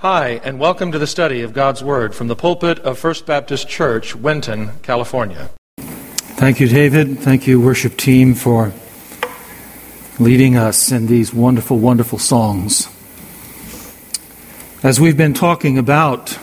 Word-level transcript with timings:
Hi, 0.00 0.40
and 0.44 0.60
welcome 0.60 0.92
to 0.92 0.98
the 1.00 1.08
study 1.08 1.42
of 1.42 1.52
God's 1.52 1.82
Word 1.82 2.14
from 2.14 2.28
the 2.28 2.36
pulpit 2.36 2.78
of 2.78 3.00
First 3.00 3.26
Baptist 3.26 3.68
Church, 3.68 4.14
Winton, 4.14 4.70
California. 4.80 5.50
Thank 5.76 6.60
you, 6.60 6.68
David. 6.68 7.18
Thank 7.18 7.48
you, 7.48 7.60
worship 7.60 7.96
team, 7.96 8.34
for 8.34 8.72
leading 10.20 10.54
us 10.56 10.92
in 10.92 11.08
these 11.08 11.34
wonderful, 11.34 11.80
wonderful 11.80 12.20
songs. 12.20 12.86
As 14.84 15.00
we've 15.00 15.16
been 15.16 15.34
talking 15.34 15.78
about 15.78 16.38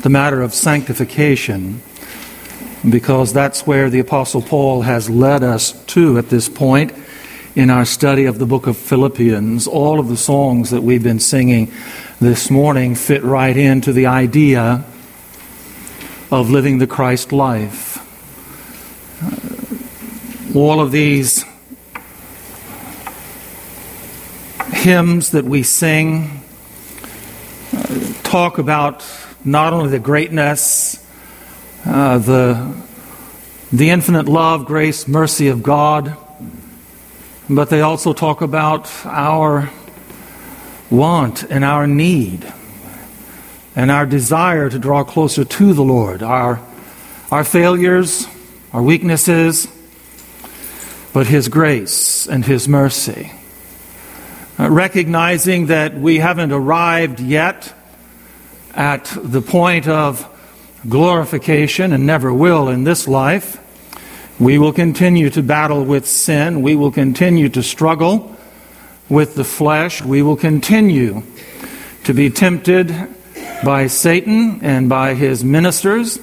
the 0.00 0.08
matter 0.08 0.40
of 0.40 0.54
sanctification, 0.54 1.82
because 2.88 3.34
that's 3.34 3.66
where 3.66 3.90
the 3.90 3.98
Apostle 3.98 4.40
Paul 4.40 4.80
has 4.80 5.10
led 5.10 5.42
us 5.42 5.72
to 5.88 6.16
at 6.16 6.30
this 6.30 6.48
point 6.48 6.94
in 7.54 7.70
our 7.70 7.84
study 7.84 8.24
of 8.24 8.38
the 8.38 8.46
book 8.46 8.66
of 8.66 8.76
Philippians. 8.76 9.68
All 9.68 10.00
of 10.00 10.08
the 10.08 10.16
songs 10.16 10.70
that 10.70 10.82
we've 10.82 11.02
been 11.02 11.20
singing 11.20 11.70
this 12.20 12.50
morning 12.50 12.96
fit 12.96 13.22
right 13.22 13.56
into 13.56 13.92
the 13.92 14.06
idea 14.06 14.84
of 16.32 16.50
living 16.50 16.78
the 16.78 16.86
Christ 16.86 17.32
life. 17.32 17.92
All 20.56 20.80
of 20.80 20.90
these 20.90 21.44
hymns 24.72 25.30
that 25.30 25.44
we 25.44 25.62
sing 25.62 26.42
talk 28.24 28.58
about 28.58 29.04
not 29.44 29.72
only 29.72 29.90
the 29.90 30.00
greatness, 30.00 30.98
uh, 31.86 32.18
the, 32.18 32.74
the 33.72 33.90
infinite 33.90 34.26
love, 34.26 34.64
grace, 34.66 35.06
mercy 35.06 35.48
of 35.48 35.62
God, 35.62 36.16
but 37.48 37.70
they 37.70 37.80
also 37.80 38.12
talk 38.12 38.40
about 38.40 38.90
our 39.04 39.70
want 40.90 41.42
and 41.44 41.64
our 41.64 41.86
need 41.86 42.52
and 43.76 43.90
our 43.90 44.06
desire 44.06 44.70
to 44.70 44.78
draw 44.78 45.04
closer 45.04 45.44
to 45.44 45.72
the 45.72 45.82
Lord, 45.82 46.22
our, 46.22 46.60
our 47.30 47.44
failures, 47.44 48.26
our 48.72 48.82
weaknesses, 48.82 49.68
but 51.12 51.26
His 51.26 51.48
grace 51.48 52.26
and 52.26 52.44
His 52.44 52.68
mercy. 52.68 53.32
Uh, 54.58 54.70
recognizing 54.70 55.66
that 55.66 55.94
we 55.94 56.18
haven't 56.18 56.52
arrived 56.52 57.18
yet 57.18 57.74
at 58.72 59.12
the 59.20 59.42
point 59.42 59.88
of 59.88 60.30
glorification 60.88 61.92
and 61.92 62.06
never 62.06 62.32
will 62.32 62.68
in 62.68 62.84
this 62.84 63.08
life. 63.08 63.58
We 64.40 64.58
will 64.58 64.72
continue 64.72 65.30
to 65.30 65.42
battle 65.42 65.84
with 65.84 66.06
sin. 66.06 66.62
We 66.62 66.74
will 66.74 66.90
continue 66.90 67.48
to 67.50 67.62
struggle 67.62 68.36
with 69.08 69.36
the 69.36 69.44
flesh. 69.44 70.02
We 70.02 70.22
will 70.22 70.36
continue 70.36 71.22
to 72.02 72.14
be 72.14 72.30
tempted 72.30 72.92
by 73.64 73.86
Satan 73.86 74.60
and 74.62 74.88
by 74.88 75.14
his 75.14 75.44
ministers. 75.44 76.18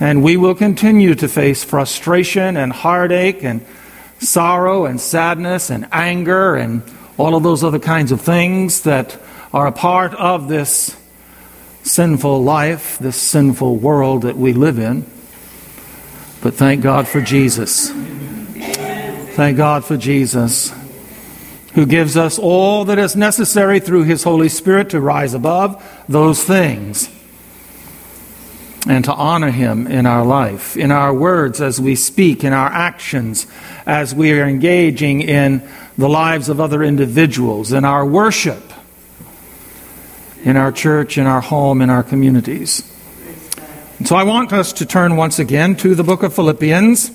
And 0.00 0.22
we 0.22 0.38
will 0.38 0.54
continue 0.54 1.14
to 1.14 1.28
face 1.28 1.62
frustration 1.62 2.56
and 2.56 2.72
heartache 2.72 3.44
and 3.44 3.64
sorrow 4.18 4.86
and 4.86 4.98
sadness 4.98 5.68
and 5.68 5.86
anger 5.92 6.54
and 6.54 6.82
all 7.18 7.34
of 7.36 7.42
those 7.42 7.62
other 7.62 7.78
kinds 7.78 8.12
of 8.12 8.22
things 8.22 8.82
that 8.82 9.20
are 9.52 9.66
a 9.66 9.72
part 9.72 10.14
of 10.14 10.48
this 10.48 10.96
sinful 11.82 12.42
life, 12.42 12.98
this 12.98 13.16
sinful 13.16 13.76
world 13.76 14.22
that 14.22 14.38
we 14.38 14.54
live 14.54 14.78
in. 14.78 15.04
But 16.42 16.54
thank 16.54 16.82
God 16.82 17.06
for 17.06 17.20
Jesus. 17.20 17.90
Thank 17.90 19.56
God 19.56 19.84
for 19.84 19.96
Jesus, 19.96 20.74
who 21.74 21.86
gives 21.86 22.16
us 22.16 22.38
all 22.38 22.84
that 22.86 22.98
is 22.98 23.14
necessary 23.14 23.78
through 23.78 24.02
His 24.04 24.24
Holy 24.24 24.48
Spirit 24.48 24.90
to 24.90 25.00
rise 25.00 25.34
above 25.34 25.82
those 26.08 26.42
things 26.42 27.08
and 28.88 29.04
to 29.04 29.14
honor 29.14 29.52
Him 29.52 29.86
in 29.86 30.04
our 30.04 30.24
life, 30.24 30.76
in 30.76 30.90
our 30.90 31.14
words 31.14 31.60
as 31.60 31.80
we 31.80 31.94
speak, 31.94 32.42
in 32.42 32.52
our 32.52 32.68
actions 32.68 33.46
as 33.86 34.12
we 34.12 34.32
are 34.32 34.44
engaging 34.44 35.22
in 35.22 35.66
the 35.96 36.08
lives 36.08 36.48
of 36.48 36.60
other 36.60 36.82
individuals, 36.82 37.72
in 37.72 37.84
our 37.84 38.04
worship, 38.04 38.72
in 40.42 40.56
our 40.56 40.72
church, 40.72 41.16
in 41.18 41.26
our 41.26 41.40
home, 41.40 41.80
in 41.80 41.88
our 41.88 42.02
communities. 42.02 42.91
So 44.04 44.16
I 44.16 44.24
want 44.24 44.52
us 44.52 44.72
to 44.74 44.86
turn 44.86 45.16
once 45.16 45.38
again 45.38 45.76
to 45.76 45.94
the 45.94 46.02
book 46.02 46.24
of 46.24 46.34
Philippians 46.34 47.10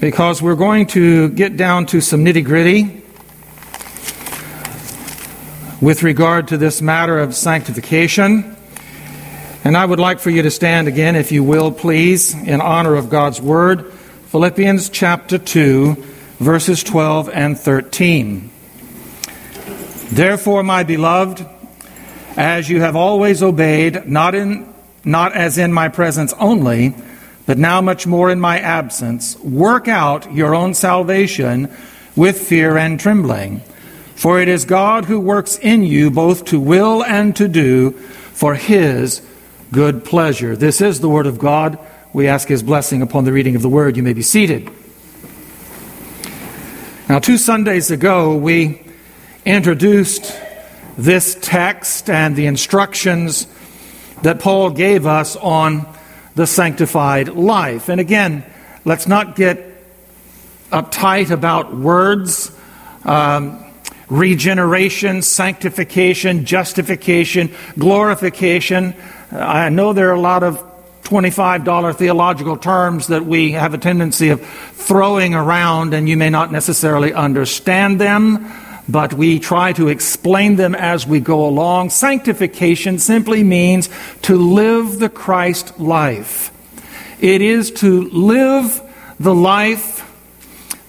because 0.00 0.40
we're 0.40 0.54
going 0.54 0.86
to 0.88 1.30
get 1.30 1.56
down 1.56 1.86
to 1.86 2.00
some 2.00 2.24
nitty 2.24 2.44
gritty 2.44 3.02
with 5.80 6.04
regard 6.04 6.48
to 6.48 6.58
this 6.58 6.80
matter 6.80 7.18
of 7.18 7.34
sanctification. 7.34 8.56
And 9.64 9.76
I 9.76 9.84
would 9.84 9.98
like 9.98 10.20
for 10.20 10.30
you 10.30 10.42
to 10.42 10.50
stand 10.50 10.86
again, 10.86 11.16
if 11.16 11.32
you 11.32 11.42
will, 11.42 11.72
please, 11.72 12.34
in 12.34 12.60
honor 12.60 12.94
of 12.94 13.10
God's 13.10 13.40
word. 13.40 13.92
Philippians 14.26 14.90
chapter 14.90 15.38
2, 15.38 15.94
verses 16.38 16.84
12 16.84 17.30
and 17.30 17.58
13. 17.58 18.50
Therefore, 20.12 20.62
my 20.62 20.84
beloved, 20.84 21.44
as 22.36 22.70
you 22.70 22.80
have 22.80 22.94
always 22.94 23.42
obeyed, 23.42 24.06
not 24.06 24.34
in 24.34 24.73
not 25.04 25.34
as 25.34 25.58
in 25.58 25.72
my 25.72 25.88
presence 25.88 26.32
only, 26.38 26.94
but 27.46 27.58
now 27.58 27.80
much 27.80 28.06
more 28.06 28.30
in 28.30 28.40
my 28.40 28.58
absence, 28.58 29.38
work 29.40 29.88
out 29.88 30.32
your 30.32 30.54
own 30.54 30.74
salvation 30.74 31.70
with 32.16 32.40
fear 32.40 32.76
and 32.76 32.98
trembling. 32.98 33.60
For 34.14 34.40
it 34.40 34.48
is 34.48 34.64
God 34.64 35.04
who 35.04 35.20
works 35.20 35.58
in 35.58 35.82
you 35.82 36.10
both 36.10 36.46
to 36.46 36.60
will 36.60 37.04
and 37.04 37.34
to 37.36 37.48
do 37.48 37.90
for 37.90 38.54
his 38.54 39.20
good 39.72 40.04
pleasure. 40.04 40.56
This 40.56 40.80
is 40.80 41.00
the 41.00 41.08
word 41.08 41.26
of 41.26 41.38
God. 41.38 41.78
We 42.12 42.28
ask 42.28 42.46
his 42.46 42.62
blessing 42.62 43.02
upon 43.02 43.24
the 43.24 43.32
reading 43.32 43.56
of 43.56 43.62
the 43.62 43.68
word. 43.68 43.96
You 43.96 44.02
may 44.02 44.12
be 44.12 44.22
seated. 44.22 44.70
Now, 47.08 47.18
two 47.18 47.36
Sundays 47.36 47.90
ago, 47.90 48.36
we 48.36 48.80
introduced 49.44 50.32
this 50.96 51.36
text 51.42 52.08
and 52.08 52.34
the 52.36 52.46
instructions 52.46 53.46
that 54.24 54.40
Paul 54.40 54.70
gave 54.70 55.06
us 55.06 55.36
on 55.36 55.86
the 56.34 56.46
sanctified 56.46 57.28
life. 57.28 57.88
And 57.88 58.00
again, 58.00 58.44
let's 58.84 59.06
not 59.06 59.36
get 59.36 59.62
uptight 60.70 61.30
about 61.30 61.76
words. 61.76 62.50
Um, 63.04 63.60
regeneration, 64.08 65.22
sanctification, 65.22 66.44
justification, 66.46 67.52
glorification. 67.78 68.94
I 69.30 69.68
know 69.68 69.92
there 69.92 70.10
are 70.10 70.14
a 70.14 70.20
lot 70.20 70.42
of 70.42 70.62
$25 71.04 71.96
theological 71.96 72.56
terms 72.56 73.08
that 73.08 73.26
we 73.26 73.52
have 73.52 73.74
a 73.74 73.78
tendency 73.78 74.30
of 74.30 74.40
throwing 74.72 75.34
around, 75.34 75.92
and 75.92 76.08
you 76.08 76.16
may 76.16 76.30
not 76.30 76.50
necessarily 76.50 77.12
understand 77.12 78.00
them 78.00 78.50
but 78.88 79.14
we 79.14 79.38
try 79.38 79.72
to 79.72 79.88
explain 79.88 80.56
them 80.56 80.74
as 80.74 81.06
we 81.06 81.20
go 81.20 81.46
along. 81.46 81.90
Sanctification 81.90 82.98
simply 82.98 83.42
means 83.42 83.88
to 84.22 84.36
live 84.36 84.98
the 84.98 85.08
Christ 85.08 85.78
life. 85.80 86.50
It 87.20 87.40
is 87.40 87.70
to 87.72 88.08
live 88.10 88.82
the 89.18 89.34
life 89.34 90.02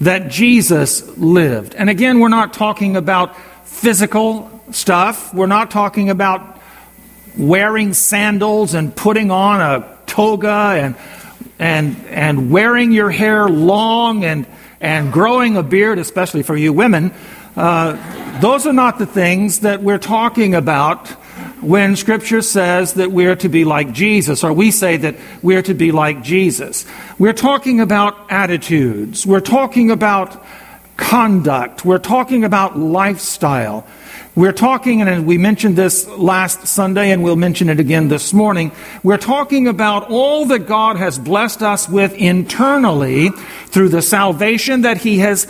that 0.02 0.30
Jesus 0.30 1.18
lived. 1.18 1.76
And 1.76 1.90
again, 1.90 2.20
we're 2.20 2.28
not 2.28 2.54
talking 2.54 2.98
about 2.98 3.36
physical 3.66 4.52
stuff. 4.72 5.34
We're 5.34 5.46
not 5.46 5.72
talking 5.72 6.10
about 6.10 6.60
wearing 7.38 7.94
sandals 7.94 8.74
and 8.74 8.96
putting 8.96 9.32
on 9.32 9.62
a 9.62 9.98
toga 10.06 10.50
and 10.50 10.96
and 11.60 11.96
and 12.08 12.52
wearing 12.52 12.92
your 12.92 13.10
hair 13.10 13.48
long 13.48 14.24
and 14.24 14.46
and 14.82 15.12
growing 15.12 15.58
a 15.58 15.64
beard, 15.64 16.00
especially 16.00 16.44
for 16.44 16.56
you 16.56 16.74
women. 16.74 17.14
Uh, 17.56 18.40
those 18.42 18.68
are 18.68 18.74
not 18.74 19.00
the 19.00 19.06
things 19.06 19.62
that 19.62 19.82
we're 19.82 19.98
talking 19.98 20.56
about 20.56 21.08
when 21.62 21.96
Scripture 21.96 22.42
says 22.42 22.94
that 22.96 23.12
we're 23.12 23.36
to 23.38 23.50
be 23.50 23.66
like 23.66 23.92
Jesus, 23.92 24.44
or 24.44 24.54
we 24.54 24.72
say 24.72 24.98
that 24.98 25.16
we're 25.42 25.62
to 25.64 25.74
be 25.74 25.92
like 25.92 26.22
Jesus. 26.22 26.86
We're 27.18 27.34
talking 27.34 27.80
about 27.80 28.30
attitudes. 28.30 29.26
We're 29.26 29.40
talking 29.40 29.90
about 29.90 30.46
conduct. 30.98 31.86
We're 31.86 31.98
talking 31.98 32.44
about 32.44 32.78
lifestyle. 32.78 33.88
We're 34.36 34.52
talking, 34.52 35.02
and 35.02 35.26
we 35.26 35.38
mentioned 35.38 35.78
this 35.78 36.08
last 36.10 36.68
Sunday, 36.68 37.12
and 37.12 37.24
we'll 37.24 37.38
mention 37.38 37.70
it 37.70 37.80
again 37.80 38.10
this 38.10 38.34
morning. 38.34 38.74
We're 39.02 39.18
talking 39.18 39.68
about 39.68 40.10
all 40.10 40.46
that 40.48 40.68
God 40.68 40.98
has 40.98 41.18
blessed 41.18 41.62
us 41.62 41.88
with 41.88 42.14
internally 42.16 43.30
through 43.68 43.90
the 43.90 44.02
salvation 44.02 44.82
that 44.82 44.98
He 44.98 45.20
has 45.20 45.48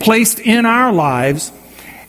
placed 0.00 0.40
in 0.40 0.66
our 0.66 0.92
lives. 0.92 1.52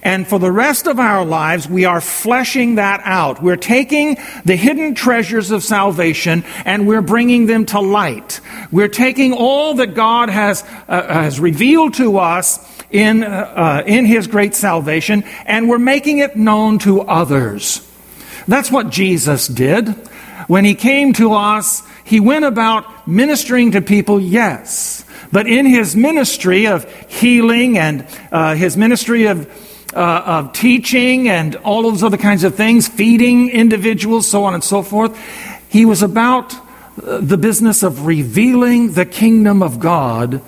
And 0.04 0.28
for 0.28 0.40
the 0.40 0.52
rest 0.52 0.88
of 0.88 0.98
our 0.98 1.24
lives, 1.24 1.70
we 1.70 1.86
are 1.86 2.02
fleshing 2.02 2.76
that 2.76 3.02
out. 3.04 3.44
We're 3.44 3.56
taking 3.56 4.18
the 4.46 4.56
hidden 4.56 4.96
treasures 4.96 5.52
of 5.52 5.64
salvation 5.64 6.44
and 6.66 6.88
we're 6.88 7.04
bringing 7.04 7.46
them 7.46 7.68
to 7.68 7.80
light. 7.80 8.40
We're 8.72 8.88
taking 8.88 9.34
all 9.34 9.76
that 9.76 9.94
God 9.94 10.30
has, 10.30 10.64
uh, 10.88 11.04
has 11.04 11.40
revealed 11.40 11.94
to 11.96 12.18
us 12.18 12.68
in, 12.90 13.24
uh, 13.24 13.84
in 13.86 14.06
his 14.06 14.28
great 14.28 14.56
salvation, 14.56 15.24
and 15.46 15.70
we're 15.70 15.80
making 15.80 16.20
it 16.20 16.36
known 16.36 16.80
to 16.80 17.02
others. 17.02 17.88
That's 18.48 18.72
what 18.72 18.90
Jesus 18.90 19.48
did. 19.48 19.88
When 20.48 20.66
he 20.66 20.76
came 20.76 21.14
to 21.14 21.34
us, 21.34 21.84
he 22.04 22.20
went 22.20 22.44
about 22.44 23.08
ministering 23.08 23.72
to 23.72 23.82
people, 23.82 24.20
yes. 24.20 25.06
But 25.32 25.48
in 25.48 25.66
his 25.66 25.96
ministry 25.96 26.68
of 26.68 26.84
healing 27.10 27.78
and 27.78 28.06
uh, 28.32 28.56
his 28.56 28.76
ministry 28.76 29.28
of, 29.28 29.48
uh, 29.96 30.24
of 30.26 30.54
teaching 30.54 31.30
and 31.30 31.56
all 31.58 31.84
those 31.84 32.04
other 32.04 32.18
kinds 32.18 32.44
of 32.44 32.56
things, 32.56 32.88
feeding 32.88 33.50
individuals, 33.50 34.28
so 34.28 34.44
on 34.44 34.54
and 34.54 34.64
so 34.64 34.82
forth, 34.82 35.18
he 35.70 35.86
was 35.86 36.02
about 36.02 36.54
uh, 36.54 37.20
the 37.22 37.38
business 37.38 37.82
of 37.82 38.06
revealing 38.06 38.92
the 38.92 39.06
kingdom 39.06 39.64
of 39.64 39.80
God 39.80 40.42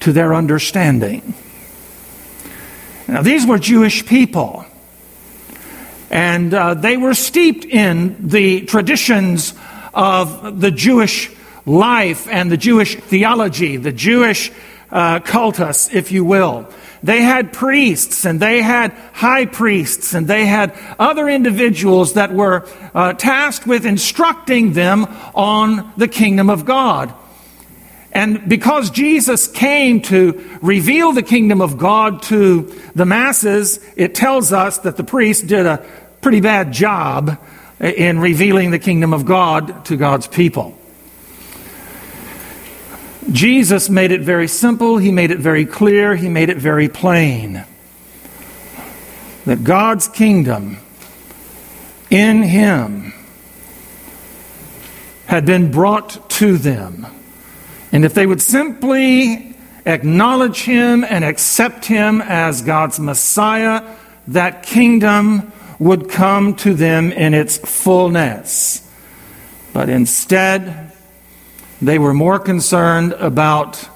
to 0.00 0.12
their 0.12 0.34
understanding. 0.34 1.34
Now, 3.08 3.22
these 3.22 3.44
were 3.46 3.58
Jewish 3.58 4.06
people. 4.06 4.64
And 6.10 6.54
uh, 6.54 6.74
they 6.74 6.96
were 6.96 7.14
steeped 7.14 7.64
in 7.64 8.28
the 8.28 8.62
traditions 8.62 9.52
of 9.92 10.60
the 10.60 10.70
Jewish 10.70 11.30
life 11.68 12.26
and 12.28 12.50
the 12.50 12.56
Jewish 12.56 12.96
theology, 12.96 13.76
the 13.76 13.92
Jewish 13.92 14.50
uh, 14.90 15.20
cultus, 15.20 15.92
if 15.92 16.10
you 16.12 16.24
will. 16.24 16.68
They 17.02 17.22
had 17.22 17.52
priests 17.52 18.24
and 18.24 18.40
they 18.40 18.60
had 18.60 18.92
high 19.12 19.46
priests 19.46 20.14
and 20.14 20.26
they 20.26 20.46
had 20.46 20.76
other 20.98 21.28
individuals 21.28 22.14
that 22.14 22.32
were 22.32 22.66
uh, 22.94 23.12
tasked 23.12 23.66
with 23.66 23.86
instructing 23.86 24.72
them 24.72 25.06
on 25.34 25.92
the 25.96 26.08
kingdom 26.08 26.50
of 26.50 26.64
God. 26.64 27.14
And 28.10 28.48
because 28.48 28.90
Jesus 28.90 29.46
came 29.46 30.00
to 30.02 30.58
reveal 30.62 31.12
the 31.12 31.22
kingdom 31.22 31.60
of 31.60 31.78
God 31.78 32.22
to 32.24 32.62
the 32.94 33.06
masses, 33.06 33.78
it 33.96 34.14
tells 34.14 34.52
us 34.52 34.78
that 34.78 34.96
the 34.96 35.04
priests 35.04 35.44
did 35.44 35.66
a 35.66 35.86
pretty 36.20 36.40
bad 36.40 36.72
job 36.72 37.38
in 37.78 38.18
revealing 38.18 38.70
the 38.70 38.78
kingdom 38.78 39.12
of 39.12 39.24
God 39.24 39.84
to 39.84 39.96
God's 39.96 40.26
people. 40.26 40.76
Jesus 43.30 43.90
made 43.90 44.10
it 44.10 44.22
very 44.22 44.48
simple, 44.48 44.98
he 44.98 45.12
made 45.12 45.30
it 45.30 45.38
very 45.38 45.66
clear, 45.66 46.16
he 46.16 46.28
made 46.28 46.48
it 46.48 46.56
very 46.56 46.88
plain. 46.88 47.64
That 49.44 49.64
God's 49.64 50.08
kingdom 50.08 50.78
in 52.10 52.42
him 52.42 53.12
had 55.26 55.44
been 55.44 55.70
brought 55.70 56.30
to 56.30 56.56
them. 56.56 57.06
And 57.92 58.04
if 58.04 58.14
they 58.14 58.26
would 58.26 58.40
simply 58.40 59.54
acknowledge 59.84 60.62
him 60.62 61.04
and 61.04 61.24
accept 61.24 61.84
him 61.84 62.22
as 62.22 62.62
God's 62.62 62.98
Messiah, 62.98 63.82
that 64.28 64.62
kingdom 64.62 65.52
would 65.78 66.08
come 66.08 66.54
to 66.56 66.74
them 66.74 67.12
in 67.12 67.34
its 67.34 67.58
fullness. 67.58 68.86
But 69.72 69.88
instead, 69.88 70.87
they 71.80 71.98
were 71.98 72.14
more 72.14 72.38
concerned 72.38 73.12
about 73.14 73.88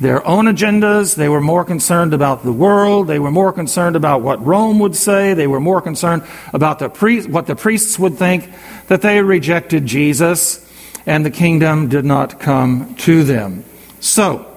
their 0.00 0.26
own 0.26 0.44
agendas. 0.44 1.16
They 1.16 1.28
were 1.28 1.40
more 1.40 1.64
concerned 1.64 2.12
about 2.12 2.44
the 2.44 2.52
world. 2.52 3.06
They 3.06 3.18
were 3.18 3.30
more 3.30 3.52
concerned 3.52 3.96
about 3.96 4.22
what 4.22 4.44
Rome 4.44 4.78
would 4.78 4.94
say. 4.94 5.34
They 5.34 5.46
were 5.46 5.60
more 5.60 5.80
concerned 5.80 6.22
about 6.52 6.78
the 6.78 6.88
priest, 6.88 7.28
what 7.28 7.46
the 7.46 7.56
priests 7.56 7.98
would 7.98 8.16
think, 8.16 8.50
that 8.88 9.02
they 9.02 9.22
rejected 9.22 9.86
Jesus 9.86 10.62
and 11.06 11.24
the 11.24 11.30
kingdom 11.30 11.88
did 11.88 12.04
not 12.04 12.40
come 12.40 12.94
to 12.96 13.22
them. 13.22 13.64
So, 14.00 14.52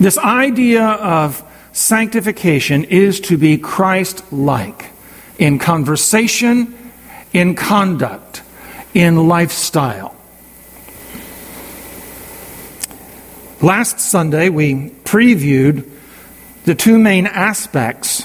this 0.00 0.18
idea 0.18 0.84
of 0.84 1.44
sanctification 1.72 2.84
is 2.84 3.20
to 3.20 3.36
be 3.36 3.58
Christ 3.58 4.32
like 4.32 4.86
in 5.38 5.58
conversation, 5.58 6.74
in 7.32 7.54
conduct, 7.54 8.42
in 8.94 9.28
lifestyle. 9.28 10.17
Last 13.60 13.98
Sunday, 13.98 14.50
we 14.50 14.90
previewed 15.02 15.90
the 16.64 16.76
two 16.76 16.96
main 16.96 17.26
aspects 17.26 18.24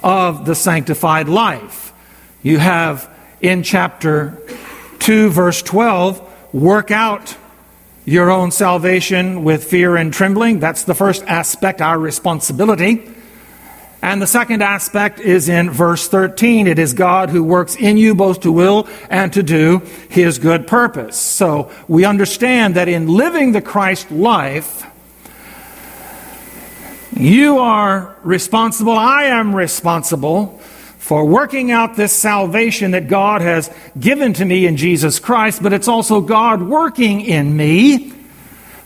of 0.00 0.44
the 0.44 0.54
sanctified 0.54 1.28
life. 1.28 1.92
You 2.44 2.58
have 2.58 3.10
in 3.40 3.64
chapter 3.64 4.38
2, 5.00 5.30
verse 5.30 5.60
12, 5.62 6.54
work 6.54 6.92
out 6.92 7.36
your 8.04 8.30
own 8.30 8.52
salvation 8.52 9.42
with 9.42 9.64
fear 9.64 9.96
and 9.96 10.14
trembling. 10.14 10.60
That's 10.60 10.84
the 10.84 10.94
first 10.94 11.24
aspect, 11.24 11.80
our 11.80 11.98
responsibility. 11.98 13.10
And 14.02 14.22
the 14.22 14.26
second 14.26 14.62
aspect 14.62 15.20
is 15.20 15.48
in 15.48 15.70
verse 15.70 16.08
13. 16.08 16.66
It 16.66 16.78
is 16.78 16.94
God 16.94 17.28
who 17.28 17.44
works 17.44 17.76
in 17.76 17.98
you 17.98 18.14
both 18.14 18.40
to 18.40 18.52
will 18.52 18.88
and 19.10 19.32
to 19.34 19.42
do 19.42 19.82
his 20.08 20.38
good 20.38 20.66
purpose. 20.66 21.18
So 21.18 21.70
we 21.86 22.06
understand 22.06 22.76
that 22.76 22.88
in 22.88 23.08
living 23.08 23.52
the 23.52 23.60
Christ 23.60 24.10
life, 24.10 24.86
you 27.14 27.58
are 27.58 28.16
responsible, 28.22 28.92
I 28.92 29.24
am 29.24 29.54
responsible 29.54 30.58
for 30.98 31.26
working 31.26 31.70
out 31.70 31.96
this 31.96 32.12
salvation 32.12 32.92
that 32.92 33.08
God 33.08 33.42
has 33.42 33.70
given 33.98 34.32
to 34.34 34.44
me 34.44 34.66
in 34.66 34.76
Jesus 34.76 35.18
Christ, 35.18 35.62
but 35.62 35.72
it's 35.72 35.88
also 35.88 36.20
God 36.20 36.62
working 36.62 37.20
in 37.20 37.54
me 37.54 38.12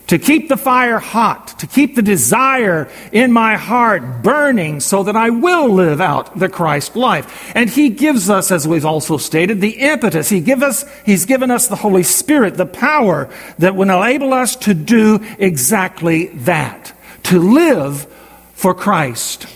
to 0.07 0.19
keep 0.19 0.49
the 0.49 0.57
fire 0.57 0.99
hot, 0.99 1.59
to 1.59 1.67
keep 1.67 1.95
the 1.95 2.01
desire 2.01 2.89
in 3.11 3.31
my 3.31 3.55
heart 3.55 4.21
burning 4.21 4.79
so 4.79 5.03
that 5.03 5.15
I 5.15 5.31
will 5.31 5.69
live 5.69 5.99
out 5.99 6.37
the 6.37 6.49
Christ 6.49 6.95
life. 6.95 7.51
And 7.55 7.69
He 7.69 7.89
gives 7.89 8.29
us, 8.29 8.51
as 8.51 8.67
we've 8.67 8.85
also 8.85 9.17
stated, 9.17 9.61
the 9.61 9.79
impetus. 9.79 10.29
He 10.29 10.41
give 10.41 10.61
us, 10.61 10.85
He's 11.05 11.25
given 11.25 11.49
us 11.49 11.67
the 11.67 11.75
Holy 11.75 12.03
Spirit, 12.03 12.55
the 12.55 12.65
power 12.65 13.29
that 13.57 13.75
will 13.75 13.89
enable 13.89 14.33
us 14.33 14.55
to 14.57 14.73
do 14.73 15.25
exactly 15.39 16.27
that, 16.27 16.93
to 17.23 17.39
live 17.39 18.05
for 18.53 18.73
Christ, 18.73 19.47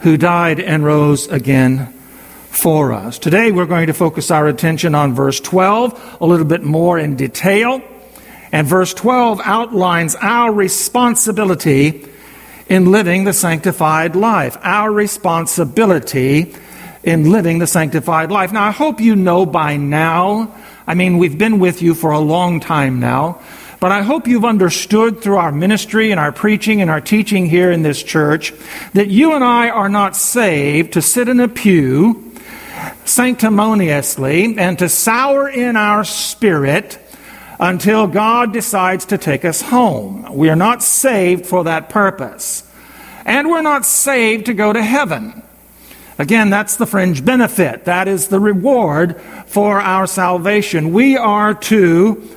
who 0.00 0.16
died 0.16 0.58
and 0.58 0.84
rose 0.84 1.26
again 1.28 1.92
for 2.48 2.92
us. 2.92 3.18
Today 3.18 3.52
we're 3.52 3.66
going 3.66 3.88
to 3.88 3.92
focus 3.92 4.30
our 4.30 4.48
attention 4.48 4.94
on 4.94 5.14
verse 5.14 5.38
12 5.38 6.18
a 6.20 6.26
little 6.26 6.46
bit 6.46 6.62
more 6.62 6.98
in 6.98 7.14
detail. 7.14 7.82
And 8.52 8.66
verse 8.66 8.94
12 8.94 9.40
outlines 9.44 10.16
our 10.16 10.52
responsibility 10.52 12.06
in 12.68 12.90
living 12.90 13.24
the 13.24 13.32
sanctified 13.32 14.16
life. 14.16 14.56
Our 14.62 14.92
responsibility 14.92 16.54
in 17.02 17.30
living 17.30 17.58
the 17.58 17.66
sanctified 17.66 18.30
life. 18.30 18.52
Now, 18.52 18.64
I 18.64 18.70
hope 18.70 19.00
you 19.00 19.16
know 19.16 19.46
by 19.46 19.76
now, 19.76 20.54
I 20.86 20.94
mean, 20.94 21.18
we've 21.18 21.38
been 21.38 21.58
with 21.58 21.82
you 21.82 21.94
for 21.94 22.10
a 22.10 22.18
long 22.18 22.60
time 22.60 23.00
now, 23.00 23.40
but 23.80 23.92
I 23.92 24.02
hope 24.02 24.26
you've 24.26 24.44
understood 24.44 25.20
through 25.20 25.36
our 25.36 25.52
ministry 25.52 26.10
and 26.10 26.18
our 26.18 26.32
preaching 26.32 26.82
and 26.82 26.90
our 26.90 27.00
teaching 27.00 27.46
here 27.46 27.70
in 27.70 27.82
this 27.82 28.02
church 28.02 28.52
that 28.94 29.08
you 29.08 29.34
and 29.34 29.44
I 29.44 29.70
are 29.70 29.88
not 29.88 30.16
saved 30.16 30.94
to 30.94 31.02
sit 31.02 31.28
in 31.28 31.40
a 31.40 31.48
pew 31.48 32.24
sanctimoniously 33.04 34.58
and 34.58 34.78
to 34.78 34.88
sour 34.88 35.48
in 35.48 35.76
our 35.76 36.04
spirit 36.04 36.98
until 37.58 38.06
God 38.06 38.52
decides 38.52 39.06
to 39.06 39.18
take 39.18 39.44
us 39.44 39.60
home. 39.60 40.34
We 40.34 40.48
are 40.48 40.56
not 40.56 40.82
saved 40.82 41.46
for 41.46 41.64
that 41.64 41.88
purpose. 41.88 42.64
And 43.24 43.48
we're 43.48 43.62
not 43.62 43.84
saved 43.84 44.46
to 44.46 44.54
go 44.54 44.72
to 44.72 44.82
heaven. 44.82 45.42
Again, 46.18 46.50
that's 46.50 46.76
the 46.76 46.86
fringe 46.86 47.24
benefit. 47.24 47.84
That 47.84 48.08
is 48.08 48.28
the 48.28 48.40
reward 48.40 49.20
for 49.46 49.80
our 49.80 50.06
salvation. 50.06 50.92
We 50.92 51.16
are 51.16 51.54
to 51.54 52.36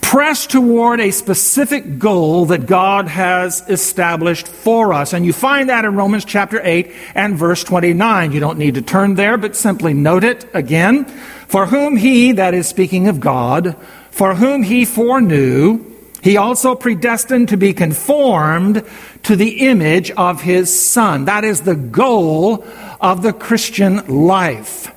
press 0.00 0.46
toward 0.46 1.00
a 1.00 1.12
specific 1.12 1.98
goal 1.98 2.46
that 2.46 2.66
God 2.66 3.06
has 3.06 3.62
established 3.68 4.48
for 4.48 4.92
us. 4.92 5.12
And 5.12 5.24
you 5.24 5.32
find 5.32 5.68
that 5.68 5.84
in 5.84 5.94
Romans 5.94 6.24
chapter 6.24 6.60
8 6.62 6.92
and 7.14 7.36
verse 7.36 7.62
29. 7.62 8.32
You 8.32 8.40
don't 8.40 8.58
need 8.58 8.74
to 8.74 8.82
turn 8.82 9.14
there, 9.14 9.36
but 9.36 9.54
simply 9.54 9.94
note 9.94 10.24
it 10.24 10.48
again. 10.52 11.04
For 11.46 11.66
whom 11.66 11.96
he, 11.96 12.32
that 12.32 12.54
is 12.54 12.66
speaking 12.66 13.08
of 13.08 13.20
God, 13.20 13.76
for 14.20 14.34
whom 14.34 14.62
he 14.62 14.84
foreknew, 14.84 15.82
he 16.22 16.36
also 16.36 16.74
predestined 16.74 17.48
to 17.48 17.56
be 17.56 17.72
conformed 17.72 18.84
to 19.22 19.34
the 19.34 19.66
image 19.66 20.10
of 20.10 20.42
his 20.42 20.68
Son. 20.78 21.24
That 21.24 21.42
is 21.42 21.62
the 21.62 21.74
goal 21.74 22.66
of 23.00 23.22
the 23.22 23.32
Christian 23.32 24.26
life. 24.26 24.94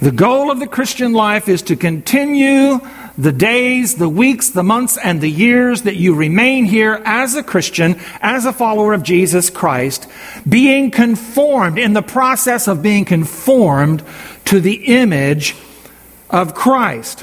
The 0.00 0.10
goal 0.10 0.50
of 0.50 0.58
the 0.58 0.66
Christian 0.66 1.12
life 1.12 1.48
is 1.48 1.62
to 1.62 1.76
continue 1.76 2.80
the 3.16 3.30
days, 3.30 3.94
the 3.94 4.08
weeks, 4.08 4.50
the 4.50 4.64
months, 4.64 4.98
and 4.98 5.20
the 5.20 5.30
years 5.30 5.82
that 5.82 5.94
you 5.94 6.16
remain 6.16 6.64
here 6.64 7.00
as 7.04 7.36
a 7.36 7.44
Christian, 7.44 7.94
as 8.20 8.44
a 8.44 8.52
follower 8.52 8.92
of 8.92 9.04
Jesus 9.04 9.50
Christ, 9.50 10.08
being 10.48 10.90
conformed, 10.90 11.78
in 11.78 11.92
the 11.92 12.02
process 12.02 12.66
of 12.66 12.82
being 12.82 13.04
conformed 13.04 14.02
to 14.46 14.58
the 14.58 14.96
image 14.96 15.54
of 16.28 16.56
Christ. 16.56 17.22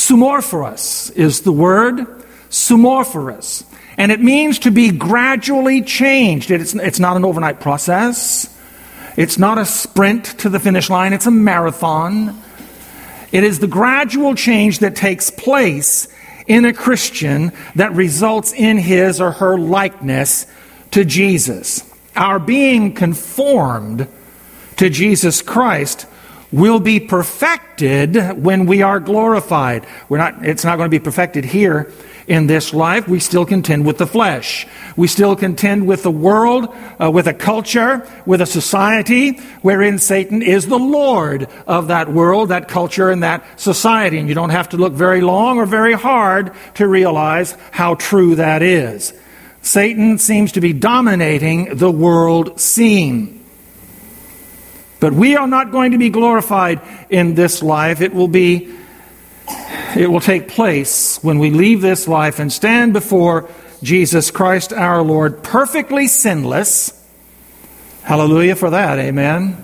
Sumorphorus 0.00 1.10
is 1.10 1.42
the 1.42 1.52
word, 1.52 2.06
sumorphorus. 2.48 3.64
And 3.98 4.10
it 4.10 4.18
means 4.18 4.60
to 4.60 4.70
be 4.70 4.90
gradually 4.92 5.82
changed. 5.82 6.50
It's, 6.50 6.74
it's 6.74 6.98
not 6.98 7.18
an 7.18 7.24
overnight 7.26 7.60
process. 7.60 8.48
It's 9.18 9.38
not 9.38 9.58
a 9.58 9.66
sprint 9.66 10.24
to 10.38 10.48
the 10.48 10.58
finish 10.58 10.88
line. 10.88 11.12
It's 11.12 11.26
a 11.26 11.30
marathon. 11.30 12.40
It 13.30 13.44
is 13.44 13.58
the 13.58 13.66
gradual 13.66 14.34
change 14.34 14.78
that 14.78 14.96
takes 14.96 15.30
place 15.30 16.08
in 16.46 16.64
a 16.64 16.72
Christian 16.72 17.52
that 17.74 17.92
results 17.92 18.54
in 18.54 18.78
his 18.78 19.20
or 19.20 19.32
her 19.32 19.58
likeness 19.58 20.46
to 20.92 21.04
Jesus. 21.04 21.84
Our 22.16 22.38
being 22.38 22.94
conformed 22.94 24.08
to 24.78 24.88
Jesus 24.88 25.42
Christ 25.42 26.06
will 26.52 26.80
be 26.80 26.98
perfected 26.98 28.16
when 28.42 28.66
we 28.66 28.82
are 28.82 29.00
glorified. 29.00 29.86
We're 30.08 30.18
not, 30.18 30.44
it's 30.44 30.64
not 30.64 30.76
going 30.76 30.86
to 30.86 30.90
be 30.90 31.02
perfected 31.02 31.44
here 31.44 31.92
in 32.26 32.46
this 32.46 32.72
life. 32.72 33.08
We 33.08 33.20
still 33.20 33.44
contend 33.44 33.86
with 33.86 33.98
the 33.98 34.06
flesh. 34.06 34.66
We 34.96 35.06
still 35.08 35.36
contend 35.36 35.86
with 35.86 36.02
the 36.02 36.10
world, 36.10 36.74
uh, 37.00 37.10
with 37.10 37.26
a 37.26 37.34
culture, 37.34 38.06
with 38.26 38.40
a 38.40 38.46
society 38.46 39.38
wherein 39.62 39.98
Satan 39.98 40.42
is 40.42 40.66
the 40.66 40.78
Lord 40.78 41.48
of 41.66 41.88
that 41.88 42.12
world, 42.12 42.50
that 42.50 42.68
culture, 42.68 43.10
and 43.10 43.22
that 43.22 43.44
society. 43.60 44.18
And 44.18 44.28
you 44.28 44.34
don't 44.34 44.50
have 44.50 44.68
to 44.70 44.76
look 44.76 44.92
very 44.92 45.20
long 45.20 45.58
or 45.58 45.66
very 45.66 45.94
hard 45.94 46.52
to 46.74 46.86
realize 46.86 47.56
how 47.70 47.94
true 47.94 48.36
that 48.36 48.62
is. 48.62 49.12
Satan 49.62 50.18
seems 50.18 50.52
to 50.52 50.60
be 50.60 50.72
dominating 50.72 51.76
the 51.76 51.90
world 51.90 52.60
scene. 52.60 53.39
But 55.00 55.14
we 55.14 55.34
are 55.36 55.46
not 55.46 55.72
going 55.72 55.92
to 55.92 55.98
be 55.98 56.10
glorified 56.10 56.80
in 57.08 57.34
this 57.34 57.62
life. 57.62 58.00
It 58.02 58.14
will 58.14 58.28
be 58.28 58.76
it 59.96 60.08
will 60.08 60.20
take 60.20 60.46
place 60.46 61.18
when 61.22 61.40
we 61.40 61.50
leave 61.50 61.80
this 61.80 62.06
life 62.06 62.38
and 62.38 62.52
stand 62.52 62.92
before 62.92 63.48
Jesus 63.82 64.30
Christ 64.30 64.72
our 64.72 65.02
Lord 65.02 65.42
perfectly 65.42 66.06
sinless. 66.06 66.96
Hallelujah 68.02 68.54
for 68.54 68.70
that. 68.70 68.98
Amen. 68.98 69.56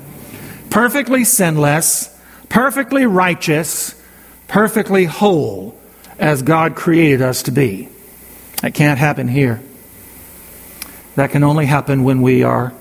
Perfectly 0.71 1.25
sinless, 1.25 2.19
perfectly 2.49 3.07
righteous, 3.07 3.95
perfectly 4.49 5.05
whole 5.05 5.79
as 6.19 6.43
God 6.43 6.75
created 6.75 7.23
us 7.23 7.45
to 7.45 7.53
be. 7.53 7.89
That 8.63 8.75
can't 8.75 8.99
happen 8.99 9.29
here. 9.29 9.63
That 11.15 11.31
can 11.31 11.45
only 11.45 11.67
happen 11.67 12.05
when 12.05 12.23
we 12.23 12.43
are 12.43 12.73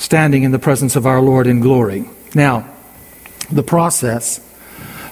standing 0.00 0.44
in 0.44 0.50
the 0.50 0.58
presence 0.58 0.96
of 0.96 1.06
our 1.06 1.20
Lord 1.20 1.46
in 1.46 1.60
glory. 1.60 2.08
Now, 2.34 2.66
the 3.52 3.62
process, 3.62 4.40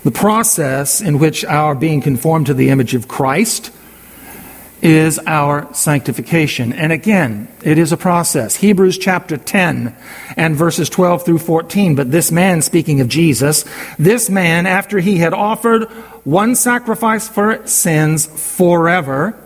the 0.02 0.11
process 0.11 1.02
in 1.02 1.18
which 1.18 1.45
our 1.45 1.75
being 1.75 2.00
conformed 2.00 2.47
to 2.47 2.54
the 2.54 2.71
image 2.71 2.95
of 2.95 3.07
Christ 3.07 3.71
is 4.80 5.21
our 5.26 5.73
sanctification. 5.75 6.73
And 6.73 6.90
again, 6.90 7.49
it 7.62 7.76
is 7.76 7.92
a 7.92 7.99
process. 7.99 8.57
Hebrews 8.57 8.97
chapter 8.97 9.37
10 9.37 9.95
and 10.38 10.57
verses 10.57 10.88
12 10.88 11.23
through 11.23 11.38
14. 11.38 11.95
But 11.95 12.11
this 12.11 12.33
man, 12.33 12.62
speaking 12.62 13.02
of 13.02 13.09
Jesus, 13.09 13.66
this 13.99 14.30
man, 14.30 14.66
after 14.66 15.00
he 15.00 15.18
had 15.18 15.35
offered 15.35 15.85
one 16.25 16.54
sacrifice 16.54 17.28
for 17.28 17.66
sins 17.66 18.25
forever, 18.57 19.38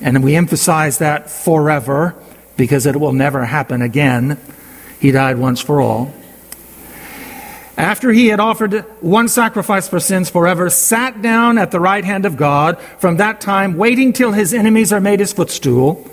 and 0.00 0.24
we 0.24 0.34
emphasize 0.34 0.98
that 0.98 1.30
forever, 1.30 2.16
because 2.60 2.84
it 2.84 3.00
will 3.00 3.14
never 3.14 3.46
happen 3.46 3.80
again. 3.80 4.36
He 5.00 5.12
died 5.12 5.38
once 5.38 5.62
for 5.62 5.80
all. 5.80 6.12
After 7.78 8.12
he 8.12 8.26
had 8.26 8.38
offered 8.38 8.84
one 9.00 9.28
sacrifice 9.28 9.88
for 9.88 9.98
sins 9.98 10.28
forever, 10.28 10.68
sat 10.68 11.22
down 11.22 11.56
at 11.56 11.70
the 11.70 11.80
right 11.80 12.04
hand 12.04 12.26
of 12.26 12.36
God, 12.36 12.78
from 12.98 13.16
that 13.16 13.40
time 13.40 13.78
waiting 13.78 14.12
till 14.12 14.32
his 14.32 14.52
enemies 14.52 14.92
are 14.92 15.00
made 15.00 15.20
his 15.20 15.32
footstool. 15.32 16.06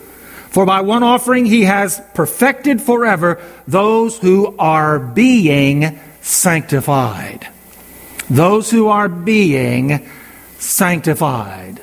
For 0.50 0.66
by 0.66 0.80
one 0.80 1.04
offering 1.04 1.46
he 1.46 1.64
has 1.64 2.02
perfected 2.14 2.82
forever 2.82 3.42
those 3.68 4.18
who 4.18 4.56
are 4.58 5.00
being 5.00 6.00
sanctified. 6.22 7.46
Those 8.30 8.72
who 8.72 8.88
are 8.88 9.10
being 9.10 10.08
sanctified. 10.60 11.82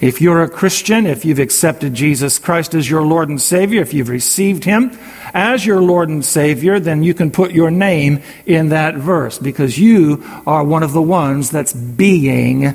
If 0.00 0.22
you're 0.22 0.42
a 0.42 0.48
Christian, 0.48 1.04
if 1.06 1.26
you've 1.26 1.38
accepted 1.38 1.92
Jesus 1.92 2.38
Christ 2.38 2.74
as 2.74 2.88
your 2.88 3.02
Lord 3.02 3.28
and 3.28 3.40
Savior, 3.40 3.82
if 3.82 3.92
you've 3.92 4.08
received 4.08 4.64
Him 4.64 4.98
as 5.34 5.66
your 5.66 5.82
Lord 5.82 6.08
and 6.08 6.24
Savior, 6.24 6.80
then 6.80 7.02
you 7.02 7.12
can 7.12 7.30
put 7.30 7.52
your 7.52 7.70
name 7.70 8.22
in 8.46 8.70
that 8.70 8.94
verse 8.94 9.38
because 9.38 9.78
you 9.78 10.24
are 10.46 10.64
one 10.64 10.82
of 10.82 10.92
the 10.92 11.02
ones 11.02 11.50
that's 11.50 11.74
being 11.74 12.74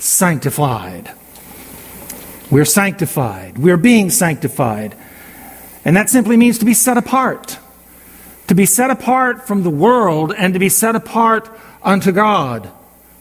sanctified. 0.00 1.12
We're 2.50 2.64
sanctified. 2.64 3.58
We're 3.58 3.76
being 3.76 4.10
sanctified. 4.10 4.96
And 5.84 5.96
that 5.96 6.10
simply 6.10 6.36
means 6.36 6.58
to 6.58 6.64
be 6.64 6.74
set 6.74 6.96
apart. 6.96 7.56
To 8.48 8.54
be 8.56 8.66
set 8.66 8.90
apart 8.90 9.46
from 9.46 9.62
the 9.62 9.70
world 9.70 10.34
and 10.36 10.54
to 10.54 10.60
be 10.60 10.70
set 10.70 10.96
apart 10.96 11.48
unto 11.84 12.10
God 12.10 12.72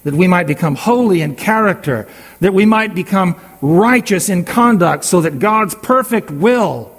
that 0.07 0.15
we 0.15 0.25
might 0.25 0.47
become 0.47 0.73
holy 0.73 1.19
in 1.19 1.35
character, 1.35 2.07
that 2.39 2.53
we 2.53 2.65
might 2.65 2.95
become 2.95 3.35
righteous 3.61 4.29
in 4.29 4.45
conduct, 4.45 5.03
so 5.03 5.19
that 5.19 5.37
God's 5.37 5.75
perfect 5.75 6.31
will 6.31 6.93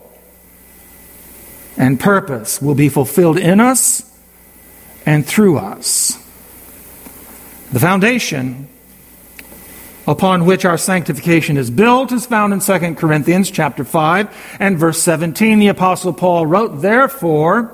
and 1.78 1.98
purpose 1.98 2.60
will 2.60 2.74
be 2.74 2.90
fulfilled 2.90 3.38
in 3.38 3.60
us 3.60 4.02
and 5.06 5.24
through 5.24 5.56
us. 5.56 6.22
The 7.72 7.80
foundation 7.80 8.68
upon 10.06 10.44
which 10.44 10.66
our 10.66 10.76
sanctification 10.76 11.56
is 11.56 11.70
built 11.70 12.12
is 12.12 12.26
found 12.26 12.52
in 12.52 12.60
2 12.60 12.94
Corinthians 12.96 13.50
chapter 13.50 13.84
5 13.84 14.56
and 14.60 14.76
verse 14.76 15.00
17. 15.00 15.60
The 15.60 15.68
apostle 15.68 16.12
Paul 16.12 16.44
wrote, 16.44 16.82
"Therefore, 16.82 17.72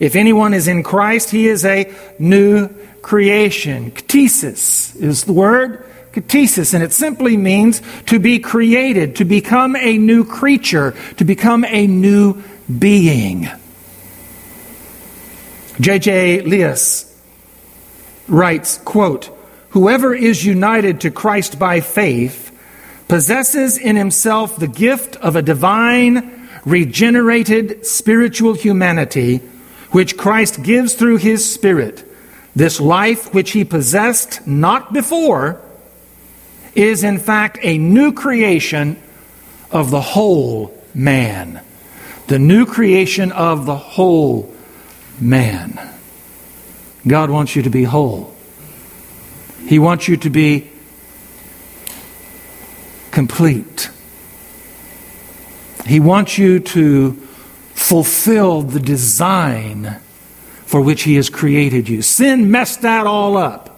if 0.00 0.16
anyone 0.16 0.54
is 0.54 0.68
in 0.68 0.82
Christ, 0.82 1.30
he 1.30 1.48
is 1.48 1.64
a 1.64 1.92
new 2.18 2.68
creation. 3.02 3.90
Ktesis 3.90 4.96
is 5.00 5.24
the 5.24 5.32
word. 5.32 5.84
Ktesis, 6.12 6.74
and 6.74 6.82
it 6.82 6.92
simply 6.92 7.36
means 7.36 7.82
to 8.06 8.18
be 8.18 8.38
created, 8.38 9.16
to 9.16 9.24
become 9.24 9.74
a 9.74 9.98
new 9.98 10.24
creature, 10.24 10.94
to 11.16 11.24
become 11.24 11.64
a 11.64 11.86
new 11.86 12.42
being. 12.78 13.48
J.J. 15.80 16.42
Lias 16.42 17.20
writes, 18.28 18.78
quote, 18.78 19.30
Whoever 19.70 20.14
is 20.14 20.44
united 20.44 21.00
to 21.00 21.10
Christ 21.10 21.58
by 21.58 21.80
faith 21.80 22.56
possesses 23.08 23.76
in 23.76 23.96
himself 23.96 24.56
the 24.56 24.68
gift 24.68 25.16
of 25.16 25.34
a 25.34 25.42
divine, 25.42 26.48
regenerated 26.64 27.84
spiritual 27.84 28.54
humanity, 28.54 29.40
which 29.94 30.16
Christ 30.16 30.60
gives 30.60 30.94
through 30.94 31.18
his 31.18 31.48
Spirit 31.48 32.04
this 32.56 32.80
life 32.80 33.32
which 33.32 33.52
he 33.52 33.62
possessed 33.62 34.44
not 34.44 34.92
before 34.92 35.60
is 36.74 37.04
in 37.04 37.20
fact 37.20 37.58
a 37.62 37.78
new 37.78 38.12
creation 38.12 39.00
of 39.70 39.92
the 39.92 40.00
whole 40.00 40.76
man. 40.94 41.60
The 42.26 42.40
new 42.40 42.66
creation 42.66 43.30
of 43.30 43.66
the 43.66 43.76
whole 43.76 44.52
man. 45.20 45.78
God 47.06 47.30
wants 47.30 47.54
you 47.54 47.62
to 47.62 47.70
be 47.70 47.84
whole. 47.84 48.34
He 49.68 49.78
wants 49.78 50.08
you 50.08 50.16
to 50.16 50.28
be 50.28 50.72
complete. 53.12 53.90
He 55.86 56.00
wants 56.00 56.36
you 56.36 56.58
to 56.58 57.23
fulfill 57.74 58.62
the 58.62 58.80
design 58.80 60.00
for 60.64 60.80
which 60.80 61.02
He 61.02 61.16
has 61.16 61.28
created 61.28 61.88
you. 61.88 62.02
Sin 62.02 62.50
messed 62.50 62.82
that 62.82 63.06
all 63.06 63.36
up. 63.36 63.70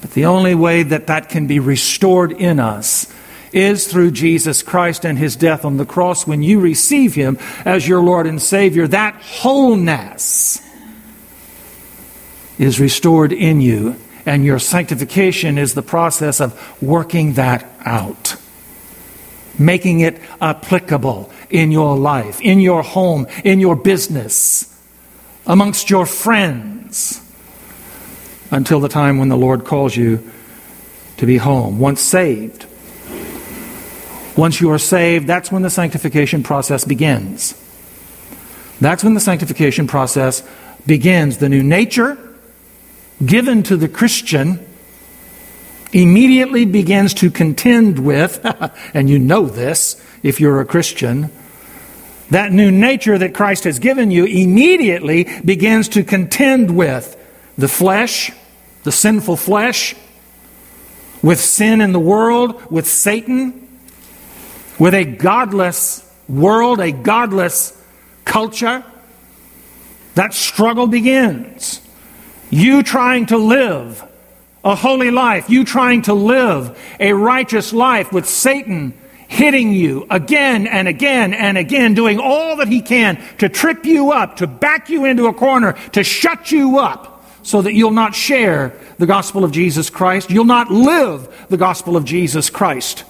But 0.00 0.12
the 0.12 0.26
only 0.26 0.54
way 0.54 0.82
that 0.82 1.08
that 1.08 1.28
can 1.28 1.46
be 1.46 1.58
restored 1.58 2.32
in 2.32 2.60
us 2.60 3.12
is 3.52 3.88
through 3.88 4.12
Jesus 4.12 4.62
Christ 4.62 5.04
and 5.04 5.18
His 5.18 5.34
death 5.34 5.64
on 5.64 5.76
the 5.76 5.84
cross. 5.84 6.26
When 6.26 6.42
you 6.42 6.60
receive 6.60 7.14
Him 7.14 7.38
as 7.64 7.88
your 7.88 8.00
Lord 8.00 8.26
and 8.26 8.40
Savior, 8.40 8.86
that 8.88 9.16
wholeness 9.16 10.62
is 12.58 12.78
restored 12.78 13.32
in 13.32 13.60
you, 13.60 13.96
and 14.26 14.44
your 14.44 14.58
sanctification 14.58 15.58
is 15.58 15.74
the 15.74 15.82
process 15.82 16.40
of 16.40 16.82
working 16.82 17.32
that 17.32 17.68
out 17.84 18.36
making 19.60 20.00
it 20.00 20.18
applicable 20.40 21.30
in 21.50 21.70
your 21.70 21.96
life, 21.96 22.40
in 22.40 22.58
your 22.60 22.82
home, 22.82 23.26
in 23.44 23.60
your 23.60 23.76
business, 23.76 24.66
amongst 25.46 25.90
your 25.90 26.06
friends, 26.06 27.20
until 28.50 28.80
the 28.80 28.88
time 28.88 29.18
when 29.18 29.28
the 29.28 29.36
Lord 29.36 29.64
calls 29.64 29.94
you 29.94 30.28
to 31.18 31.26
be 31.26 31.36
home. 31.36 31.78
Once 31.78 32.00
saved, 32.00 32.66
once 34.36 34.60
you 34.60 34.70
are 34.70 34.78
saved, 34.78 35.26
that's 35.26 35.52
when 35.52 35.62
the 35.62 35.70
sanctification 35.70 36.42
process 36.42 36.84
begins. 36.84 37.54
That's 38.80 39.04
when 39.04 39.12
the 39.12 39.20
sanctification 39.20 39.86
process 39.86 40.42
begins. 40.86 41.36
The 41.36 41.50
new 41.50 41.62
nature 41.62 42.16
given 43.24 43.62
to 43.64 43.76
the 43.76 43.88
Christian 43.88 44.66
immediately 45.92 46.64
begins 46.64 47.14
to 47.14 47.30
contend 47.30 47.98
with, 47.98 48.40
and 48.94 49.08
you 49.10 49.18
know 49.18 49.46
this 49.46 50.02
if 50.22 50.40
you're 50.40 50.60
a 50.60 50.66
Christian, 50.66 51.30
that 52.30 52.52
new 52.52 52.70
nature 52.70 53.18
that 53.18 53.34
Christ 53.34 53.64
has 53.64 53.78
given 53.78 54.10
you 54.10 54.24
immediately 54.24 55.26
begins 55.44 55.88
to 55.90 56.04
contend 56.04 56.76
with 56.76 57.16
the 57.58 57.68
flesh, 57.68 58.30
the 58.84 58.92
sinful 58.92 59.36
flesh, 59.36 59.94
with 61.22 61.40
sin 61.40 61.80
in 61.80 61.92
the 61.92 62.00
world, 62.00 62.70
with 62.70 62.86
Satan, 62.86 63.68
with 64.78 64.94
a 64.94 65.04
godless 65.04 66.08
world, 66.28 66.80
a 66.80 66.92
godless 66.92 67.76
culture. 68.24 68.84
That 70.14 70.32
struggle 70.32 70.86
begins. 70.86 71.80
You 72.48 72.82
trying 72.82 73.26
to 73.26 73.36
live 73.36 74.02
a 74.64 74.74
holy 74.74 75.10
life, 75.10 75.48
you 75.48 75.64
trying 75.64 76.02
to 76.02 76.14
live 76.14 76.78
a 76.98 77.12
righteous 77.12 77.72
life 77.72 78.12
with 78.12 78.28
Satan 78.28 78.94
hitting 79.28 79.72
you 79.72 80.06
again 80.10 80.66
and 80.66 80.88
again 80.88 81.32
and 81.32 81.56
again, 81.56 81.94
doing 81.94 82.18
all 82.18 82.56
that 82.56 82.68
he 82.68 82.82
can 82.82 83.22
to 83.38 83.48
trip 83.48 83.86
you 83.86 84.10
up, 84.10 84.36
to 84.36 84.46
back 84.46 84.90
you 84.90 85.04
into 85.04 85.26
a 85.26 85.32
corner, 85.32 85.74
to 85.92 86.02
shut 86.02 86.50
you 86.50 86.78
up 86.78 87.24
so 87.42 87.62
that 87.62 87.72
you'll 87.72 87.92
not 87.92 88.14
share 88.14 88.74
the 88.98 89.06
gospel 89.06 89.44
of 89.44 89.52
Jesus 89.52 89.88
Christ. 89.88 90.30
You'll 90.30 90.44
not 90.44 90.70
live 90.70 91.46
the 91.48 91.56
gospel 91.56 91.96
of 91.96 92.04
Jesus 92.04 92.50
Christ 92.50 93.04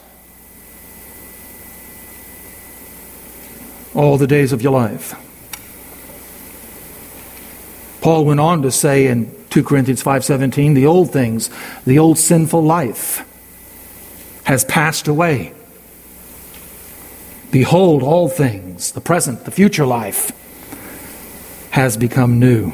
all 3.94 4.18
the 4.18 4.26
days 4.26 4.52
of 4.52 4.62
your 4.62 4.72
life. 4.72 5.14
Paul 8.02 8.24
went 8.24 8.40
on 8.40 8.62
to 8.62 8.70
say 8.70 9.06
in 9.08 9.39
2 9.50 9.64
Corinthians 9.64 10.02
5:17, 10.02 10.74
the 10.74 10.86
old 10.86 11.12
things, 11.12 11.50
the 11.84 11.98
old 11.98 12.18
sinful 12.18 12.62
life 12.62 13.26
has 14.44 14.64
passed 14.64 15.08
away. 15.08 15.52
Behold, 17.50 18.02
all 18.02 18.28
things, 18.28 18.92
the 18.92 19.00
present, 19.00 19.44
the 19.44 19.50
future 19.50 19.84
life, 19.84 20.30
has 21.70 21.96
become 21.96 22.38
new. 22.38 22.72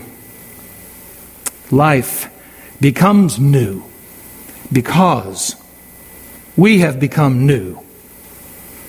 Life 1.71 2.29
becomes 2.79 3.39
new 3.39 3.83
because 4.71 5.57
we 6.57 6.81
have 6.81 7.01
become 7.01 7.47
new. 7.47 7.81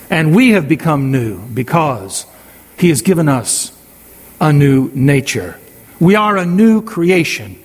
And 0.09 0.35
we 0.35 0.51
have 0.51 0.67
become 0.67 1.11
new 1.11 1.39
because 1.47 2.25
He 2.77 2.89
has 2.89 3.01
given 3.01 3.29
us 3.29 3.71
a 4.39 4.51
new 4.51 4.91
nature. 4.93 5.57
We 5.99 6.15
are 6.15 6.37
a 6.37 6.45
new 6.45 6.81
creation 6.81 7.63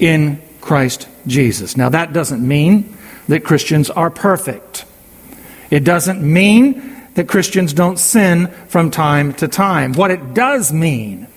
in 0.00 0.42
Christ 0.60 1.08
Jesus. 1.26 1.76
Now, 1.76 1.90
that 1.90 2.12
doesn't 2.12 2.46
mean 2.46 2.96
that 3.28 3.44
Christians 3.44 3.90
are 3.90 4.10
perfect. 4.10 4.84
It 5.70 5.84
doesn't 5.84 6.20
mean 6.20 7.06
that 7.14 7.28
Christians 7.28 7.72
don't 7.72 7.98
sin 7.98 8.48
from 8.68 8.90
time 8.90 9.34
to 9.34 9.46
time. 9.46 9.92
What 9.92 10.10
it 10.10 10.34
does 10.34 10.72
mean 10.72 11.28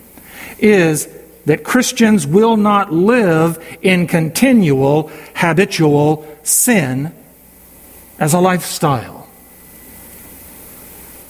is 0.58 1.08
that 1.46 1.63
Christians 1.63 2.25
will 2.25 2.58
not 2.58 2.91
live 2.91 3.63
in 3.82 4.08
continual, 4.08 5.12
habitual 5.36 6.25
sin 6.43 7.13
as 8.17 8.34
a 8.34 8.39
lifestyle. 8.39 9.27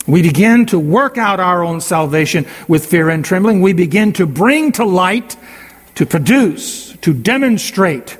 We 0.06 0.22
begin 0.22 0.66
to 0.68 0.80
work 0.80 1.18
out 1.18 1.40
our 1.40 1.64
own 1.64 1.80
salvation 1.80 2.46
with 2.68 2.86
fear 2.86 3.10
and 3.10 3.24
trembling. 3.24 3.62
We 3.62 3.74
begin 3.74 4.14
to 4.14 4.26
bring 4.26 4.74
to 4.74 4.84
light, 4.84 5.38
to 5.96 6.06
produce, 6.06 6.94
to 6.98 7.14
demonstrate 7.14 8.18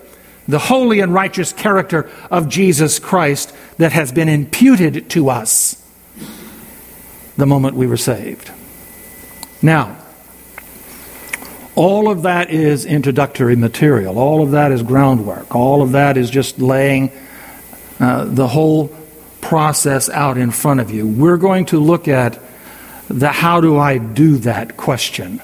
the 0.48 0.60
holy 0.60 1.00
and 1.00 1.14
righteous 1.14 1.54
character 1.54 2.10
of 2.30 2.50
Jesus 2.50 3.00
Christ 3.00 3.54
that 3.78 3.94
has 3.94 4.12
been 4.12 4.30
imputed 4.30 5.10
to 5.12 5.30
us 5.30 5.82
the 7.38 7.46
moment 7.46 7.76
we 7.76 7.88
were 7.88 7.98
saved. 7.98 8.52
Now, 9.62 9.98
all 11.76 12.12
of 12.12 12.24
that 12.24 12.52
is 12.52 12.86
introductory 12.86 13.56
material. 13.56 14.20
All 14.20 14.44
of 14.44 14.52
that 14.52 14.72
is 14.72 14.84
groundwork. 14.84 15.56
All 15.56 15.82
of 15.82 15.94
that 15.94 16.18
is 16.18 16.30
just 16.30 16.60
laying 16.60 17.12
uh, 18.00 18.26
the 18.26 18.48
whole 18.48 18.96
process 19.42 20.10
out 20.10 20.38
in 20.38 20.52
front 20.52 20.80
of 20.80 20.92
you. 20.92 21.08
We're 21.08 21.38
going 21.38 21.66
to 21.68 21.80
look 21.80 22.08
at 22.08 22.40
the 23.08 23.30
how 23.30 23.62
do 23.62 23.78
I 23.78 23.98
do 23.98 24.38
that 24.40 24.78
question. 24.78 25.42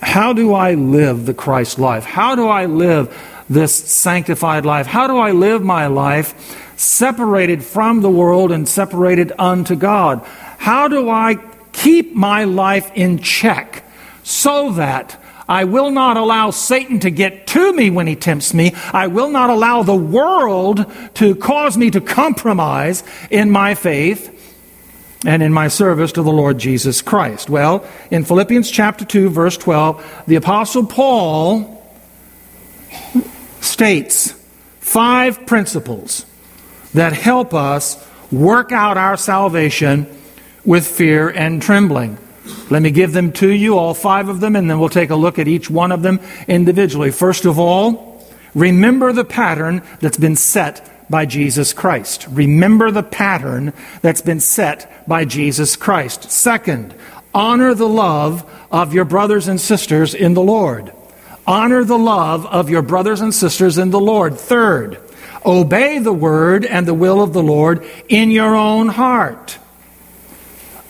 How 0.00 0.32
do 0.32 0.54
I 0.54 0.74
live 0.74 1.26
the 1.26 1.34
Christ 1.34 1.78
life? 1.78 2.04
How 2.04 2.34
do 2.34 2.48
I 2.48 2.66
live 2.66 3.16
this 3.48 3.74
sanctified 3.74 4.64
life? 4.64 4.86
How 4.86 5.06
do 5.06 5.18
I 5.18 5.32
live 5.32 5.62
my 5.62 5.86
life 5.86 6.34
separated 6.76 7.62
from 7.62 8.00
the 8.00 8.10
world 8.10 8.52
and 8.52 8.68
separated 8.68 9.32
unto 9.38 9.76
God? 9.76 10.24
How 10.58 10.88
do 10.88 11.10
I 11.10 11.36
keep 11.72 12.14
my 12.14 12.44
life 12.44 12.90
in 12.94 13.18
check 13.18 13.84
so 14.22 14.72
that 14.72 15.20
I 15.48 15.64
will 15.64 15.90
not 15.90 16.16
allow 16.16 16.50
Satan 16.50 17.00
to 17.00 17.10
get 17.10 17.48
to 17.48 17.72
me 17.72 17.90
when 17.90 18.06
he 18.06 18.14
tempts 18.14 18.54
me. 18.54 18.72
I 18.92 19.08
will 19.08 19.30
not 19.30 19.50
allow 19.50 19.82
the 19.82 19.96
world 19.96 20.86
to 21.14 21.34
cause 21.34 21.76
me 21.76 21.90
to 21.90 22.00
compromise 22.00 23.02
in 23.30 23.50
my 23.50 23.74
faith 23.74 24.36
and 25.26 25.42
in 25.42 25.52
my 25.52 25.68
service 25.68 26.12
to 26.12 26.22
the 26.22 26.32
Lord 26.32 26.58
Jesus 26.58 27.02
Christ. 27.02 27.50
Well, 27.50 27.84
in 28.10 28.24
Philippians 28.24 28.70
chapter 28.70 29.04
2 29.04 29.30
verse 29.30 29.56
12, 29.56 30.24
the 30.26 30.36
apostle 30.36 30.86
Paul 30.86 31.76
states 33.60 34.34
five 34.80 35.46
principles 35.46 36.24
that 36.94 37.12
help 37.12 37.54
us 37.54 38.04
work 38.32 38.72
out 38.72 38.96
our 38.96 39.16
salvation 39.16 40.06
with 40.64 40.86
fear 40.86 41.28
and 41.28 41.62
trembling. 41.62 42.18
Let 42.70 42.82
me 42.82 42.90
give 42.90 43.12
them 43.12 43.32
to 43.34 43.48
you, 43.48 43.76
all 43.76 43.94
five 43.94 44.28
of 44.28 44.40
them, 44.40 44.56
and 44.56 44.70
then 44.70 44.78
we'll 44.78 44.88
take 44.88 45.10
a 45.10 45.16
look 45.16 45.38
at 45.38 45.48
each 45.48 45.70
one 45.70 45.92
of 45.92 46.02
them 46.02 46.20
individually. 46.48 47.10
First 47.10 47.44
of 47.44 47.58
all, 47.58 48.26
remember 48.54 49.12
the 49.12 49.24
pattern 49.24 49.82
that's 50.00 50.16
been 50.16 50.36
set 50.36 50.89
by 51.10 51.26
Jesus 51.26 51.72
Christ. 51.72 52.26
Remember 52.30 52.90
the 52.90 53.02
pattern 53.02 53.72
that's 54.00 54.22
been 54.22 54.40
set 54.40 55.06
by 55.08 55.24
Jesus 55.24 55.76
Christ. 55.76 56.30
Second, 56.30 56.94
honor 57.34 57.74
the 57.74 57.88
love 57.88 58.48
of 58.70 58.94
your 58.94 59.04
brothers 59.04 59.48
and 59.48 59.60
sisters 59.60 60.14
in 60.14 60.34
the 60.34 60.42
Lord. 60.42 60.92
Honor 61.46 61.82
the 61.82 61.98
love 61.98 62.46
of 62.46 62.70
your 62.70 62.82
brothers 62.82 63.20
and 63.20 63.34
sisters 63.34 63.76
in 63.76 63.90
the 63.90 64.00
Lord. 64.00 64.38
Third, 64.38 65.00
obey 65.44 65.98
the 65.98 66.12
word 66.12 66.64
and 66.64 66.86
the 66.86 66.94
will 66.94 67.20
of 67.20 67.32
the 67.32 67.42
Lord 67.42 67.84
in 68.08 68.30
your 68.30 68.54
own 68.54 68.88
heart. 68.88 69.58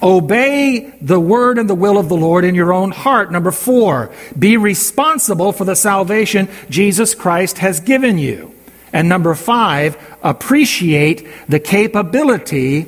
Obey 0.03 0.93
the 1.01 1.21
word 1.21 1.59
and 1.59 1.69
the 1.69 1.75
will 1.75 1.99
of 1.99 2.09
the 2.09 2.17
Lord 2.17 2.45
in 2.45 2.55
your 2.55 2.73
own 2.73 2.91
heart. 2.91 3.31
Number 3.31 3.51
four, 3.51 4.11
be 4.39 4.57
responsible 4.57 5.53
for 5.53 5.65
the 5.65 5.77
salvation 5.77 6.49
Jesus 6.71 7.15
Christ 7.15 7.59
has 7.59 7.81
given 7.81 8.19
you. 8.19 8.55
And 8.92 9.09
number 9.09 9.35
five, 9.35 9.96
appreciate 10.22 11.26
the 11.48 11.61
capability 11.61 12.87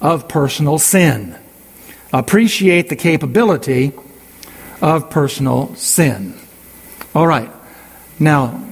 of 0.00 0.28
personal 0.28 0.78
sin. 0.78 1.36
Appreciate 2.12 2.88
the 2.88 2.96
capability 2.96 3.92
of 4.80 5.10
personal 5.10 5.74
sin. 5.74 6.34
All 7.14 7.26
right. 7.26 7.50
Now, 8.18 8.67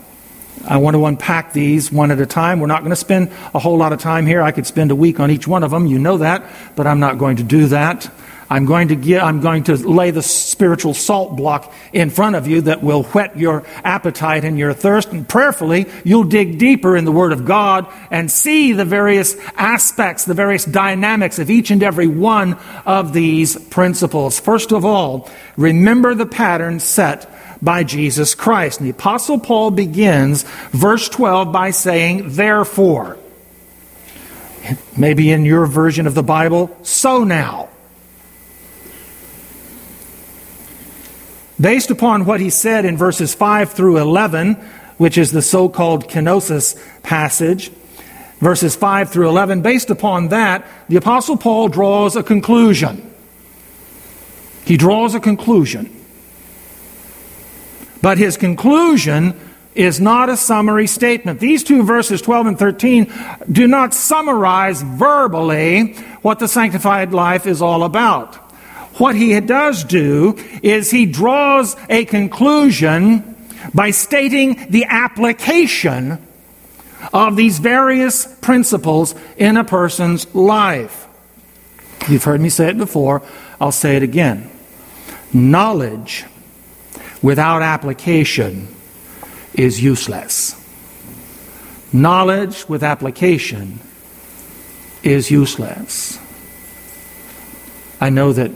I 0.66 0.78
want 0.78 0.94
to 0.94 1.06
unpack 1.06 1.52
these 1.52 1.92
one 1.92 2.10
at 2.10 2.20
a 2.20 2.26
time. 2.26 2.60
We're 2.60 2.66
not 2.66 2.80
going 2.80 2.90
to 2.90 2.96
spend 2.96 3.30
a 3.54 3.58
whole 3.58 3.78
lot 3.78 3.92
of 3.92 4.00
time 4.00 4.26
here. 4.26 4.42
I 4.42 4.52
could 4.52 4.66
spend 4.66 4.90
a 4.90 4.96
week 4.96 5.20
on 5.20 5.30
each 5.30 5.46
one 5.46 5.62
of 5.62 5.70
them. 5.70 5.86
You 5.86 5.98
know 5.98 6.18
that, 6.18 6.44
but 6.74 6.86
I'm 6.86 7.00
not 7.00 7.18
going 7.18 7.36
to 7.36 7.42
do 7.42 7.68
that. 7.68 8.10
I'm 8.48 8.64
going 8.64 8.88
to 8.88 8.96
get, 8.96 9.24
I'm 9.24 9.40
going 9.40 9.64
to 9.64 9.76
lay 9.76 10.12
the 10.12 10.22
spiritual 10.22 10.94
salt 10.94 11.36
block 11.36 11.72
in 11.92 12.10
front 12.10 12.36
of 12.36 12.46
you 12.46 12.60
that 12.62 12.82
will 12.82 13.02
whet 13.04 13.36
your 13.36 13.64
appetite 13.82 14.44
and 14.44 14.56
your 14.58 14.72
thirst. 14.72 15.08
And 15.08 15.28
prayerfully, 15.28 15.86
you'll 16.04 16.24
dig 16.24 16.58
deeper 16.58 16.96
in 16.96 17.04
the 17.04 17.12
Word 17.12 17.32
of 17.32 17.44
God 17.44 17.92
and 18.10 18.30
see 18.30 18.72
the 18.72 18.84
various 18.84 19.36
aspects, 19.56 20.24
the 20.24 20.34
various 20.34 20.64
dynamics 20.64 21.38
of 21.38 21.50
each 21.50 21.70
and 21.70 21.82
every 21.82 22.06
one 22.06 22.54
of 22.84 23.12
these 23.12 23.58
principles. 23.66 24.38
First 24.38 24.72
of 24.72 24.84
all, 24.84 25.28
remember 25.56 26.14
the 26.14 26.26
pattern 26.26 26.78
set 26.78 27.28
by 27.62 27.84
Jesus 27.84 28.34
Christ. 28.34 28.80
And 28.80 28.86
the 28.86 28.92
Apostle 28.92 29.38
Paul 29.38 29.70
begins 29.70 30.42
verse 30.70 31.08
12 31.08 31.52
by 31.52 31.70
saying, 31.70 32.34
Therefore. 32.34 33.18
Maybe 34.96 35.30
in 35.30 35.44
your 35.44 35.66
version 35.66 36.06
of 36.06 36.14
the 36.14 36.22
Bible, 36.22 36.76
so 36.82 37.24
now. 37.24 37.68
Based 41.60 41.90
upon 41.90 42.26
what 42.26 42.40
he 42.40 42.50
said 42.50 42.84
in 42.84 42.96
verses 42.96 43.34
5 43.34 43.72
through 43.72 43.98
11, 43.98 44.54
which 44.98 45.16
is 45.16 45.32
the 45.32 45.42
so 45.42 45.68
called 45.68 46.08
kenosis 46.08 46.76
passage, 47.02 47.70
verses 48.40 48.76
5 48.76 49.10
through 49.10 49.28
11, 49.28 49.62
based 49.62 49.88
upon 49.88 50.28
that, 50.28 50.66
the 50.88 50.96
Apostle 50.96 51.36
Paul 51.36 51.68
draws 51.68 52.16
a 52.16 52.22
conclusion. 52.22 53.10
He 54.66 54.76
draws 54.76 55.14
a 55.14 55.20
conclusion. 55.20 55.95
But 58.02 58.18
his 58.18 58.36
conclusion 58.36 59.38
is 59.74 60.00
not 60.00 60.28
a 60.28 60.36
summary 60.36 60.86
statement. 60.86 61.38
These 61.38 61.62
two 61.62 61.82
verses, 61.82 62.22
12 62.22 62.46
and 62.46 62.58
13, 62.58 63.12
do 63.50 63.68
not 63.68 63.92
summarize 63.94 64.82
verbally 64.82 65.94
what 66.22 66.38
the 66.38 66.48
sanctified 66.48 67.12
life 67.12 67.46
is 67.46 67.60
all 67.60 67.84
about. 67.84 68.34
What 68.98 69.14
he 69.14 69.38
does 69.40 69.84
do 69.84 70.36
is 70.62 70.90
he 70.90 71.04
draws 71.04 71.76
a 71.90 72.06
conclusion 72.06 73.36
by 73.74 73.90
stating 73.90 74.70
the 74.70 74.86
application 74.86 76.26
of 77.12 77.36
these 77.36 77.58
various 77.58 78.26
principles 78.40 79.14
in 79.36 79.58
a 79.58 79.64
person's 79.64 80.34
life. 80.34 81.06
You've 82.08 82.24
heard 82.24 82.40
me 82.40 82.48
say 82.48 82.70
it 82.70 82.78
before, 82.78 83.22
I'll 83.60 83.72
say 83.72 83.96
it 83.96 84.02
again. 84.02 84.50
Knowledge 85.32 86.24
without 87.26 87.60
application 87.60 88.68
is 89.52 89.82
useless. 89.82 90.54
Knowledge 91.92 92.68
with 92.68 92.84
application 92.84 93.80
is 95.02 95.28
useless. 95.28 96.20
I 98.00 98.10
know 98.10 98.32
that 98.32 98.52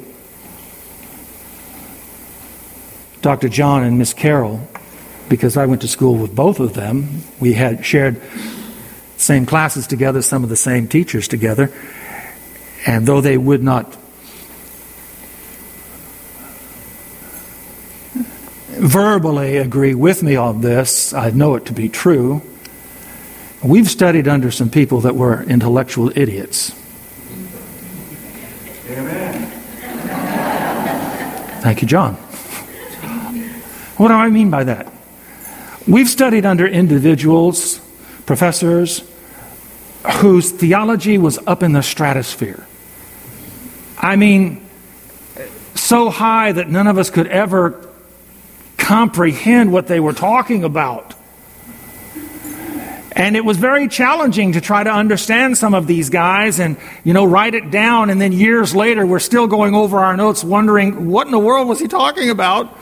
Dr. 3.22 3.48
John 3.48 3.82
and 3.82 3.98
Miss 3.98 4.14
Carroll, 4.14 4.60
because 5.28 5.56
I 5.56 5.66
went 5.66 5.80
to 5.80 5.88
school 5.88 6.14
with 6.14 6.32
both 6.32 6.60
of 6.60 6.74
them, 6.74 7.22
we 7.40 7.54
had 7.54 7.84
shared 7.84 8.22
same 9.16 9.46
classes 9.46 9.88
together, 9.88 10.22
some 10.22 10.44
of 10.44 10.48
the 10.48 10.54
same 10.54 10.86
teachers 10.86 11.26
together, 11.26 11.72
and 12.86 13.04
though 13.04 13.20
they 13.20 13.36
would 13.36 13.64
not 13.64 13.96
verbally 18.80 19.58
agree 19.58 19.94
with 19.94 20.22
me 20.22 20.36
on 20.36 20.60
this, 20.62 21.12
I 21.12 21.30
know 21.30 21.54
it 21.54 21.66
to 21.66 21.72
be 21.72 21.88
true. 21.88 22.42
We've 23.62 23.88
studied 23.88 24.26
under 24.26 24.50
some 24.50 24.70
people 24.70 25.02
that 25.02 25.14
were 25.14 25.42
intellectual 25.42 26.10
idiots. 26.16 26.72
Amen. 28.88 29.50
Thank 31.60 31.82
you, 31.82 31.88
John. 31.88 32.14
What 33.96 34.08
do 34.08 34.14
I 34.14 34.30
mean 34.30 34.48
by 34.48 34.64
that? 34.64 34.90
We've 35.86 36.08
studied 36.08 36.46
under 36.46 36.66
individuals, 36.66 37.80
professors, 38.24 39.02
whose 40.20 40.50
theology 40.50 41.18
was 41.18 41.38
up 41.46 41.62
in 41.62 41.72
the 41.72 41.82
stratosphere. 41.82 42.66
I 43.98 44.16
mean, 44.16 44.66
so 45.74 46.08
high 46.08 46.52
that 46.52 46.70
none 46.70 46.86
of 46.86 46.96
us 46.96 47.10
could 47.10 47.26
ever 47.26 47.89
comprehend 48.80 49.72
what 49.72 49.86
they 49.86 50.00
were 50.00 50.12
talking 50.12 50.64
about. 50.64 51.14
And 53.12 53.36
it 53.36 53.44
was 53.44 53.58
very 53.58 53.86
challenging 53.88 54.52
to 54.52 54.60
try 54.60 54.82
to 54.82 54.90
understand 54.90 55.58
some 55.58 55.74
of 55.74 55.86
these 55.86 56.10
guys 56.10 56.58
and, 56.58 56.76
you 57.04 57.12
know, 57.12 57.24
write 57.24 57.54
it 57.54 57.70
down. 57.70 58.08
And 58.08 58.20
then 58.20 58.32
years 58.32 58.74
later, 58.74 59.04
we're 59.04 59.18
still 59.18 59.46
going 59.46 59.74
over 59.74 59.98
our 59.98 60.16
notes 60.16 60.42
wondering 60.42 61.08
what 61.08 61.26
in 61.26 61.32
the 61.32 61.38
world 61.38 61.68
was 61.68 61.80
he 61.80 61.88
talking 61.88 62.30
about? 62.30 62.76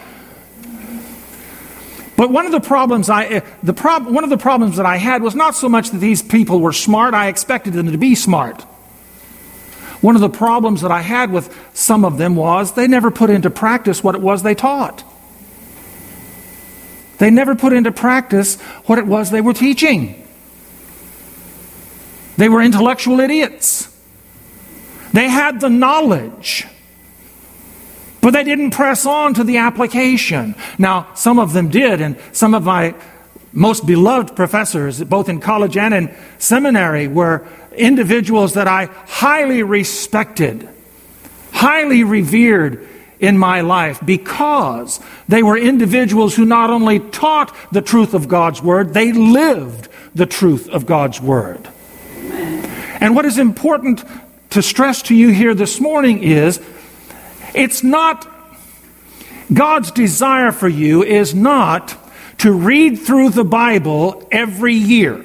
But 2.16 2.30
one 2.30 2.46
of 2.46 2.52
the 2.52 2.60
problems 2.60 3.08
I, 3.08 3.42
the 3.62 3.72
prob- 3.72 4.06
one 4.06 4.24
of 4.24 4.30
the 4.30 4.38
problems 4.38 4.76
that 4.76 4.86
I 4.86 4.96
had 4.96 5.22
was 5.22 5.34
not 5.34 5.54
so 5.54 5.68
much 5.68 5.90
that 5.90 5.98
these 5.98 6.20
people 6.22 6.60
were 6.60 6.72
smart, 6.72 7.14
I 7.14 7.28
expected 7.28 7.72
them 7.72 7.90
to 7.90 7.98
be 7.98 8.14
smart. 8.14 8.62
One 10.00 10.14
of 10.14 10.20
the 10.20 10.28
problems 10.28 10.82
that 10.82 10.90
I 10.90 11.00
had 11.00 11.32
with 11.32 11.52
some 11.74 12.04
of 12.04 12.18
them 12.18 12.36
was 12.36 12.72
they 12.72 12.86
never 12.86 13.10
put 13.10 13.30
into 13.30 13.50
practice 13.50 14.04
what 14.04 14.14
it 14.14 14.20
was 14.20 14.42
they 14.42 14.54
taught. 14.54 15.04
They 17.18 17.30
never 17.30 17.54
put 17.54 17.72
into 17.72 17.92
practice 17.92 18.60
what 18.86 18.98
it 18.98 19.06
was 19.06 19.30
they 19.30 19.40
were 19.40 19.52
teaching. 19.52 20.26
They 22.36 22.48
were 22.48 22.62
intellectual 22.62 23.20
idiots. 23.20 23.88
They 25.12 25.28
had 25.28 25.60
the 25.60 25.70
knowledge, 25.70 26.66
but 28.20 28.32
they 28.32 28.44
didn't 28.44 28.70
press 28.70 29.06
on 29.06 29.34
to 29.34 29.44
the 29.44 29.56
application. 29.56 30.54
Now, 30.78 31.08
some 31.14 31.38
of 31.38 31.52
them 31.52 31.68
did, 31.68 32.00
and 32.00 32.16
some 32.32 32.54
of 32.54 32.64
my 32.64 32.94
most 33.52 33.86
beloved 33.86 34.36
professors, 34.36 35.02
both 35.02 35.28
in 35.28 35.40
college 35.40 35.76
and 35.76 35.94
in 35.94 36.14
seminary, 36.38 37.08
were 37.08 37.46
individuals 37.72 38.54
that 38.54 38.68
I 38.68 38.86
highly 39.06 39.62
respected, 39.62 40.68
highly 41.52 42.04
revered 42.04 42.87
in 43.20 43.36
my 43.36 43.60
life 43.60 44.00
because 44.04 45.00
they 45.26 45.42
were 45.42 45.56
individuals 45.56 46.36
who 46.36 46.44
not 46.44 46.70
only 46.70 47.00
taught 47.00 47.54
the 47.72 47.82
truth 47.82 48.14
of 48.14 48.28
God's 48.28 48.62
Word, 48.62 48.94
they 48.94 49.12
lived 49.12 49.88
the 50.14 50.26
truth 50.26 50.68
of 50.68 50.86
God's 50.86 51.20
Word. 51.20 51.68
And 53.00 53.14
what 53.14 53.24
is 53.24 53.38
important 53.38 54.04
to 54.50 54.62
stress 54.62 55.02
to 55.02 55.14
you 55.14 55.30
here 55.30 55.54
this 55.54 55.80
morning 55.80 56.22
is 56.22 56.60
it's 57.54 57.82
not, 57.82 58.26
God's 59.52 59.90
desire 59.90 60.52
for 60.52 60.68
you 60.68 61.02
is 61.02 61.34
not 61.34 61.96
to 62.38 62.52
read 62.52 62.96
through 62.96 63.30
the 63.30 63.44
Bible 63.44 64.26
every 64.30 64.74
year. 64.74 65.24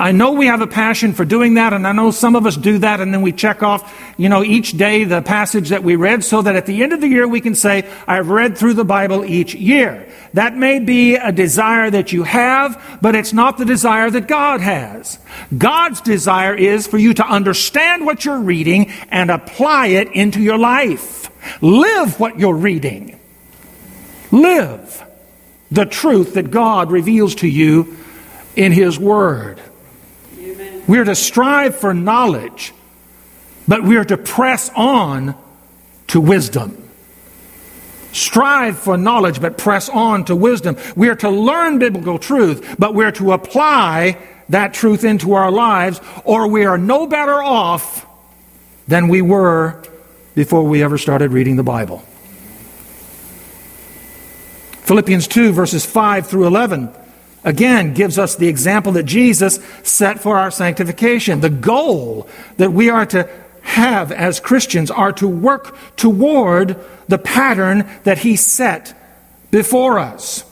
I 0.00 0.12
know 0.12 0.32
we 0.32 0.46
have 0.46 0.62
a 0.62 0.66
passion 0.66 1.12
for 1.12 1.26
doing 1.26 1.54
that, 1.54 1.74
and 1.74 1.86
I 1.86 1.92
know 1.92 2.10
some 2.10 2.34
of 2.34 2.46
us 2.46 2.56
do 2.56 2.78
that, 2.78 3.02
and 3.02 3.12
then 3.12 3.20
we 3.20 3.32
check 3.32 3.62
off, 3.62 3.94
you 4.16 4.30
know, 4.30 4.42
each 4.42 4.72
day 4.72 5.04
the 5.04 5.20
passage 5.20 5.68
that 5.68 5.84
we 5.84 5.94
read, 5.94 6.24
so 6.24 6.40
that 6.40 6.56
at 6.56 6.64
the 6.64 6.82
end 6.82 6.94
of 6.94 7.02
the 7.02 7.06
year 7.06 7.28
we 7.28 7.42
can 7.42 7.54
say, 7.54 7.86
I've 8.06 8.30
read 8.30 8.56
through 8.56 8.74
the 8.74 8.84
Bible 8.84 9.26
each 9.26 9.54
year. 9.54 10.10
That 10.32 10.56
may 10.56 10.78
be 10.78 11.16
a 11.16 11.32
desire 11.32 11.90
that 11.90 12.12
you 12.12 12.22
have, 12.22 12.98
but 13.02 13.14
it's 13.14 13.34
not 13.34 13.58
the 13.58 13.66
desire 13.66 14.08
that 14.10 14.26
God 14.26 14.62
has. 14.62 15.18
God's 15.56 16.00
desire 16.00 16.54
is 16.54 16.86
for 16.86 16.96
you 16.96 17.12
to 17.12 17.26
understand 17.26 18.06
what 18.06 18.24
you're 18.24 18.40
reading 18.40 18.90
and 19.10 19.30
apply 19.30 19.88
it 19.88 20.10
into 20.12 20.40
your 20.40 20.56
life. 20.56 21.30
Live 21.62 22.18
what 22.18 22.38
you're 22.38 22.56
reading. 22.56 23.20
Live 24.32 25.04
the 25.70 25.84
truth 25.84 26.32
that 26.34 26.50
God 26.50 26.90
reveals 26.90 27.34
to 27.36 27.46
you 27.46 27.98
in 28.56 28.72
His 28.72 28.98
Word. 28.98 29.60
We're 30.86 31.04
to 31.04 31.14
strive 31.14 31.76
for 31.76 31.94
knowledge, 31.94 32.72
but 33.68 33.82
we 33.82 33.96
are 33.96 34.04
to 34.04 34.16
press 34.16 34.70
on 34.74 35.34
to 36.08 36.20
wisdom. 36.20 36.88
Strive 38.12 38.78
for 38.78 38.96
knowledge, 38.96 39.40
but 39.40 39.56
press 39.56 39.88
on 39.88 40.24
to 40.24 40.34
wisdom. 40.34 40.76
We 40.96 41.08
are 41.08 41.14
to 41.16 41.30
learn 41.30 41.78
biblical 41.78 42.18
truth, 42.18 42.74
but 42.78 42.94
we're 42.94 43.12
to 43.12 43.32
apply 43.32 44.18
that 44.48 44.74
truth 44.74 45.04
into 45.04 45.34
our 45.34 45.50
lives, 45.50 46.00
or 46.24 46.48
we 46.48 46.64
are 46.64 46.76
no 46.76 47.06
better 47.06 47.40
off 47.40 48.04
than 48.88 49.06
we 49.06 49.22
were 49.22 49.80
before 50.34 50.64
we 50.64 50.82
ever 50.82 50.98
started 50.98 51.30
reading 51.30 51.54
the 51.54 51.62
Bible. 51.62 51.98
Philippians 54.82 55.28
2, 55.28 55.52
verses 55.52 55.86
5 55.86 56.26
through 56.26 56.48
11 56.48 56.92
again 57.44 57.94
gives 57.94 58.18
us 58.18 58.36
the 58.36 58.48
example 58.48 58.92
that 58.92 59.04
Jesus 59.04 59.58
set 59.82 60.20
for 60.20 60.38
our 60.38 60.50
sanctification. 60.50 61.40
The 61.40 61.50
goal 61.50 62.28
that 62.56 62.72
we 62.72 62.90
are 62.90 63.06
to 63.06 63.28
have 63.62 64.12
as 64.12 64.40
Christians 64.40 64.90
are 64.90 65.12
to 65.12 65.28
work 65.28 65.76
toward 65.96 66.76
the 67.08 67.18
pattern 67.18 67.88
that 68.04 68.18
he 68.18 68.36
set 68.36 68.96
before 69.50 69.98
us. 69.98 70.44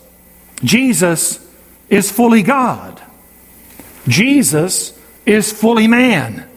Jesus 0.62 1.44
is 1.88 2.10
fully 2.10 2.42
God. 2.42 3.00
Jesus 4.06 4.98
is 5.24 5.52
fully 5.52 5.86
man. 5.86 6.48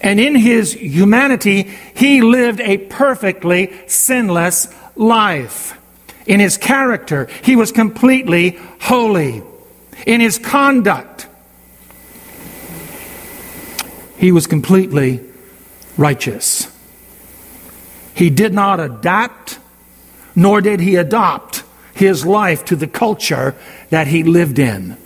And 0.00 0.20
in 0.20 0.34
his 0.34 0.74
humanity, 0.74 1.70
he 1.94 2.20
lived 2.20 2.60
a 2.60 2.78
perfectly 2.78 3.72
sinless 3.86 4.68
life. 4.96 5.78
In 6.26 6.40
his 6.40 6.56
character, 6.56 7.28
he 7.42 7.56
was 7.56 7.72
completely 7.72 8.58
holy. 8.80 9.42
In 10.06 10.20
his 10.20 10.38
conduct, 10.38 11.26
he 14.16 14.32
was 14.32 14.46
completely 14.46 15.20
righteous. 15.96 16.70
He 18.14 18.30
did 18.30 18.54
not 18.54 18.80
adapt, 18.80 19.58
nor 20.34 20.60
did 20.60 20.80
he 20.80 20.96
adopt 20.96 21.62
his 21.94 22.24
life 22.24 22.64
to 22.66 22.76
the 22.76 22.86
culture 22.86 23.54
that 23.90 24.06
he 24.06 24.22
lived 24.22 24.58
in. 24.58 24.96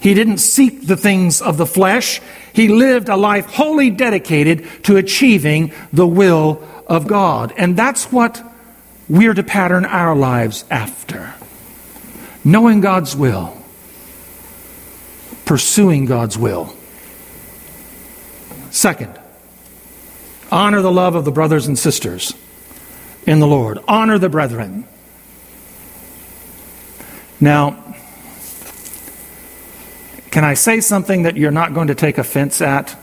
He 0.00 0.14
didn't 0.14 0.38
seek 0.38 0.86
the 0.86 0.96
things 0.96 1.40
of 1.40 1.56
the 1.58 1.66
flesh. 1.66 2.20
He 2.52 2.68
lived 2.68 3.08
a 3.08 3.16
life 3.16 3.46
wholly 3.46 3.90
dedicated 3.90 4.66
to 4.84 4.96
achieving 4.96 5.72
the 5.92 6.06
will 6.06 6.66
of 6.88 7.06
God. 7.06 7.52
And 7.56 7.76
that's 7.76 8.10
what 8.10 8.42
we're 9.08 9.34
to 9.34 9.42
pattern 9.42 9.84
our 9.84 10.14
lives 10.14 10.64
after. 10.70 11.34
Knowing 12.44 12.80
God's 12.80 13.14
will, 13.14 13.56
pursuing 15.44 16.06
God's 16.06 16.36
will. 16.36 16.74
Second, 18.70 19.18
honor 20.50 20.82
the 20.82 20.90
love 20.90 21.14
of 21.14 21.24
the 21.24 21.30
brothers 21.30 21.66
and 21.66 21.78
sisters 21.78 22.34
in 23.26 23.38
the 23.38 23.46
Lord, 23.46 23.78
honor 23.86 24.18
the 24.18 24.28
brethren. 24.28 24.86
Now, 27.40 27.94
can 30.30 30.44
I 30.44 30.54
say 30.54 30.80
something 30.80 31.24
that 31.24 31.36
you're 31.36 31.50
not 31.50 31.74
going 31.74 31.88
to 31.88 31.94
take 31.94 32.18
offense 32.18 32.60
at? 32.60 32.96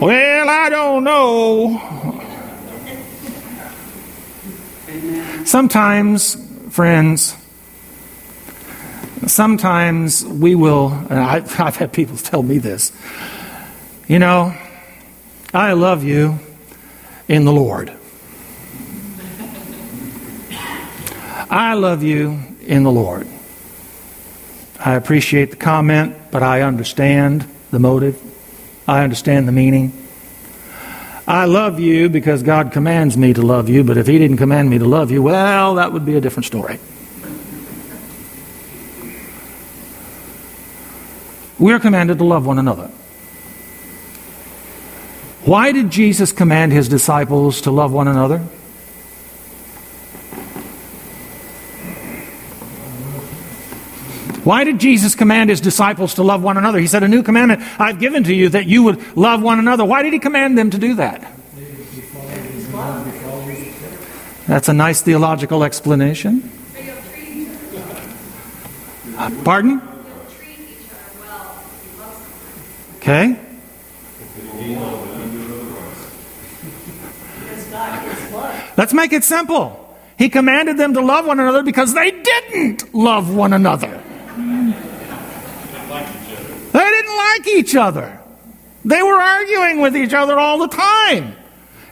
Well, 0.00 0.48
I 0.48 0.68
don't 0.68 1.02
know. 1.02 2.24
Sometimes, 5.44 6.36
friends, 6.70 7.34
sometimes 9.26 10.24
we 10.24 10.54
will, 10.54 10.90
I've, 11.10 11.60
I've 11.60 11.74
had 11.74 11.92
people 11.92 12.16
tell 12.16 12.44
me 12.44 12.58
this, 12.58 12.92
you 14.06 14.20
know, 14.20 14.54
I 15.52 15.72
love 15.72 16.04
you 16.04 16.38
in 17.26 17.44
the 17.44 17.52
Lord. 17.52 17.90
I 21.50 21.74
love 21.74 22.04
you 22.04 22.38
in 22.60 22.84
the 22.84 22.92
Lord. 22.92 23.26
I 24.78 24.94
appreciate 24.94 25.50
the 25.50 25.56
comment, 25.56 26.14
but 26.30 26.44
I 26.44 26.62
understand 26.62 27.48
the 27.72 27.80
motive. 27.80 28.22
I 28.88 29.04
understand 29.04 29.46
the 29.46 29.52
meaning. 29.52 29.92
I 31.26 31.44
love 31.44 31.78
you 31.78 32.08
because 32.08 32.42
God 32.42 32.72
commands 32.72 33.18
me 33.18 33.34
to 33.34 33.42
love 33.42 33.68
you, 33.68 33.84
but 33.84 33.98
if 33.98 34.06
He 34.06 34.18
didn't 34.18 34.38
command 34.38 34.70
me 34.70 34.78
to 34.78 34.86
love 34.86 35.10
you, 35.10 35.22
well, 35.22 35.74
that 35.74 35.92
would 35.92 36.06
be 36.06 36.16
a 36.16 36.22
different 36.22 36.46
story. 36.46 36.80
We 41.58 41.74
are 41.74 41.78
commanded 41.78 42.16
to 42.18 42.24
love 42.24 42.46
one 42.46 42.58
another. 42.58 42.86
Why 45.44 45.72
did 45.72 45.90
Jesus 45.90 46.32
command 46.32 46.72
His 46.72 46.88
disciples 46.88 47.60
to 47.62 47.70
love 47.70 47.92
one 47.92 48.08
another? 48.08 48.42
Why 54.48 54.64
did 54.64 54.80
Jesus 54.80 55.14
command 55.14 55.50
his 55.50 55.60
disciples 55.60 56.14
to 56.14 56.22
love 56.22 56.42
one 56.42 56.56
another? 56.56 56.78
He 56.78 56.86
said, 56.86 57.02
A 57.02 57.08
new 57.08 57.22
commandment 57.22 57.60
I've 57.78 58.00
given 58.00 58.24
to 58.24 58.34
you 58.34 58.48
that 58.48 58.64
you 58.64 58.82
would 58.84 59.14
love 59.14 59.42
one 59.42 59.58
another. 59.58 59.84
Why 59.84 60.02
did 60.02 60.14
he 60.14 60.18
command 60.18 60.56
them 60.56 60.70
to 60.70 60.78
do 60.78 60.94
that? 60.94 61.20
That's 64.46 64.70
a 64.70 64.72
nice 64.72 65.02
theological 65.02 65.64
explanation. 65.64 66.50
Pardon? 69.44 69.82
Okay. 72.96 73.38
Let's 78.78 78.94
make 78.94 79.12
it 79.12 79.24
simple. 79.24 79.94
He 80.16 80.30
commanded 80.30 80.78
them 80.78 80.94
to 80.94 81.02
love 81.02 81.26
one 81.26 81.38
another 81.38 81.62
because 81.62 81.92
they 81.92 82.12
didn't 82.12 82.94
love 82.94 83.34
one 83.34 83.52
another. 83.52 84.04
They 86.78 86.84
didn't 86.84 87.07
like 87.18 87.48
each 87.48 87.76
other. 87.76 88.18
They 88.84 89.02
were 89.02 89.20
arguing 89.20 89.80
with 89.80 89.96
each 89.96 90.14
other 90.14 90.38
all 90.38 90.58
the 90.58 90.68
time. 90.68 91.34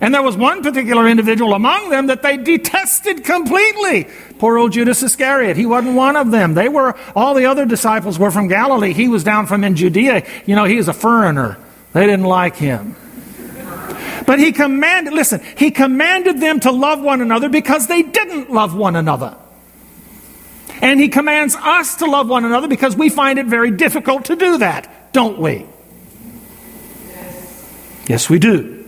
And 0.01 0.15
there 0.15 0.23
was 0.23 0.37
one 0.37 0.63
particular 0.63 1.09
individual 1.09 1.55
among 1.55 1.89
them 1.89 2.09
that 2.09 2.23
they 2.23 2.37
detested 2.37 3.25
completely. 3.25 4.09
Poor 4.39 4.59
old 4.59 4.73
Judas 4.73 5.03
Iscariot. 5.03 5.57
He 5.57 5.65
wasn't 5.65 5.97
one 5.97 6.17
of 6.17 6.31
them. 6.31 6.55
They 6.55 6.69
were, 6.69 6.95
all 7.15 7.35
the 7.35 7.47
other 7.47 7.65
disciples 7.65 8.19
were 8.19 8.31
from 8.31 8.49
Galilee. 8.49 8.93
He 8.93 9.09
was 9.09 9.25
down 9.25 9.47
from 9.47 9.65
in 9.65 9.75
Judea. 9.75 10.27
You 10.45 10.55
know, 10.55 10.65
he 10.65 10.77
was 10.77 10.89
a 10.89 10.93
foreigner. 10.93 11.59
They 11.93 12.05
didn't 12.05 12.27
like 12.27 12.57
him. 12.57 12.95
But 14.27 14.39
he 14.39 14.53
commanded, 14.53 15.15
listen, 15.15 15.41
he 15.57 15.71
commanded 15.71 16.41
them 16.41 16.61
to 16.61 16.73
love 16.73 17.01
one 17.01 17.23
another 17.23 17.49
because 17.49 17.87
they 17.87 18.03
didn't 18.03 18.51
love 18.51 18.75
one 18.75 18.97
another. 18.97 19.37
And 20.83 21.01
he 21.01 21.09
commands 21.09 21.57
us 21.57 21.97
to 21.97 22.07
love 22.07 22.29
one 22.29 22.45
another 22.45 22.69
because 22.69 22.97
we 22.97 23.09
find 23.09 23.39
it 23.39 23.47
very 23.47 23.71
difficult 23.71 24.27
to 24.27 24.37
do 24.37 24.59
that, 24.59 25.06
don't 25.17 25.39
we? 25.39 25.65
Yes, 27.09 27.73
yes 28.07 28.29
we 28.29 28.39
do. 28.39 28.75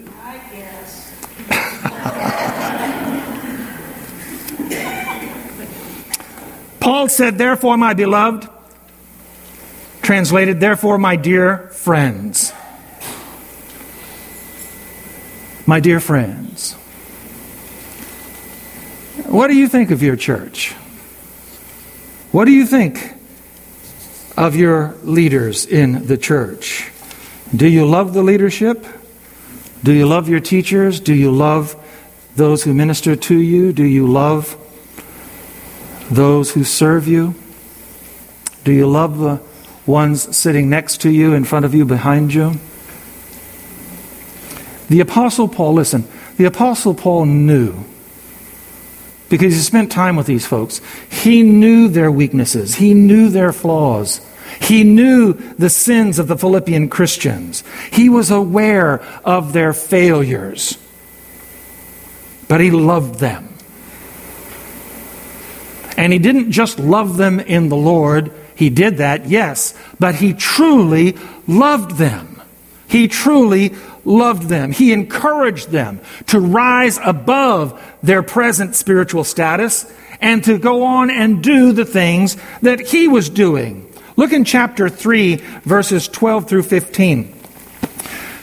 Paul 6.80 7.08
said, 7.08 7.38
Therefore, 7.38 7.78
my 7.78 7.94
beloved, 7.94 8.46
translated, 10.02 10.60
Therefore, 10.60 10.98
my 10.98 11.16
dear 11.16 11.68
friends. 11.68 12.52
My 15.64 15.80
dear 15.80 15.98
friends. 15.98 16.74
What 19.24 19.46
do 19.46 19.56
you 19.56 19.66
think 19.66 19.90
of 19.90 20.02
your 20.02 20.16
church? 20.16 20.72
What 22.32 22.44
do 22.44 22.52
you 22.52 22.66
think 22.66 23.17
of 24.38 24.55
your 24.55 24.94
leaders 25.03 25.66
in 25.66 26.07
the 26.07 26.16
church? 26.16 26.92
Do 27.55 27.66
you 27.66 27.85
love 27.85 28.14
the 28.14 28.22
leadership? 28.22 28.87
Do 29.83 29.92
you 29.92 30.07
love 30.07 30.29
your 30.29 30.38
teachers? 30.38 31.01
Do 31.01 31.12
you 31.12 31.33
love 31.33 31.74
those 32.37 32.62
who 32.62 32.72
minister 32.72 33.16
to 33.16 33.37
you? 33.37 33.72
Do 33.72 33.83
you 33.83 34.07
love 34.07 34.57
those 36.09 36.53
who 36.53 36.62
serve 36.62 37.09
you? 37.09 37.35
Do 38.62 38.70
you 38.72 38.87
love 38.87 39.18
the 39.18 39.40
ones 39.87 40.37
sitting 40.37 40.70
next 40.70 41.01
to 41.01 41.11
you, 41.11 41.35
in 41.35 41.42
front 41.42 41.64
of 41.64 41.74
you, 41.74 41.85
behind 41.85 42.33
you? 42.33 42.53
The 44.88 45.01
Apostle 45.01 45.48
Paul, 45.48 45.74
listen, 45.74 46.07
the 46.37 46.44
Apostle 46.44 46.94
Paul 46.94 47.27
knew 47.27 47.85
because 49.29 49.53
he 49.53 49.61
spent 49.61 49.90
time 49.90 50.14
with 50.14 50.27
these 50.27 50.46
folks. 50.46 50.81
He 51.11 51.42
knew 51.42 51.88
their 51.88 52.12
weaknesses, 52.12 52.77
he 52.77 52.94
knew 52.94 53.31
their 53.31 53.53
flaws. 53.53 54.20
He 54.61 54.85
knew 54.85 55.33
the 55.33 55.71
sins 55.71 56.18
of 56.18 56.29
the 56.29 56.37
Philippian 56.37 56.88
Christians. 56.88 57.64
He 57.92 58.09
was 58.09 58.31
aware 58.31 59.01
of 59.25 59.53
their 59.53 59.73
failures. 59.73 60.79
But 62.49 62.61
he 62.61 62.71
loved 62.71 63.21
them. 63.21 63.55
And 65.97 66.12
he 66.12 66.18
didn't 66.18 66.53
just 66.53 66.79
love 66.79 67.16
them 67.16 67.40
in 67.40 67.68
the 67.68 67.77
Lord, 67.77 68.33
he 68.59 68.71
did 68.71 68.97
that, 68.97 69.29
yes, 69.29 69.73
but 70.01 70.16
he 70.16 70.33
truly 70.33 71.16
loved 71.47 71.92
them. 71.92 72.42
He 72.88 73.07
truly 73.07 73.77
loved 74.05 74.49
them. 74.49 74.73
He 74.73 74.92
encouraged 74.92 75.71
them 75.71 76.01
to 76.27 76.40
rise 76.40 76.99
above 77.05 77.81
their 78.03 78.25
present 78.25 78.75
spiritual 78.75 79.23
status 79.23 79.87
and 80.21 80.42
to 80.42 80.59
go 80.59 80.83
on 80.83 81.11
and 81.11 81.40
do 81.40 81.73
the 81.73 81.85
things 81.85 82.37
that 82.62 82.81
he 82.81 83.07
was 83.07 83.29
doing. 83.29 83.88
Look 84.18 84.33
in 84.33 84.44
chapter 84.44 84.88
3, 84.88 85.37
verses 85.62 86.09
12 86.09 86.48
through 86.48 86.64
15. 86.64 87.33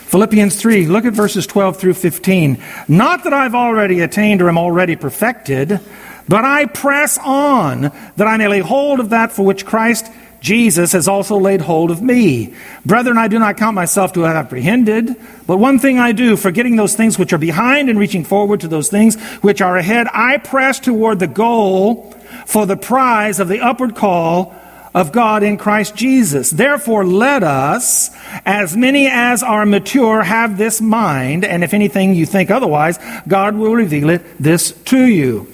Philippians 0.08 0.56
3, 0.56 0.86
look 0.86 1.04
at 1.04 1.12
verses 1.12 1.46
12 1.46 1.76
through 1.76 1.92
15. 1.92 2.62
Not 2.88 3.24
that 3.24 3.34
I've 3.34 3.54
already 3.54 4.00
attained 4.00 4.40
or 4.40 4.48
am 4.48 4.56
already 4.56 4.96
perfected, 4.96 5.78
but 6.26 6.46
I 6.46 6.64
press 6.64 7.18
on 7.18 7.92
that 8.16 8.26
I 8.26 8.38
may 8.38 8.48
lay 8.48 8.60
hold 8.60 9.00
of 9.00 9.10
that 9.10 9.32
for 9.32 9.44
which 9.44 9.66
Christ 9.66 10.10
Jesus 10.40 10.92
has 10.92 11.08
also 11.08 11.36
laid 11.36 11.60
hold 11.60 11.90
of 11.90 12.00
me. 12.00 12.54
Brethren, 12.86 13.18
I 13.18 13.28
do 13.28 13.38
not 13.38 13.58
count 13.58 13.74
myself 13.74 14.14
to 14.14 14.22
have 14.22 14.34
apprehended, 14.34 15.14
but 15.46 15.58
one 15.58 15.78
thing 15.78 15.98
I 15.98 16.12
do, 16.12 16.38
forgetting 16.38 16.76
those 16.76 16.94
things 16.94 17.18
which 17.18 17.34
are 17.34 17.38
behind 17.38 17.90
and 17.90 17.98
reaching 17.98 18.24
forward 18.24 18.60
to 18.60 18.68
those 18.68 18.88
things 18.88 19.20
which 19.42 19.60
are 19.60 19.76
ahead, 19.76 20.06
I 20.10 20.38
press 20.38 20.80
toward 20.80 21.18
the 21.18 21.26
goal 21.26 22.12
for 22.46 22.64
the 22.64 22.78
prize 22.78 23.40
of 23.40 23.48
the 23.48 23.60
upward 23.60 23.94
call 23.94 24.56
of 24.96 25.12
God 25.12 25.42
in 25.42 25.58
Christ 25.58 25.94
Jesus. 25.94 26.50
Therefore, 26.50 27.04
let 27.04 27.44
us, 27.44 28.10
as 28.46 28.74
many 28.74 29.08
as 29.08 29.42
are 29.42 29.66
mature, 29.66 30.22
have 30.22 30.56
this 30.56 30.80
mind, 30.80 31.44
and 31.44 31.62
if 31.62 31.74
anything 31.74 32.14
you 32.14 32.24
think 32.24 32.50
otherwise, 32.50 32.98
God 33.28 33.56
will 33.56 33.74
reveal 33.74 34.08
it 34.08 34.22
this 34.40 34.72
to 34.86 35.06
you. 35.06 35.52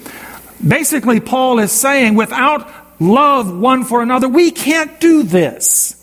Basically, 0.65 1.19
Paul 1.19 1.59
is 1.59 1.73
saying, 1.73 2.15
without 2.15 2.67
love 3.01 3.55
one 3.55 3.83
for 3.83 4.01
another. 4.01 4.29
We 4.29 4.49
can't 4.49 4.97
do 5.01 5.23
this. 5.23 6.02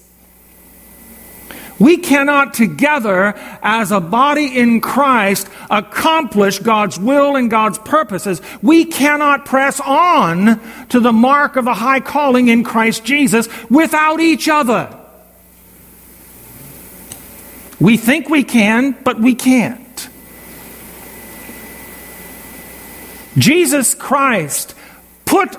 We 1.80 1.96
cannot 1.96 2.52
together 2.52 3.34
as 3.62 3.90
a 3.90 4.00
body 4.00 4.58
in 4.58 4.82
Christ 4.82 5.48
accomplish 5.70 6.58
God's 6.58 7.00
will 7.00 7.36
and 7.36 7.50
God's 7.50 7.78
purposes. 7.78 8.42
We 8.60 8.84
cannot 8.84 9.46
press 9.46 9.80
on 9.80 10.60
to 10.90 11.00
the 11.00 11.12
mark 11.12 11.56
of 11.56 11.64
the 11.64 11.74
high 11.74 12.00
calling 12.00 12.48
in 12.48 12.64
Christ 12.64 13.02
Jesus 13.04 13.48
without 13.70 14.20
each 14.20 14.46
other. 14.46 14.94
We 17.80 17.96
think 17.96 18.28
we 18.28 18.44
can, 18.44 18.94
but 19.02 19.18
we 19.18 19.34
can't. 19.34 19.80
Jesus 23.38 23.94
Christ 23.94 24.74
put 25.24 25.56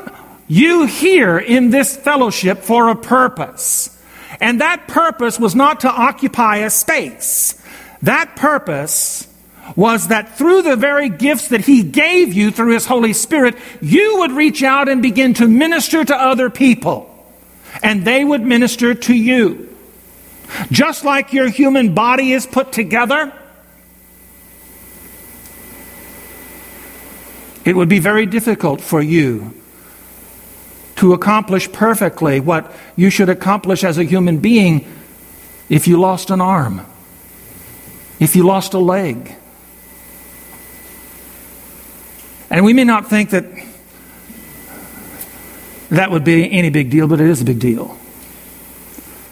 you 0.48 0.86
here 0.86 1.40
in 1.40 1.72
this 1.72 1.98
fellowship 1.98 2.60
for 2.60 2.90
a 2.90 2.96
purpose. 2.96 3.98
And 4.40 4.62
that 4.62 4.88
purpose 4.88 5.40
was 5.40 5.56
not 5.56 5.82
to 5.82 5.90
occupy 5.90 6.58
a 6.58 6.70
space. 6.70 7.62
That 8.02 8.36
purpose 8.36 9.28
was 9.76 10.08
that 10.08 10.38
through 10.38 10.64
the 10.64 10.76
very 10.76 11.10
gifts 11.10 11.50
that 11.50 11.62
He 11.62 11.84
gave 11.84 12.34
you 12.34 12.52
through 12.52 12.74
His 12.74 12.86
Holy 12.86 13.14
Spirit, 13.14 13.58
you 13.82 14.20
would 14.20 14.32
reach 14.32 14.64
out 14.64 14.90
and 14.90 15.02
begin 15.02 15.34
to 15.36 15.48
minister 15.48 16.04
to 16.04 16.16
other 16.16 16.50
people, 16.50 17.08
and 17.84 18.06
they 18.06 18.24
would 18.24 18.42
minister 18.42 18.94
to 18.94 19.14
you. 19.14 19.68
Just 20.72 21.06
like 21.06 21.32
your 21.32 21.50
human 21.50 21.94
body 21.94 22.34
is 22.34 22.46
put 22.46 22.72
together, 22.72 23.32
it 27.64 27.76
would 27.76 27.90
be 27.90 28.00
very 28.00 28.26
difficult 28.26 28.82
for 28.82 29.02
you 29.02 29.61
to 31.02 31.14
accomplish 31.14 31.72
perfectly 31.72 32.40
what 32.40 32.72
you 32.96 33.10
should 33.10 33.28
accomplish 33.28 33.84
as 33.84 33.98
a 33.98 34.04
human 34.04 34.38
being 34.38 34.86
if 35.68 35.88
you 35.88 36.00
lost 36.00 36.30
an 36.30 36.40
arm, 36.40 36.86
if 38.20 38.36
you 38.36 38.44
lost 38.44 38.76
a 38.76 38.78
leg. 38.78 39.36
And 42.52 42.64
we 42.64 42.74
may 42.74 42.84
not 42.84 43.10
think 43.10 43.32
that 43.32 43.46
that 45.90 46.12
would 46.12 46.24
be 46.24 46.52
any 46.52 46.70
big 46.70 46.92
deal, 46.92 47.08
but 47.08 47.20
it 47.20 47.26
is 47.26 47.42
a 47.42 47.46
big 47.46 47.60
deal. 47.60 47.98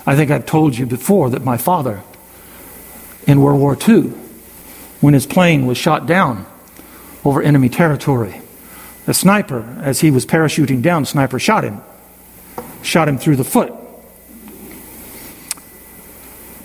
I 0.08 0.16
think 0.16 0.32
I've 0.32 0.48
told 0.48 0.76
you 0.76 0.88
before 0.88 1.30
that 1.30 1.44
my 1.44 1.58
father 1.58 2.02
in 3.28 3.42
World 3.42 3.60
War 3.60 3.78
II, 3.88 4.12
when 5.02 5.14
his 5.14 5.28
plane 5.28 5.68
was 5.68 5.78
shot 5.78 6.08
down 6.08 6.48
over 7.24 7.44
enemy 7.44 7.70
territory, 7.70 8.42
the 9.10 9.14
sniper, 9.16 9.66
as 9.82 10.02
he 10.02 10.12
was 10.12 10.24
parachuting 10.24 10.84
down, 10.84 11.04
sniper 11.04 11.40
shot 11.40 11.64
him, 11.64 11.82
shot 12.84 13.08
him 13.10 13.18
through 13.18 13.38
the 13.38 13.44
foot, 13.44 13.74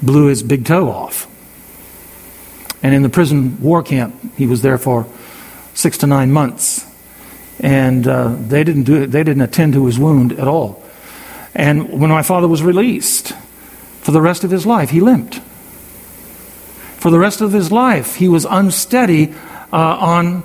blew 0.02 0.26
his 0.26 0.42
big 0.42 0.66
toe 0.66 0.90
off. 0.90 1.26
And 2.83 2.94
in 2.94 3.00
the 3.00 3.09
prison 3.09 3.62
war 3.62 3.83
camp, 3.83 4.37
he 4.37 4.46
was 4.46 4.61
there 4.61 4.76
for 4.76 5.07
six 5.72 5.96
to 5.96 6.07
nine 6.07 6.33
months, 6.33 6.85
and 7.61 8.07
uh, 8.07 8.37
they 8.38 8.62
didn't 8.62 8.83
do 8.83 9.07
they 9.07 9.24
didn't 9.24 9.40
attend 9.40 9.72
to 9.72 9.87
his 9.87 9.98
wound 9.98 10.33
at 10.33 10.46
all. 10.46 10.85
And 11.54 11.98
when 11.98 12.11
my 12.11 12.20
father 12.20 12.46
was 12.46 12.62
released, 12.62 13.33
for 14.02 14.11
the 14.11 14.20
rest 14.20 14.44
of 14.44 14.50
his 14.50 14.66
life, 14.66 14.90
he 14.90 15.00
limped. 15.00 15.38
For 16.98 17.11
the 17.11 17.18
rest 17.18 17.40
of 17.40 17.52
his 17.52 17.72
life, 17.72 18.16
he 18.16 18.28
was 18.28 18.44
unsteady 18.44 19.33
uh, 19.72 19.76
on, 19.78 20.42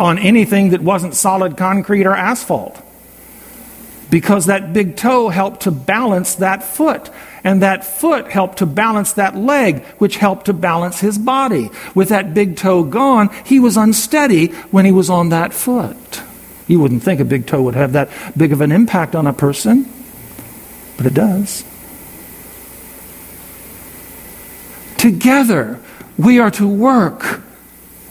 on 0.00 0.18
anything 0.18 0.70
that 0.70 0.80
wasn't 0.80 1.14
solid 1.14 1.58
concrete 1.58 2.06
or 2.06 2.14
asphalt. 2.14 2.82
Because 4.08 4.46
that 4.46 4.72
big 4.72 4.96
toe 4.96 5.28
helped 5.28 5.62
to 5.62 5.70
balance 5.70 6.36
that 6.36 6.64
foot. 6.64 7.10
And 7.44 7.62
that 7.62 7.84
foot 7.84 8.28
helped 8.28 8.58
to 8.58 8.66
balance 8.66 9.12
that 9.12 9.36
leg, 9.36 9.84
which 9.98 10.16
helped 10.16 10.46
to 10.46 10.52
balance 10.52 11.00
his 11.00 11.18
body. 11.18 11.70
With 11.94 12.08
that 12.08 12.34
big 12.34 12.56
toe 12.56 12.82
gone, 12.82 13.28
he 13.44 13.60
was 13.60 13.76
unsteady 13.76 14.48
when 14.72 14.84
he 14.84 14.90
was 14.90 15.10
on 15.10 15.28
that 15.28 15.52
foot. 15.52 16.22
You 16.66 16.80
wouldn't 16.80 17.02
think 17.02 17.20
a 17.20 17.24
big 17.24 17.46
toe 17.46 17.62
would 17.62 17.74
have 17.74 17.92
that 17.92 18.08
big 18.36 18.52
of 18.52 18.62
an 18.62 18.72
impact 18.72 19.14
on 19.14 19.26
a 19.26 19.32
person, 19.32 19.90
but 20.96 21.06
it 21.06 21.14
does. 21.14 21.64
Together, 24.96 25.78
we 26.18 26.38
are 26.38 26.50
to 26.52 26.66
work 26.66 27.42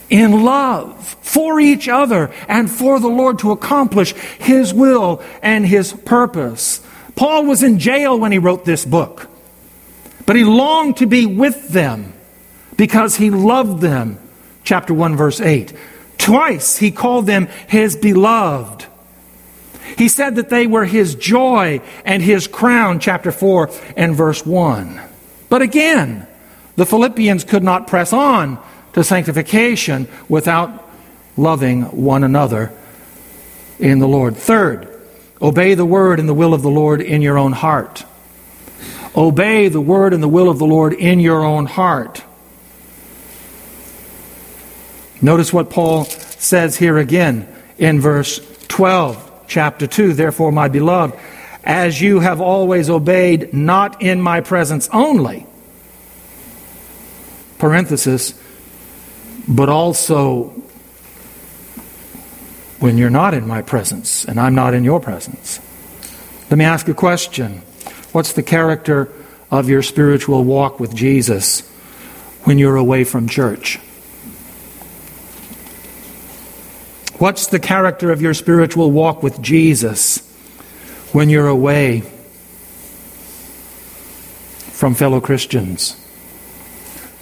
in 0.09 0.43
love 0.43 1.07
for 1.21 1.59
each 1.59 1.87
other 1.87 2.31
and 2.47 2.69
for 2.69 2.99
the 2.99 3.07
Lord 3.07 3.39
to 3.39 3.51
accomplish 3.51 4.13
His 4.13 4.73
will 4.73 5.21
and 5.41 5.65
His 5.65 5.93
purpose. 5.93 6.81
Paul 7.19 7.45
was 7.45 7.63
in 7.63 7.79
jail 7.79 8.17
when 8.17 8.31
he 8.31 8.37
wrote 8.37 8.63
this 8.63 8.85
book, 8.85 9.27
but 10.25 10.37
he 10.37 10.45
longed 10.45 10.95
to 10.97 11.05
be 11.05 11.25
with 11.25 11.67
them 11.67 12.13
because 12.77 13.17
he 13.17 13.29
loved 13.29 13.81
them. 13.81 14.17
Chapter 14.63 14.93
1, 14.93 15.17
verse 15.17 15.41
8. 15.41 15.73
Twice 16.17 16.77
he 16.77 16.91
called 16.91 17.25
them 17.25 17.47
his 17.67 17.97
beloved. 17.97 18.85
He 19.97 20.07
said 20.07 20.35
that 20.35 20.49
they 20.49 20.65
were 20.65 20.85
his 20.85 21.13
joy 21.15 21.81
and 22.05 22.23
his 22.23 22.47
crown, 22.47 23.01
chapter 23.01 23.33
4 23.33 23.69
and 23.97 24.15
verse 24.15 24.45
1. 24.45 25.01
But 25.49 25.61
again, 25.61 26.25
the 26.77 26.85
Philippians 26.85 27.43
could 27.43 27.63
not 27.63 27.87
press 27.87 28.13
on 28.13 28.59
to 28.93 29.03
sanctification 29.03 30.07
without 30.27 30.89
loving 31.37 31.83
one 31.83 32.23
another 32.23 32.71
in 33.79 33.99
the 33.99 34.07
Lord. 34.07 34.35
Third, 34.35 34.87
obey 35.41 35.73
the 35.73 35.85
word 35.85 36.19
and 36.19 36.27
the 36.27 36.33
will 36.33 36.53
of 36.53 36.61
the 36.61 36.69
Lord 36.69 37.01
in 37.01 37.21
your 37.21 37.37
own 37.37 37.53
heart. 37.53 38.03
Obey 39.15 39.69
the 39.69 39.81
word 39.81 40.13
and 40.13 40.21
the 40.21 40.27
will 40.27 40.49
of 40.49 40.59
the 40.59 40.67
Lord 40.67 40.93
in 40.93 41.19
your 41.19 41.43
own 41.43 41.65
heart. 41.65 42.23
Notice 45.21 45.51
what 45.51 45.69
Paul 45.69 46.05
says 46.05 46.77
here 46.77 46.97
again 46.97 47.47
in 47.77 47.99
verse 47.99 48.39
12, 48.67 49.45
chapter 49.47 49.87
2. 49.87 50.13
Therefore, 50.13 50.51
my 50.51 50.69
beloved, 50.69 51.17
as 51.63 51.99
you 51.99 52.19
have 52.19 52.39
always 52.39 52.89
obeyed, 52.89 53.53
not 53.53 54.01
in 54.01 54.21
my 54.21 54.41
presence 54.41 54.87
only, 54.93 55.45
parenthesis, 57.57 58.33
but 59.49 59.67
also 59.67 60.53
when 62.79 62.97
you're 62.97 63.09
not 63.09 63.33
in 63.33 63.47
my 63.47 63.63
presence 63.63 64.23
and 64.23 64.39
I'm 64.39 64.53
not 64.53 64.75
in 64.75 64.83
your 64.83 64.99
presence. 64.99 65.59
Let 66.49 66.57
me 66.57 66.65
ask 66.65 66.87
a 66.87 66.93
question. 66.93 67.63
What's 68.11 68.33
the 68.33 68.43
character 68.43 69.11
of 69.51 69.67
your 69.67 69.81
spiritual 69.81 70.43
walk 70.43 70.79
with 70.79 70.95
Jesus 70.95 71.67
when 72.43 72.59
you're 72.59 72.75
away 72.75 73.03
from 73.03 73.27
church? 73.27 73.79
What's 77.17 77.47
the 77.47 77.59
character 77.59 78.11
of 78.11 78.21
your 78.21 78.33
spiritual 78.33 78.91
walk 78.91 79.23
with 79.23 79.41
Jesus 79.41 80.19
when 81.11 81.27
you're 81.27 81.47
away 81.47 82.01
from 84.71 84.93
fellow 84.93 85.19
Christians? 85.19 85.93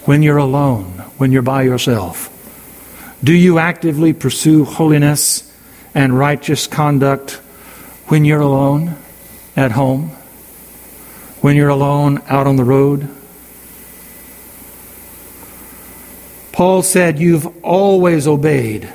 When 0.04 0.22
you're 0.22 0.36
alone, 0.36 1.07
when 1.18 1.32
you're 1.32 1.42
by 1.42 1.62
yourself? 1.62 2.34
Do 3.22 3.32
you 3.32 3.58
actively 3.58 4.12
pursue 4.12 4.64
holiness 4.64 5.52
and 5.94 6.18
righteous 6.18 6.66
conduct 6.66 7.32
when 8.06 8.24
you're 8.24 8.40
alone 8.40 8.96
at 9.56 9.72
home? 9.72 10.10
When 11.40 11.56
you're 11.56 11.68
alone 11.68 12.22
out 12.26 12.46
on 12.46 12.56
the 12.56 12.64
road? 12.64 13.08
Paul 16.52 16.82
said, 16.82 17.18
You've 17.18 17.64
always 17.64 18.26
obeyed 18.26 18.92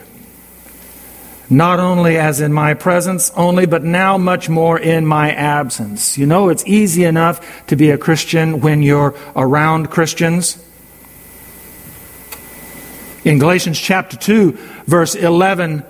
not 1.50 1.80
only 1.80 2.18
as 2.18 2.42
in 2.42 2.52
my 2.52 2.74
presence 2.74 3.30
only, 3.36 3.66
but 3.66 3.84
now 3.84 4.18
much 4.18 4.50
more 4.50 4.80
in 4.80 5.06
my 5.06 5.32
absence. 5.32 6.18
You 6.18 6.26
know, 6.26 6.50
it's 6.50 6.66
easy 6.66 7.04
enough 7.04 7.66
to 7.68 7.76
be 7.76 7.92
a 7.92 7.98
Christian 7.98 8.62
when 8.62 8.82
you're 8.82 9.14
around 9.36 9.92
Christians. 9.92 10.58
In 13.24 13.40
Galatians 13.40 13.80
chapter 13.80 14.18
2, 14.18 14.52
verse 14.86 15.16
11 15.16 15.86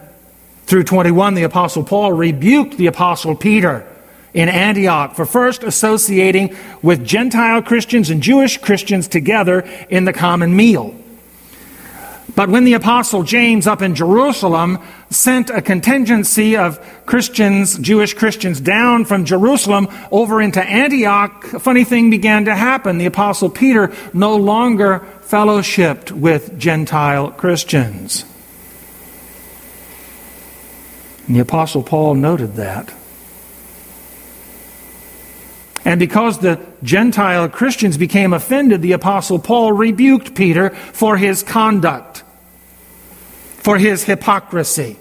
through 0.67 0.83
21, 0.83 1.33
the 1.33 1.43
Apostle 1.43 1.83
Paul 1.83 2.13
rebuked 2.13 2.77
the 2.77 2.85
Apostle 2.85 3.35
Peter 3.35 3.87
in 4.35 4.49
Antioch 4.49 5.15
for 5.15 5.25
first 5.25 5.63
associating 5.63 6.55
with 6.83 7.03
Gentile 7.03 7.63
Christians 7.63 8.11
and 8.11 8.21
Jewish 8.21 8.59
Christians 8.59 9.07
together 9.07 9.61
in 9.89 10.05
the 10.05 10.13
common 10.13 10.55
meal. 10.55 10.93
But 12.35 12.49
when 12.49 12.65
the 12.65 12.73
Apostle 12.73 13.23
James 13.23 13.67
up 13.67 13.81
in 13.81 13.93
Jerusalem 13.93 14.79
sent 15.09 15.49
a 15.49 15.61
contingency 15.61 16.57
of 16.57 16.79
Christians, 17.05 17.77
Jewish 17.77 18.13
Christians, 18.15 18.59
down 18.59 19.05
from 19.05 19.25
Jerusalem 19.25 19.87
over 20.11 20.41
into 20.41 20.63
Antioch, 20.63 21.53
a 21.53 21.59
funny 21.59 21.83
thing 21.83 22.09
began 22.09 22.45
to 22.45 22.55
happen. 22.55 22.97
The 22.97 23.05
Apostle 23.05 23.49
Peter 23.49 23.93
no 24.13 24.35
longer 24.35 25.05
fellowshipped 25.33 26.11
with 26.11 26.59
Gentile 26.59 27.31
Christians. 27.31 28.23
And 31.25 31.35
the 31.35 31.39
Apostle 31.39 31.81
Paul 31.81 32.13
noted 32.13 32.57
that. 32.57 32.93
And 35.83 35.99
because 35.99 36.37
the 36.37 36.63
Gentile 36.83 37.49
Christians 37.49 37.97
became 37.97 38.31
offended, 38.31 38.83
the 38.83 38.91
Apostle 38.91 39.39
Paul 39.39 39.73
rebuked 39.73 40.35
Peter 40.35 40.69
for 40.69 41.17
his 41.17 41.41
conduct 41.41 42.21
for 43.57 43.79
his 43.79 44.03
hypocrisy. 44.03 44.97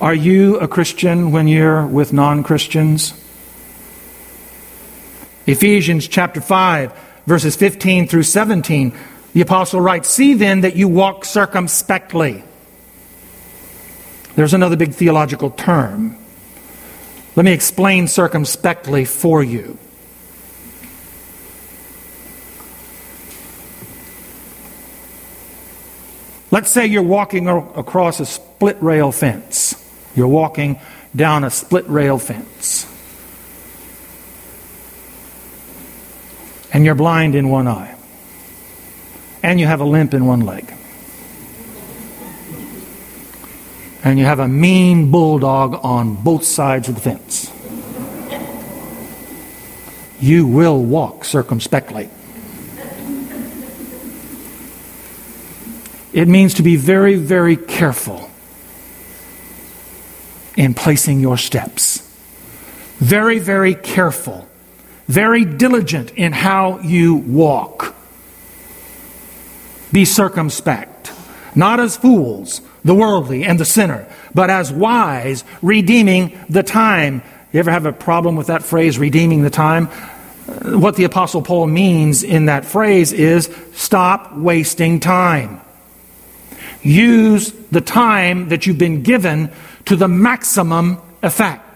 Are 0.00 0.14
you 0.14 0.58
a 0.58 0.66
Christian 0.66 1.30
when 1.30 1.46
you're 1.46 1.86
with 1.86 2.12
non 2.12 2.42
Christians? 2.42 3.12
Ephesians 5.46 6.08
chapter 6.08 6.40
5, 6.40 6.92
verses 7.30 7.54
15 7.54 8.08
through 8.08 8.24
17, 8.24 8.92
the 9.34 9.40
apostle 9.40 9.80
writes 9.80 10.08
See 10.08 10.34
then 10.34 10.62
that 10.62 10.74
you 10.74 10.88
walk 10.88 11.24
circumspectly. 11.24 12.42
There's 14.34 14.52
another 14.52 14.74
big 14.74 14.94
theological 14.94 15.50
term. 15.50 16.18
Let 17.36 17.44
me 17.44 17.52
explain 17.52 18.08
circumspectly 18.08 19.04
for 19.04 19.44
you. 19.44 19.78
Let's 26.50 26.68
say 26.72 26.86
you're 26.86 27.04
walking 27.04 27.46
across 27.46 28.18
a 28.18 28.26
split 28.26 28.76
rail 28.82 29.12
fence. 29.12 29.76
You're 30.16 30.26
walking 30.26 30.80
down 31.14 31.44
a 31.44 31.50
split 31.50 31.88
rail 31.88 32.18
fence. 32.18 32.89
And 36.72 36.84
you're 36.84 36.94
blind 36.94 37.34
in 37.34 37.48
one 37.48 37.66
eye. 37.66 37.94
And 39.42 39.58
you 39.58 39.66
have 39.66 39.80
a 39.80 39.84
limp 39.84 40.14
in 40.14 40.26
one 40.26 40.40
leg. 40.40 40.72
And 44.02 44.18
you 44.18 44.24
have 44.24 44.38
a 44.38 44.48
mean 44.48 45.10
bulldog 45.10 45.80
on 45.82 46.14
both 46.14 46.44
sides 46.44 46.88
of 46.88 46.94
the 46.94 47.00
fence. 47.00 47.52
You 50.20 50.46
will 50.46 50.82
walk 50.82 51.24
circumspectly. 51.24 52.10
It 56.12 56.26
means 56.28 56.54
to 56.54 56.62
be 56.62 56.76
very, 56.76 57.14
very 57.14 57.56
careful 57.56 58.30
in 60.56 60.74
placing 60.74 61.20
your 61.20 61.38
steps. 61.38 62.06
Very, 62.98 63.38
very 63.38 63.74
careful. 63.74 64.49
Very 65.10 65.44
diligent 65.44 66.12
in 66.12 66.30
how 66.30 66.78
you 66.78 67.16
walk. 67.16 67.96
Be 69.90 70.04
circumspect. 70.04 71.10
Not 71.56 71.80
as 71.80 71.96
fools, 71.96 72.60
the 72.84 72.94
worldly 72.94 73.42
and 73.42 73.58
the 73.58 73.64
sinner, 73.64 74.06
but 74.34 74.50
as 74.50 74.72
wise, 74.72 75.42
redeeming 75.62 76.38
the 76.48 76.62
time. 76.62 77.22
You 77.50 77.58
ever 77.58 77.72
have 77.72 77.86
a 77.86 77.92
problem 77.92 78.36
with 78.36 78.46
that 78.46 78.62
phrase, 78.62 79.00
redeeming 79.00 79.42
the 79.42 79.50
time? 79.50 79.88
Uh, 80.46 80.78
what 80.78 80.94
the 80.94 81.02
Apostle 81.02 81.42
Paul 81.42 81.66
means 81.66 82.22
in 82.22 82.46
that 82.46 82.64
phrase 82.64 83.12
is 83.12 83.52
stop 83.74 84.36
wasting 84.36 85.00
time. 85.00 85.60
Use 86.82 87.50
the 87.72 87.80
time 87.80 88.50
that 88.50 88.64
you've 88.64 88.78
been 88.78 89.02
given 89.02 89.50
to 89.86 89.96
the 89.96 90.06
maximum 90.06 91.02
effect. 91.20 91.66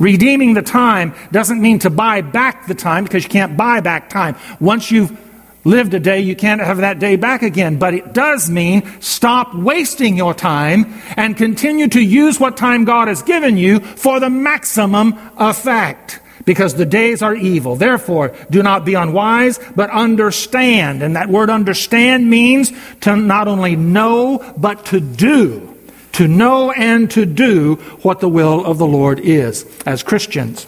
Redeeming 0.00 0.54
the 0.54 0.62
time 0.62 1.14
doesn't 1.30 1.60
mean 1.60 1.78
to 1.80 1.90
buy 1.90 2.22
back 2.22 2.66
the 2.66 2.74
time 2.74 3.04
because 3.04 3.22
you 3.22 3.30
can't 3.30 3.56
buy 3.56 3.80
back 3.80 4.08
time. 4.08 4.34
Once 4.58 4.90
you've 4.90 5.16
lived 5.64 5.92
a 5.92 6.00
day, 6.00 6.20
you 6.20 6.34
can't 6.34 6.60
have 6.60 6.78
that 6.78 6.98
day 6.98 7.16
back 7.16 7.42
again. 7.42 7.78
But 7.78 7.94
it 7.94 8.12
does 8.12 8.50
mean 8.50 8.82
stop 9.00 9.54
wasting 9.54 10.16
your 10.16 10.34
time 10.34 11.00
and 11.16 11.36
continue 11.36 11.88
to 11.88 12.00
use 12.00 12.40
what 12.40 12.56
time 12.56 12.84
God 12.84 13.08
has 13.08 13.22
given 13.22 13.56
you 13.56 13.80
for 13.80 14.20
the 14.20 14.30
maximum 14.30 15.14
effect 15.36 16.20
because 16.46 16.74
the 16.74 16.86
days 16.86 17.22
are 17.22 17.34
evil. 17.34 17.76
Therefore, 17.76 18.34
do 18.50 18.62
not 18.62 18.86
be 18.86 18.94
unwise, 18.94 19.60
but 19.76 19.90
understand. 19.90 21.02
And 21.02 21.16
that 21.16 21.28
word 21.28 21.50
understand 21.50 22.30
means 22.30 22.72
to 23.02 23.16
not 23.16 23.48
only 23.48 23.76
know, 23.76 24.54
but 24.56 24.86
to 24.86 25.00
do. 25.00 25.69
To 26.20 26.28
know 26.28 26.70
and 26.70 27.10
to 27.12 27.24
do 27.24 27.76
what 28.02 28.20
the 28.20 28.28
will 28.28 28.66
of 28.66 28.76
the 28.76 28.86
Lord 28.86 29.20
is. 29.20 29.64
As 29.86 30.02
Christians, 30.02 30.66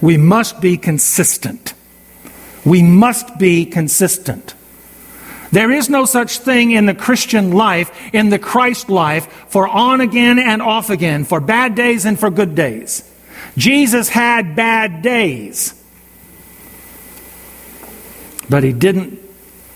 we 0.00 0.16
must 0.16 0.60
be 0.60 0.76
consistent. 0.76 1.74
We 2.64 2.82
must 2.82 3.38
be 3.38 3.66
consistent. 3.66 4.54
There 5.52 5.70
is 5.70 5.88
no 5.88 6.06
such 6.06 6.38
thing 6.38 6.72
in 6.72 6.86
the 6.86 6.94
Christian 6.94 7.52
life, 7.52 7.92
in 8.12 8.30
the 8.30 8.40
Christ 8.40 8.90
life, 8.90 9.28
for 9.46 9.68
on 9.68 10.00
again 10.00 10.40
and 10.40 10.60
off 10.60 10.90
again, 10.90 11.22
for 11.22 11.38
bad 11.38 11.76
days 11.76 12.04
and 12.04 12.18
for 12.18 12.30
good 12.30 12.56
days. 12.56 13.08
Jesus 13.56 14.08
had 14.08 14.56
bad 14.56 15.02
days, 15.02 15.72
but 18.48 18.64
he 18.64 18.72
didn't 18.72 19.20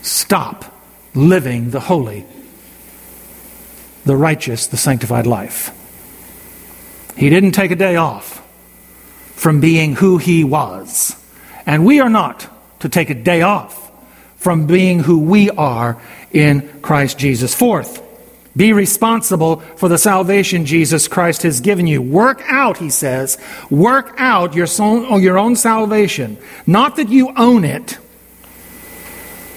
stop 0.01 0.75
living 1.13 1.69
the 1.69 1.79
holy, 1.79 2.25
the 4.05 4.15
righteous, 4.15 4.67
the 4.67 4.77
sanctified 4.77 5.27
life. 5.27 5.71
He 7.17 7.29
didn't 7.29 7.51
take 7.51 7.71
a 7.71 7.75
day 7.75 7.95
off 7.95 8.41
from 9.35 9.59
being 9.59 9.95
who 9.95 10.17
he 10.17 10.43
was. 10.43 11.15
And 11.65 11.85
we 11.85 11.99
are 11.99 12.09
not 12.09 12.47
to 12.81 12.89
take 12.89 13.09
a 13.09 13.15
day 13.15 13.41
off 13.41 13.91
from 14.37 14.67
being 14.67 14.99
who 14.99 15.19
we 15.19 15.49
are 15.49 15.99
in 16.31 16.81
Christ 16.81 17.17
Jesus. 17.17 17.55
Fourth, 17.55 18.01
be 18.55 18.73
responsible 18.73 19.57
for 19.77 19.89
the 19.89 19.97
salvation 19.97 20.65
Jesus 20.65 21.07
Christ 21.07 21.43
has 21.43 21.59
given 21.59 21.87
you. 21.87 22.01
Work 22.01 22.43
out, 22.47 22.77
he 22.77 22.89
says, 22.89 23.37
work 23.69 24.13
out 24.17 24.55
your 24.55 24.67
own, 24.79 25.21
your 25.21 25.37
own 25.37 25.55
salvation. 25.55 26.37
Not 26.65 26.95
that 26.97 27.09
you 27.09 27.33
own 27.35 27.65
it. 27.65 27.97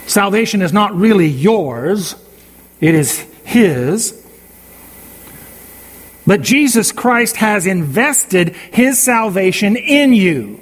Salvation 0.07 0.63
is 0.63 0.73
not 0.73 0.95
really 0.95 1.29
yours, 1.29 2.17
it 2.81 2.95
is 2.95 3.19
his. 3.45 4.18
But 6.29 6.43
Jesus 6.43 6.93
Christ 6.93 7.37
has 7.37 7.65
invested 7.65 8.51
his 8.51 8.99
salvation 8.99 9.77
in 9.77 10.13
you. 10.13 10.61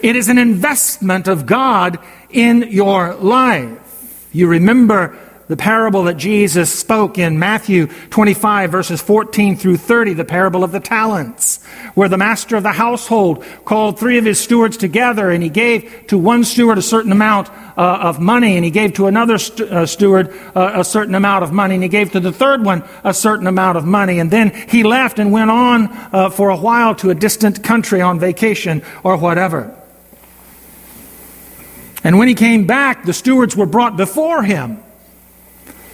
It 0.00 0.14
is 0.14 0.28
an 0.28 0.38
investment 0.38 1.26
of 1.26 1.44
God 1.44 1.98
in 2.30 2.70
your 2.70 3.14
life. 3.16 4.28
You 4.32 4.46
remember 4.46 5.18
the 5.48 5.56
parable 5.56 6.04
that 6.04 6.18
Jesus 6.18 6.72
spoke 6.72 7.18
in 7.18 7.40
Matthew 7.40 7.88
25, 8.10 8.70
verses 8.70 9.02
14 9.02 9.56
through 9.56 9.78
30, 9.78 10.14
the 10.14 10.24
parable 10.24 10.62
of 10.62 10.70
the 10.70 10.78
talents, 10.78 11.58
where 12.00 12.08
the 12.08 12.16
master 12.16 12.56
of 12.56 12.62
the 12.62 12.72
household 12.72 13.44
called 13.66 13.98
three 13.98 14.16
of 14.16 14.24
his 14.24 14.40
stewards 14.40 14.78
together 14.78 15.30
and 15.30 15.42
he 15.42 15.50
gave 15.50 16.06
to 16.06 16.16
one 16.16 16.42
steward 16.44 16.78
a 16.78 16.82
certain 16.82 17.12
amount 17.12 17.46
uh, 17.76 17.98
of 18.00 18.18
money 18.18 18.56
and 18.56 18.64
he 18.64 18.70
gave 18.70 18.94
to 18.94 19.06
another 19.06 19.36
st- 19.36 19.70
uh, 19.70 19.84
steward 19.84 20.32
uh, 20.56 20.72
a 20.76 20.82
certain 20.82 21.14
amount 21.14 21.44
of 21.44 21.52
money 21.52 21.74
and 21.74 21.82
he 21.82 21.90
gave 21.90 22.10
to 22.10 22.18
the 22.18 22.32
third 22.32 22.64
one 22.64 22.82
a 23.04 23.12
certain 23.12 23.46
amount 23.46 23.76
of 23.76 23.84
money. 23.84 24.18
And 24.18 24.30
then 24.30 24.48
he 24.70 24.82
left 24.82 25.18
and 25.18 25.30
went 25.30 25.50
on 25.50 25.88
uh, 26.10 26.30
for 26.30 26.48
a 26.48 26.56
while 26.56 26.94
to 26.94 27.10
a 27.10 27.14
distant 27.14 27.62
country 27.62 28.00
on 28.00 28.18
vacation 28.18 28.82
or 29.04 29.18
whatever. 29.18 29.76
And 32.02 32.18
when 32.18 32.28
he 32.28 32.34
came 32.34 32.66
back, 32.66 33.04
the 33.04 33.12
stewards 33.12 33.54
were 33.54 33.66
brought 33.66 33.98
before 33.98 34.42
him. 34.42 34.82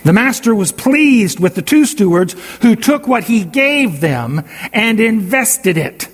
The 0.07 0.13
master 0.13 0.55
was 0.55 0.71
pleased 0.71 1.41
with 1.41 1.57
the 1.57 1.63
two 1.63 1.85
stewards 1.85 2.35
who 2.63 2.77
took 2.77 3.09
what 3.09 3.25
he 3.25 3.43
gave 3.43 4.01
them 4.01 4.45
and 4.73 5.01
invested 5.01 5.77
it. 5.77 6.07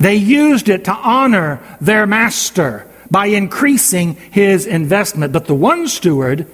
They 0.00 0.16
used 0.16 0.68
it 0.68 0.86
to 0.86 0.92
honor 0.92 1.62
their 1.80 2.08
master 2.08 2.90
by 3.08 3.26
increasing 3.26 4.14
his 4.32 4.66
investment. 4.66 5.32
But 5.32 5.44
the 5.44 5.54
one 5.54 5.86
steward 5.86 6.48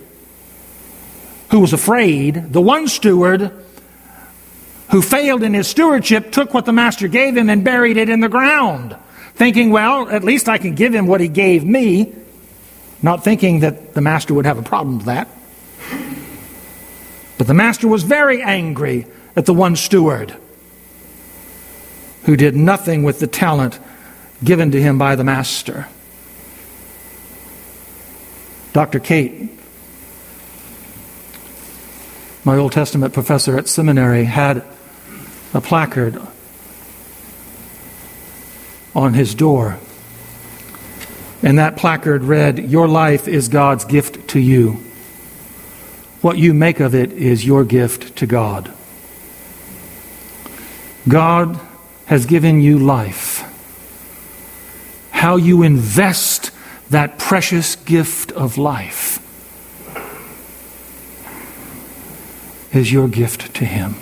who 1.51 1.61
was 1.61 1.73
afraid, 1.73 2.53
the 2.53 2.61
one 2.61 2.89
steward 2.89 3.51
who 4.91 5.01
failed 5.01 5.43
in 5.43 5.55
his 5.55 5.67
stewardship, 5.67 6.31
took 6.31 6.53
what 6.53 6.67
the 6.67 6.75
master 6.75 7.09
gave 7.09 7.39
him 7.39 7.49
and 7.49 7.65
buried 7.65 7.97
it 7.97 8.11
in 8.11 8.21
the 8.21 8.29
ground, 8.29 8.95
thinking, 9.33 9.71
well, 9.71 10.11
at 10.11 10.25
least 10.25 10.47
I 10.47 10.59
can 10.59 10.75
give 10.75 10.95
him 10.95 11.07
what 11.07 11.23
he 11.23 11.29
gave 11.29 11.65
me, 11.65 12.15
not 13.01 13.25
thinking 13.25 13.61
that 13.61 13.95
the 13.95 14.03
master 14.03 14.35
would 14.35 14.45
have 14.45 14.59
a 14.59 14.63
problem 14.63 14.99
with 14.99 15.07
that. 15.07 15.29
But 17.39 17.47
the 17.47 17.55
master 17.55 17.89
was 17.89 18.03
very 18.03 18.43
angry 18.43 19.07
at 19.35 19.47
the 19.47 19.55
one 19.55 19.77
steward 19.77 20.37
who 22.25 22.37
did 22.37 22.55
nothing 22.55 23.03
with 23.03 23.19
the 23.19 23.27
talent 23.27 23.79
given 24.45 24.71
to 24.71 24.81
him 24.81 24.99
by 24.99 25.17
the 25.17 25.25
master. 25.25 25.89
Dr. 28.73 29.01
Kate, 29.01 29.51
my 32.45 32.57
Old 32.57 32.73
Testament 32.73 33.13
professor 33.13 33.59
at 33.59 33.69
seminary, 33.69 34.25
had 34.25 34.65
a 35.53 35.61
placard 35.61 36.21
on 38.95 39.15
his 39.15 39.35
door. 39.35 39.79
And 41.43 41.59
that 41.59 41.77
placard 41.77 42.23
read, 42.23 42.71
Your 42.71 42.89
life 42.89 43.27
is 43.27 43.49
God's 43.49 43.85
gift 43.85 44.29
to 44.29 44.41
you. 44.41 44.83
What 46.23 46.39
you 46.39 46.55
make 46.55 46.81
of 46.81 46.95
it 46.95 47.13
is 47.13 47.45
your 47.45 47.65
gift 47.65 48.17
to 48.17 48.27
God. 48.27 48.73
God 51.09 51.61
has 52.07 52.27
given 52.27 52.61
you 52.61 52.79
life. 52.79 53.43
How 55.11 55.37
you 55.37 55.63
invest 55.63 56.53
that 56.91 57.19
precious 57.19 57.75
gift 57.75 58.31
of 58.33 58.57
life 58.57 59.19
is 62.73 62.93
your 62.93 63.09
gift 63.09 63.55
to 63.55 63.65
Him. 63.65 63.97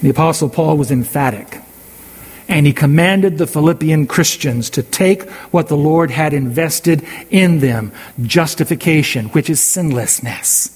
The 0.00 0.10
Apostle 0.10 0.48
Paul 0.48 0.78
was 0.78 0.90
emphatic. 0.90 1.51
And 2.52 2.66
he 2.66 2.72
commanded 2.72 3.38
the 3.38 3.46
Philippian 3.46 4.06
Christians 4.06 4.70
to 4.70 4.82
take 4.82 5.28
what 5.50 5.68
the 5.68 5.76
Lord 5.76 6.10
had 6.10 6.32
invested 6.34 7.02
in 7.30 7.58
them 7.60 7.92
justification, 8.20 9.26
which 9.30 9.50
is 9.50 9.60
sinlessness, 9.60 10.70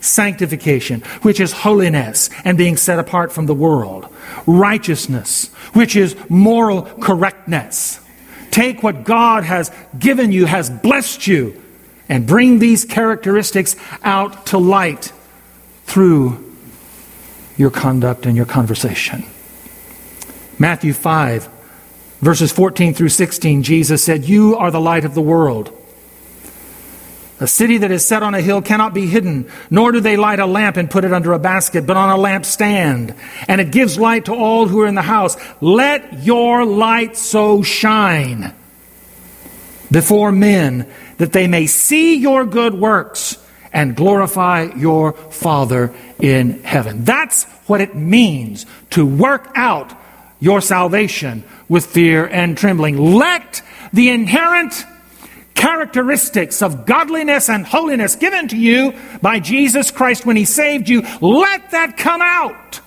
sanctification, 0.00 1.00
which 1.22 1.40
is 1.40 1.52
holiness 1.52 2.30
and 2.44 2.56
being 2.56 2.76
set 2.76 2.98
apart 2.98 3.32
from 3.32 3.46
the 3.46 3.54
world, 3.54 4.06
righteousness, 4.46 5.48
which 5.72 5.96
is 5.96 6.14
moral 6.28 6.82
correctness 6.82 8.00
Take 8.56 8.82
what 8.82 9.04
God 9.04 9.44
has 9.44 9.70
given 9.98 10.32
you, 10.32 10.46
has 10.46 10.70
blessed 10.70 11.26
you, 11.26 11.62
and 12.08 12.26
bring 12.26 12.58
these 12.58 12.86
characteristics 12.86 13.76
out 14.02 14.46
to 14.46 14.56
light 14.56 15.12
through 15.84 16.42
your 17.58 17.70
conduct 17.70 18.24
and 18.24 18.34
your 18.34 18.46
conversation. 18.46 19.26
Matthew 20.58 20.92
5, 20.92 21.48
verses 22.20 22.52
14 22.52 22.94
through 22.94 23.10
16, 23.10 23.62
Jesus 23.62 24.04
said, 24.04 24.24
You 24.24 24.56
are 24.56 24.70
the 24.70 24.80
light 24.80 25.04
of 25.04 25.14
the 25.14 25.22
world. 25.22 25.72
A 27.38 27.46
city 27.46 27.76
that 27.78 27.90
is 27.90 28.02
set 28.02 28.22
on 28.22 28.34
a 28.34 28.40
hill 28.40 28.62
cannot 28.62 28.94
be 28.94 29.06
hidden, 29.06 29.50
nor 29.68 29.92
do 29.92 30.00
they 30.00 30.16
light 30.16 30.38
a 30.38 30.46
lamp 30.46 30.78
and 30.78 30.90
put 30.90 31.04
it 31.04 31.12
under 31.12 31.34
a 31.34 31.38
basket, 31.38 31.86
but 31.86 31.96
on 31.96 32.08
a 32.08 32.22
lampstand, 32.22 33.14
and 33.46 33.60
it 33.60 33.70
gives 33.70 33.98
light 33.98 34.24
to 34.24 34.34
all 34.34 34.66
who 34.66 34.80
are 34.80 34.86
in 34.86 34.94
the 34.94 35.02
house. 35.02 35.36
Let 35.60 36.22
your 36.22 36.64
light 36.64 37.16
so 37.18 37.62
shine 37.62 38.54
before 39.92 40.32
men 40.32 40.90
that 41.18 41.32
they 41.32 41.46
may 41.46 41.66
see 41.66 42.16
your 42.16 42.46
good 42.46 42.72
works 42.72 43.36
and 43.70 43.94
glorify 43.94 44.70
your 44.74 45.12
Father 45.12 45.94
in 46.18 46.62
heaven. 46.62 47.04
That's 47.04 47.44
what 47.66 47.82
it 47.82 47.94
means 47.94 48.64
to 48.90 49.04
work 49.04 49.50
out 49.54 49.92
your 50.40 50.60
salvation 50.60 51.44
with 51.68 51.86
fear 51.86 52.26
and 52.26 52.56
trembling. 52.56 53.14
Let 53.14 53.62
the 53.92 54.10
inherent 54.10 54.84
characteristics 55.54 56.62
of 56.62 56.86
godliness 56.86 57.48
and 57.48 57.66
holiness 57.66 58.14
given 58.16 58.48
to 58.48 58.56
you 58.56 58.94
by 59.22 59.40
Jesus 59.40 59.90
Christ 59.90 60.26
when 60.26 60.36
He 60.36 60.44
saved 60.44 60.88
you, 60.88 61.02
let 61.20 61.70
that 61.70 61.96
come 61.96 62.20
out. 62.22 62.80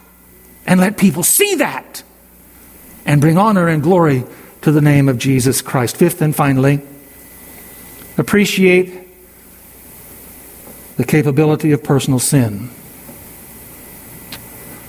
And 0.66 0.80
let 0.80 0.98
people 0.98 1.24
see 1.24 1.56
that 1.56 2.04
and 3.06 3.20
bring 3.20 3.38
honor 3.38 3.68
and 3.68 3.82
glory 3.82 4.24
to 4.62 4.72
the 4.72 4.82
name 4.82 5.10
of 5.10 5.18
Jesus 5.18 5.62
Christ. 5.62 5.98
Fifth 5.98 6.22
and 6.22 6.36
finally, 6.36 6.82
appreciate 8.18 9.08
the 10.98 11.06
capability 11.06 11.72
of 11.72 11.84
personal 11.84 12.20
sin. 12.20 12.70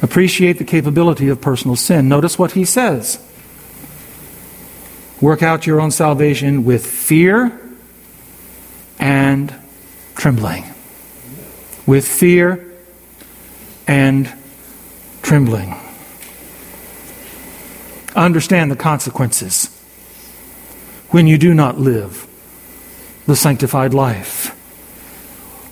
Appreciate 0.02 0.54
the 0.54 0.64
capability 0.64 1.28
of 1.28 1.40
personal 1.40 1.76
sin. 1.76 2.08
Notice 2.08 2.38
what 2.38 2.52
he 2.52 2.64
says. 2.64 3.18
Work 5.20 5.42
out 5.42 5.66
your 5.66 5.80
own 5.80 5.90
salvation 5.90 6.64
with 6.64 6.86
fear 6.86 7.60
and 8.98 9.54
trembling. 10.14 10.64
With 11.86 12.08
fear 12.08 12.74
and 13.86 14.32
trembling. 15.22 15.74
Understand 18.16 18.70
the 18.70 18.76
consequences 18.76 19.68
when 21.10 21.26
you 21.26 21.36
do 21.38 21.52
not 21.54 21.78
live 21.78 22.26
the 23.26 23.36
sanctified 23.36 23.94
life. 23.94 24.56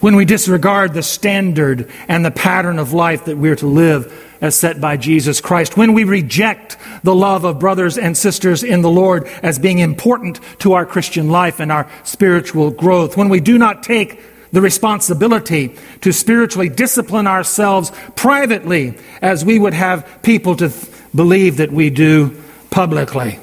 When 0.01 0.15
we 0.15 0.25
disregard 0.25 0.95
the 0.95 1.03
standard 1.03 1.91
and 2.07 2.25
the 2.25 2.31
pattern 2.31 2.79
of 2.79 2.93
life 2.93 3.25
that 3.25 3.37
we're 3.37 3.57
to 3.57 3.67
live 3.67 4.27
as 4.41 4.55
set 4.55 4.81
by 4.81 4.97
Jesus 4.97 5.41
Christ, 5.41 5.77
when 5.77 5.93
we 5.93 6.05
reject 6.05 6.77
the 7.03 7.15
love 7.15 7.45
of 7.45 7.59
brothers 7.59 7.99
and 7.99 8.17
sisters 8.17 8.63
in 8.63 8.83
the 8.83 8.91
Lord 8.91 9.27
as 9.43 9.59
being 9.59 9.81
important 9.81 10.39
to 10.61 10.75
our 10.75 10.87
Christian 10.87 11.31
life 11.31 11.59
and 11.59 11.73
our 11.73 11.91
spiritual 12.05 12.71
growth, 12.71 13.17
when 13.17 13.29
we 13.29 13.41
do 13.41 13.59
not 13.59 13.83
take 13.83 14.21
the 14.53 14.61
responsibility 14.61 15.77
to 16.01 16.13
spiritually 16.13 16.69
discipline 16.69 17.27
ourselves 17.27 17.93
privately 18.15 18.97
as 19.21 19.45
we 19.45 19.59
would 19.59 19.75
have 19.75 20.21
people 20.23 20.55
to 20.57 20.69
th- 20.69 20.93
believe 21.15 21.57
that 21.59 21.73
we 21.73 21.91
do 21.91 22.41
publicly, 22.71 23.39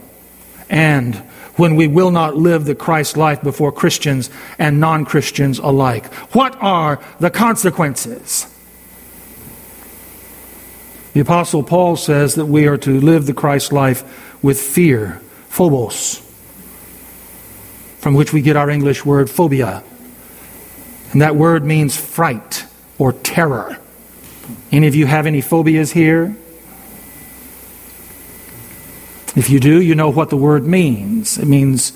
and 0.70 1.22
when 1.56 1.76
we 1.76 1.88
will 1.88 2.12
not 2.12 2.36
live 2.36 2.66
the 2.66 2.76
Christ 2.76 3.18
life 3.18 3.42
before 3.42 3.72
Christians 3.72 4.30
and 4.60 4.80
non 4.80 5.06
Christians 5.06 5.60
alike. 5.60 6.14
What 6.34 6.56
are 6.62 7.00
the 7.20 7.30
consequences? 7.30 8.52
The 11.14 11.22
Apostle 11.22 11.64
Paul 11.64 11.96
says 11.96 12.36
that 12.36 12.48
we 12.48 12.68
are 12.68 12.78
to 12.80 13.00
live 13.00 13.26
the 13.26 13.34
Christ 13.34 13.72
life 13.72 14.44
with 14.44 14.60
fear, 14.60 15.22
phobos, 15.48 16.22
from 18.00 18.16
which 18.16 18.34
we 18.34 18.42
get 18.42 18.58
our 18.58 18.70
English 18.70 19.06
word 19.06 19.30
phobia. 19.30 19.82
And 21.14 21.22
that 21.22 21.38
word 21.38 21.64
means 21.64 21.96
fright 21.96 22.66
or 22.98 23.14
terror. 23.14 23.80
Any 24.74 24.88
of 24.88 24.96
you 24.96 25.06
have 25.06 25.26
any 25.26 25.40
phobias 25.40 25.94
here? 25.94 26.36
If 29.36 29.50
you 29.50 29.60
do, 29.60 29.82
you 29.82 29.96
know 29.96 30.10
what 30.10 30.30
the 30.30 30.38
word 30.38 30.66
means. 30.66 31.38
It 31.38 31.46
means 31.46 31.92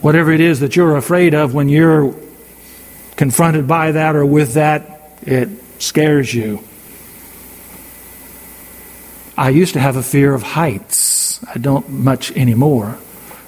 whatever 0.00 0.32
it 0.32 0.40
is 0.40 0.60
that 0.60 0.76
you're 0.76 0.96
afraid 0.96 1.34
of 1.34 1.54
when 1.54 1.68
you're 1.68 2.14
confronted 3.16 3.66
by 3.66 3.92
that 3.92 4.14
or 4.16 4.26
with 4.26 4.54
that, 4.54 5.18
it 5.22 5.48
scares 5.78 6.32
you. 6.34 6.62
I 9.36 9.48
used 9.48 9.72
to 9.74 9.80
have 9.80 9.96
a 9.96 10.02
fear 10.02 10.34
of 10.34 10.42
heights. 10.42 11.44
I 11.46 11.58
don't 11.58 11.88
much 11.88 12.30
anymore. 12.32 12.98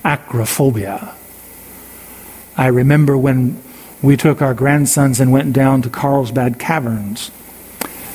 Acrophobia. 0.04 1.14
I 2.56 2.68
remember 2.68 3.18
when 3.18 3.62
we 4.02 4.16
took 4.16 4.40
our 4.40 4.54
grandsons 4.54 5.20
and 5.20 5.30
went 5.30 5.52
down 5.52 5.82
to 5.82 5.90
Carlsbad 5.90 6.58
Caverns. 6.58 7.30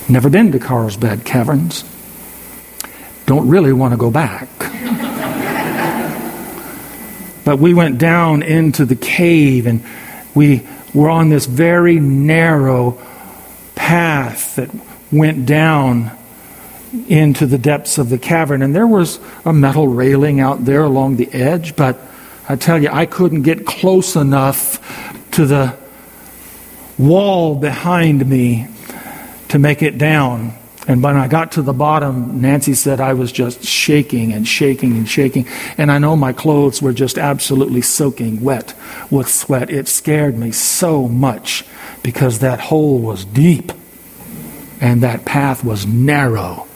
Never 0.10 0.30
been 0.30 0.52
to 0.52 0.60
Carlsbad 0.60 1.26
Caverns. 1.26 1.84
Don't 3.26 3.48
really 3.48 3.72
want 3.72 3.94
to 3.94 3.98
go 3.98 4.10
back. 4.10 4.50
But 7.44 7.58
we 7.60 7.74
went 7.74 7.98
down 7.98 8.44
into 8.44 8.86
the 8.86 8.96
cave 8.96 9.66
and 9.66 9.84
we 10.36 10.68
were 10.94 11.10
on 11.10 11.30
this 11.30 11.46
very 11.46 12.00
narrow 12.00 13.02
path 13.76 14.56
that 14.56 14.70
went 15.12 15.46
down 15.46 16.12
into 17.08 17.46
the 17.46 17.58
depths 17.58 17.98
of 17.98 18.10
the 18.10 18.18
cavern. 18.18 18.62
And 18.62 18.76
there 18.76 18.88
was 18.88 19.20
a 19.46 19.54
metal 19.54 19.88
railing 19.88 20.40
out 20.40 20.66
there 20.66 20.84
along 20.84 21.16
the 21.16 21.32
edge, 21.34 21.76
but 21.76 22.00
I 22.48 22.56
tell 22.56 22.82
you, 22.82 22.90
I 22.92 23.06
couldn't 23.06 23.44
get 23.44 23.66
close 23.66 24.16
enough 24.16 24.80
to 25.32 25.46
the 25.46 25.76
wall 26.98 27.56
behind 27.56 28.28
me 28.30 28.68
to 29.50 29.60
make 29.60 29.82
it 29.82 29.98
down. 29.98 30.54
And 30.88 31.04
when 31.04 31.16
I 31.16 31.28
got 31.28 31.54
to 31.54 31.62
the 31.62 31.74
bottom, 31.74 32.42
Nancy 32.42 32.74
said 32.74 33.00
I 33.00 33.14
was 33.14 33.32
just 33.32 33.64
shaking 33.64 34.34
and 34.34 34.48
shaking 34.48 34.98
and 34.98 35.08
shaking. 35.08 35.48
And 35.78 35.92
I 35.92 36.00
know 36.00 36.16
my 36.16 36.34
clothes 36.34 36.82
were 36.82 36.94
just 36.94 37.20
absolutely 37.20 37.82
soaking 37.82 38.42
wet 38.42 38.74
with 39.12 39.30
sweat. 39.30 39.70
It 39.70 39.88
scared 39.88 40.38
me 40.38 40.52
so 40.52 41.08
much 41.08 41.66
because 42.02 42.40
that 42.40 42.60
hole 42.60 43.00
was 43.00 43.26
deep 43.26 43.72
and 44.80 45.04
that 45.04 45.24
path 45.24 45.64
was 45.64 45.86
narrow. 45.86 46.68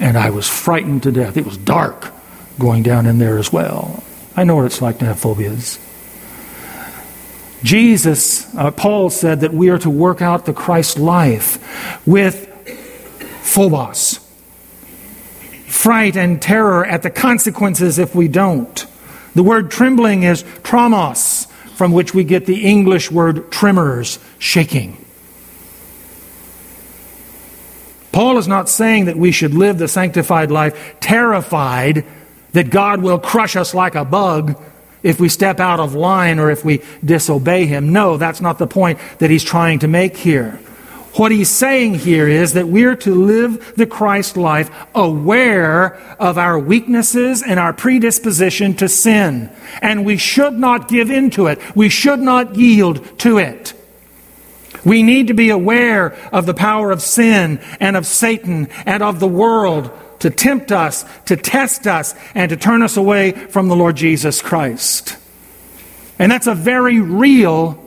And 0.00 0.16
I 0.16 0.30
was 0.30 0.48
frightened 0.48 1.04
to 1.04 1.12
death. 1.12 1.36
It 1.36 1.44
was 1.44 1.56
dark 1.56 2.12
going 2.58 2.82
down 2.82 3.06
in 3.06 3.18
there 3.18 3.38
as 3.38 3.52
well. 3.52 4.02
I 4.36 4.44
know 4.44 4.56
what 4.56 4.64
it's 4.66 4.82
like 4.82 4.98
to 4.98 5.04
have 5.04 5.20
phobias. 5.20 5.78
Jesus, 7.62 8.52
uh, 8.54 8.70
Paul 8.70 9.10
said 9.10 9.40
that 9.40 9.52
we 9.52 9.68
are 9.70 9.78
to 9.78 9.90
work 9.90 10.22
out 10.22 10.44
the 10.44 10.52
Christ 10.52 10.98
life 10.98 12.06
with 12.06 12.48
phobos. 13.48 14.20
Fright 15.66 16.16
and 16.16 16.40
terror 16.40 16.84
at 16.84 17.02
the 17.02 17.10
consequences 17.10 17.98
if 17.98 18.14
we 18.14 18.28
don't. 18.28 18.86
The 19.34 19.42
word 19.42 19.70
trembling 19.70 20.22
is 20.22 20.42
tromos, 20.62 21.46
from 21.76 21.92
which 21.92 22.14
we 22.14 22.24
get 22.24 22.46
the 22.46 22.64
English 22.64 23.10
word 23.10 23.50
tremors, 23.50 24.18
shaking. 24.38 25.04
Paul 28.12 28.38
is 28.38 28.48
not 28.48 28.68
saying 28.68 29.04
that 29.04 29.16
we 29.16 29.30
should 29.30 29.54
live 29.54 29.78
the 29.78 29.86
sanctified 29.86 30.50
life 30.50 30.96
terrified 31.00 32.04
that 32.52 32.70
God 32.70 33.02
will 33.02 33.18
crush 33.18 33.54
us 33.54 33.74
like 33.74 33.94
a 33.94 34.04
bug 34.04 34.60
if 35.02 35.20
we 35.20 35.28
step 35.28 35.60
out 35.60 35.78
of 35.78 35.94
line 35.94 36.38
or 36.38 36.50
if 36.50 36.64
we 36.64 36.82
disobey 37.04 37.66
him. 37.66 37.92
No, 37.92 38.16
that's 38.16 38.40
not 38.40 38.58
the 38.58 38.66
point 38.66 38.98
that 39.18 39.30
he's 39.30 39.44
trying 39.44 39.78
to 39.80 39.88
make 39.88 40.16
here. 40.16 40.58
What 41.14 41.32
he's 41.32 41.48
saying 41.48 41.94
here 41.94 42.28
is 42.28 42.52
that 42.52 42.68
we're 42.68 42.96
to 42.96 43.14
live 43.14 43.74
the 43.76 43.86
Christ 43.86 44.36
life 44.36 44.70
aware 44.94 45.94
of 46.20 46.38
our 46.38 46.58
weaknesses 46.58 47.42
and 47.42 47.58
our 47.58 47.72
predisposition 47.72 48.74
to 48.74 48.88
sin. 48.88 49.50
And 49.82 50.04
we 50.04 50.16
should 50.16 50.54
not 50.54 50.88
give 50.88 51.10
in 51.10 51.30
to 51.30 51.46
it. 51.46 51.60
We 51.74 51.88
should 51.88 52.20
not 52.20 52.56
yield 52.56 53.18
to 53.20 53.38
it. 53.38 53.74
We 54.84 55.02
need 55.02 55.26
to 55.26 55.34
be 55.34 55.50
aware 55.50 56.16
of 56.32 56.46
the 56.46 56.54
power 56.54 56.92
of 56.92 57.02
sin 57.02 57.60
and 57.80 57.96
of 57.96 58.06
Satan 58.06 58.68
and 58.86 59.02
of 59.02 59.18
the 59.18 59.28
world 59.28 59.90
to 60.20 60.30
tempt 60.30 60.72
us, 60.72 61.04
to 61.26 61.36
test 61.36 61.86
us, 61.86 62.14
and 62.34 62.50
to 62.50 62.56
turn 62.56 62.82
us 62.82 62.96
away 62.96 63.32
from 63.32 63.68
the 63.68 63.76
Lord 63.76 63.96
Jesus 63.96 64.42
Christ. 64.42 65.16
And 66.18 66.30
that's 66.30 66.46
a 66.46 66.54
very 66.54 67.00
real 67.00 67.82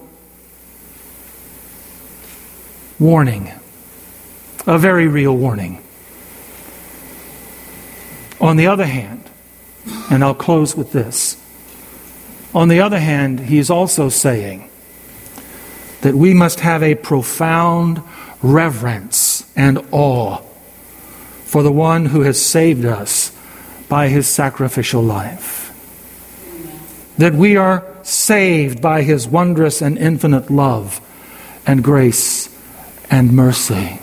warning, 3.02 3.52
a 4.68 4.78
very 4.78 5.08
real 5.08 5.36
warning. 5.36 5.84
On 8.40 8.56
the 8.58 8.68
other 8.68 8.86
hand, 8.86 9.28
and 10.12 10.24
I'll 10.24 10.36
close 10.36 10.76
with 10.76 10.92
this 10.92 11.38
On 12.54 12.68
the 12.68 12.82
other 12.82 13.00
hand, 13.00 13.40
he 13.40 13.58
is 13.58 13.70
also 13.70 14.10
saying 14.10 14.70
that 16.02 16.16
we 16.16 16.34
must 16.34 16.60
have 16.60 16.84
a 16.84 16.96
profound 16.96 18.04
reverence 18.42 19.50
and 19.56 19.80
awe 19.92 20.38
for 21.46 21.64
the 21.64 21.72
one 21.72 22.08
who 22.08 22.22
has 22.22 22.42
saved 22.42 22.84
us 22.84 23.32
by 23.88 24.10
his 24.10 24.28
sacrificial 24.28 25.02
life. 25.02 25.70
That 27.18 27.34
we 27.34 27.56
are 27.56 27.86
saved 28.04 28.82
by 28.82 29.04
his 29.04 29.28
wondrous 29.28 29.82
and 29.82 29.98
infinite 29.98 30.50
love 30.52 31.00
and 31.66 31.84
grace 31.84 32.51
and 33.12 33.34
mercy. 33.34 34.00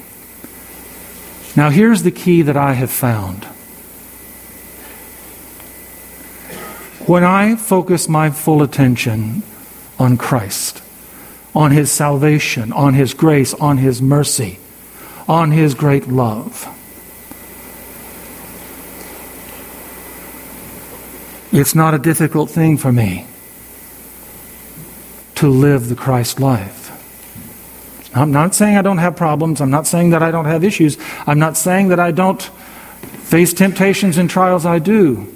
Now, 1.57 1.71
here's 1.71 2.03
the 2.03 2.11
key 2.13 2.43
that 2.43 2.57
I 2.57 2.75
have 2.75 2.91
found. 2.91 3.45
When 7.09 7.25
I 7.25 7.57
focus 7.57 8.07
my 8.07 8.31
full 8.31 8.63
attention 8.63 9.43
on 9.99 10.19
Christ, 10.19 10.83
on 11.55 11.71
His 11.71 11.91
salvation, 11.91 12.71
on 12.71 12.93
His 12.93 13.15
grace, 13.15 13.55
on 13.55 13.79
His 13.79 14.03
mercy, 14.03 14.59
on 15.27 15.51
His 15.51 15.75
great 15.75 16.07
love, 16.07 16.69
it's 21.51 21.75
not 21.75 21.95
a 21.95 21.99
difficult 21.99 22.51
thing 22.51 22.77
for 22.77 22.93
me 22.93 23.27
to 25.37 25.49
live 25.49 25.89
the 25.89 25.97
Christ 25.97 26.41
life. 26.41 26.78
I'm 28.19 28.33
not 28.33 28.55
saying 28.55 28.77
I 28.77 28.83
don't 28.83 28.99
have 28.99 29.17
problems. 29.17 29.61
I'm 29.61 29.71
not 29.71 29.87
saying 29.87 30.11
that 30.11 30.23
I 30.23 30.31
don't 30.31 30.47
have 30.47 30.65
issues. 30.65 30.99
I'm 31.27 31.39
not 31.39 31.57
saying 31.57 31.89
that 31.89 32.01
I 32.01 32.11
don't 32.11 32.43
face 32.43 33.55
temptations 33.55 34.19
and 34.19 34.29
trials. 34.29 34.67
I 34.67 34.79
do. 34.79 35.33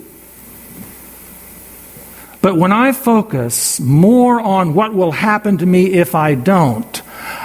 But 2.40 2.56
when 2.56 2.72
I 2.72 2.90
focus 2.90 3.78
more 3.78 4.40
on 4.40 4.74
what 4.74 4.94
will 4.94 5.12
happen 5.12 5.58
to 5.58 5.66
me 5.66 5.92
if 5.92 6.16
I 6.16 6.34
don't, 6.34 7.00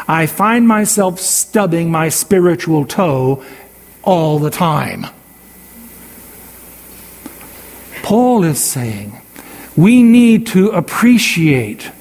I 0.07 0.25
find 0.25 0.67
myself 0.67 1.19
stubbing 1.19 1.91
my 1.91 2.09
spiritual 2.09 2.85
toe 2.85 3.45
all 4.01 4.39
the 4.39 4.49
time. 4.49 5.05
Paul 8.01 8.43
is 8.43 8.63
saying 8.63 9.21
we 9.75 10.01
need 10.01 10.47
to 10.47 10.69
appreciate 10.69 11.91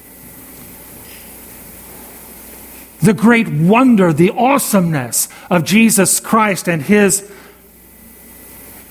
the 3.01 3.13
great 3.13 3.47
wonder, 3.47 4.11
the 4.11 4.31
awesomeness 4.31 5.29
of 5.49 5.63
Jesus 5.63 6.19
Christ 6.19 6.67
and 6.67 6.81
His 6.81 7.29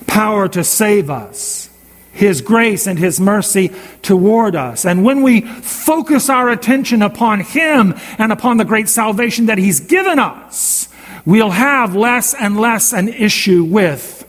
power 0.06 0.48
to 0.48 0.62
save 0.62 1.10
us, 1.10 1.68
His 2.12 2.40
grace 2.40 2.86
and 2.86 2.98
His 2.98 3.20
mercy 3.20 3.72
toward 4.02 4.54
us. 4.54 4.84
And 4.84 5.04
when 5.04 5.22
we 5.22 5.40
focus 5.40 6.30
our 6.30 6.48
attention 6.48 7.02
upon 7.02 7.40
Him 7.40 7.94
and 8.18 8.32
upon 8.32 8.56
the 8.56 8.64
great 8.64 8.88
salvation 8.88 9.46
that 9.46 9.58
He's 9.58 9.80
given 9.80 10.18
us, 10.18 10.88
we'll 11.24 11.50
have 11.50 11.94
less 11.94 12.34
and 12.34 12.58
less 12.58 12.92
an 12.92 13.08
issue 13.08 13.64
with 13.64 14.22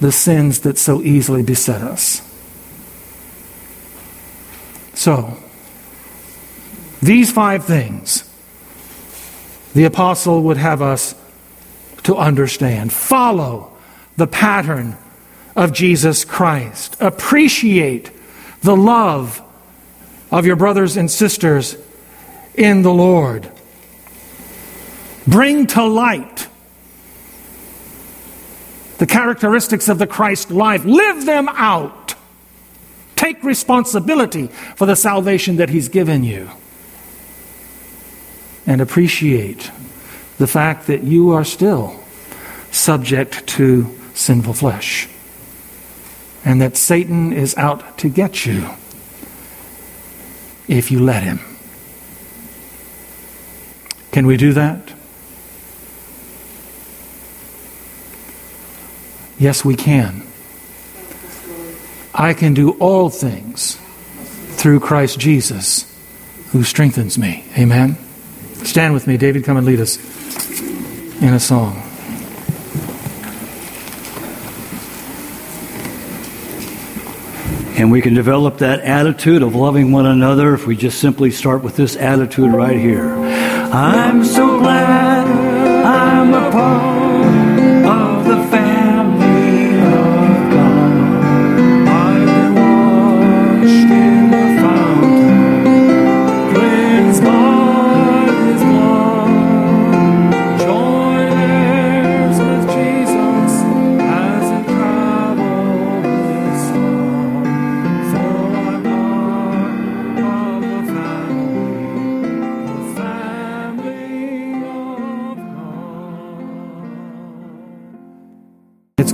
the 0.00 0.12
sins 0.12 0.60
that 0.60 0.76
so 0.76 1.00
easily 1.02 1.42
beset 1.42 1.80
us. 1.80 2.20
So, 4.92 5.38
these 7.04 7.30
five 7.30 7.64
things 7.64 8.30
the 9.74 9.84
apostle 9.84 10.42
would 10.44 10.56
have 10.56 10.80
us 10.80 11.14
to 12.04 12.16
understand. 12.16 12.92
Follow 12.92 13.76
the 14.16 14.26
pattern 14.26 14.96
of 15.56 15.72
Jesus 15.72 16.24
Christ. 16.24 16.96
Appreciate 17.00 18.10
the 18.62 18.76
love 18.76 19.42
of 20.30 20.46
your 20.46 20.56
brothers 20.56 20.96
and 20.96 21.10
sisters 21.10 21.76
in 22.54 22.82
the 22.82 22.92
Lord. 22.92 23.50
Bring 25.26 25.66
to 25.68 25.84
light 25.84 26.48
the 28.98 29.06
characteristics 29.06 29.88
of 29.88 29.98
the 29.98 30.06
Christ 30.06 30.50
life. 30.50 30.84
Live 30.84 31.26
them 31.26 31.48
out. 31.48 32.14
Take 33.16 33.42
responsibility 33.42 34.46
for 34.76 34.86
the 34.86 34.96
salvation 34.96 35.56
that 35.56 35.70
He's 35.70 35.88
given 35.88 36.22
you 36.22 36.48
and 38.66 38.80
appreciate 38.80 39.70
the 40.38 40.46
fact 40.46 40.86
that 40.86 41.02
you 41.02 41.30
are 41.30 41.44
still 41.44 42.00
subject 42.70 43.46
to 43.46 43.94
sinful 44.14 44.54
flesh 44.54 45.08
and 46.44 46.60
that 46.60 46.76
Satan 46.76 47.32
is 47.32 47.56
out 47.56 47.98
to 47.98 48.08
get 48.08 48.44
you 48.44 48.68
if 50.68 50.90
you 50.90 51.00
let 51.00 51.22
him. 51.22 51.40
Can 54.12 54.26
we 54.26 54.36
do 54.36 54.52
that? 54.52 54.92
Yes, 59.38 59.64
we 59.64 59.74
can. 59.74 60.22
I 62.14 62.34
can 62.34 62.54
do 62.54 62.72
all 62.78 63.10
things 63.10 63.76
through 64.52 64.80
Christ 64.80 65.18
Jesus 65.18 65.92
who 66.52 66.62
strengthens 66.62 67.18
me. 67.18 67.44
Amen. 67.58 67.98
Stand 68.64 68.94
with 68.94 69.06
me. 69.06 69.16
David, 69.16 69.44
come 69.44 69.56
and 69.56 69.66
lead 69.66 69.80
us 69.80 69.98
in 71.22 71.32
a 71.32 71.40
song. 71.40 71.80
And 77.76 77.90
we 77.90 78.00
can 78.00 78.14
develop 78.14 78.58
that 78.58 78.80
attitude 78.80 79.42
of 79.42 79.54
loving 79.54 79.90
one 79.92 80.06
another 80.06 80.54
if 80.54 80.66
we 80.66 80.76
just 80.76 81.00
simply 81.00 81.30
start 81.30 81.62
with 81.62 81.76
this 81.76 81.96
attitude 81.96 82.52
right 82.52 82.78
here. 82.78 83.12
I'm 83.12 84.24
so 84.24 84.58
glad 84.58 85.26
I'm 85.84 86.32
a 86.32 86.50
part 86.50 86.93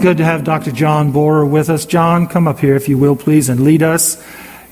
good 0.01 0.17
to 0.17 0.25
have 0.25 0.45
Dr. 0.45 0.73
John 0.73 1.13
Borer 1.13 1.45
with 1.45 1.69
us. 1.69 1.85
John, 1.85 2.27
come 2.27 2.49
up 2.49 2.59
here, 2.59 2.75
if 2.75 2.89
you 2.89 2.97
will, 2.97 3.17
please, 3.17 3.51
and 3.51 3.61
lead 3.61 3.83
us 3.83 4.23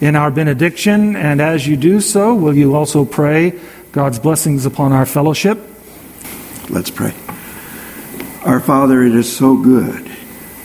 in 0.01 0.17
our 0.17 0.31
benediction. 0.31 1.17
And 1.17 1.43
as 1.43 1.67
you 1.67 1.77
do 1.77 2.01
so, 2.01 2.35
will 2.35 2.57
you 2.57 2.75
also 2.75 3.05
pray 3.05 3.53
God's 3.93 4.19
blessings 4.19 4.65
upon 4.65 4.93
our 4.93 5.05
fellowship? 5.05 5.59
Let's 6.71 6.91
pray. 6.91 7.13
Our 8.45 8.61
Father, 8.61 9.03
it 9.03 9.15
is 9.15 9.35
so 9.35 9.63
good 9.63 10.11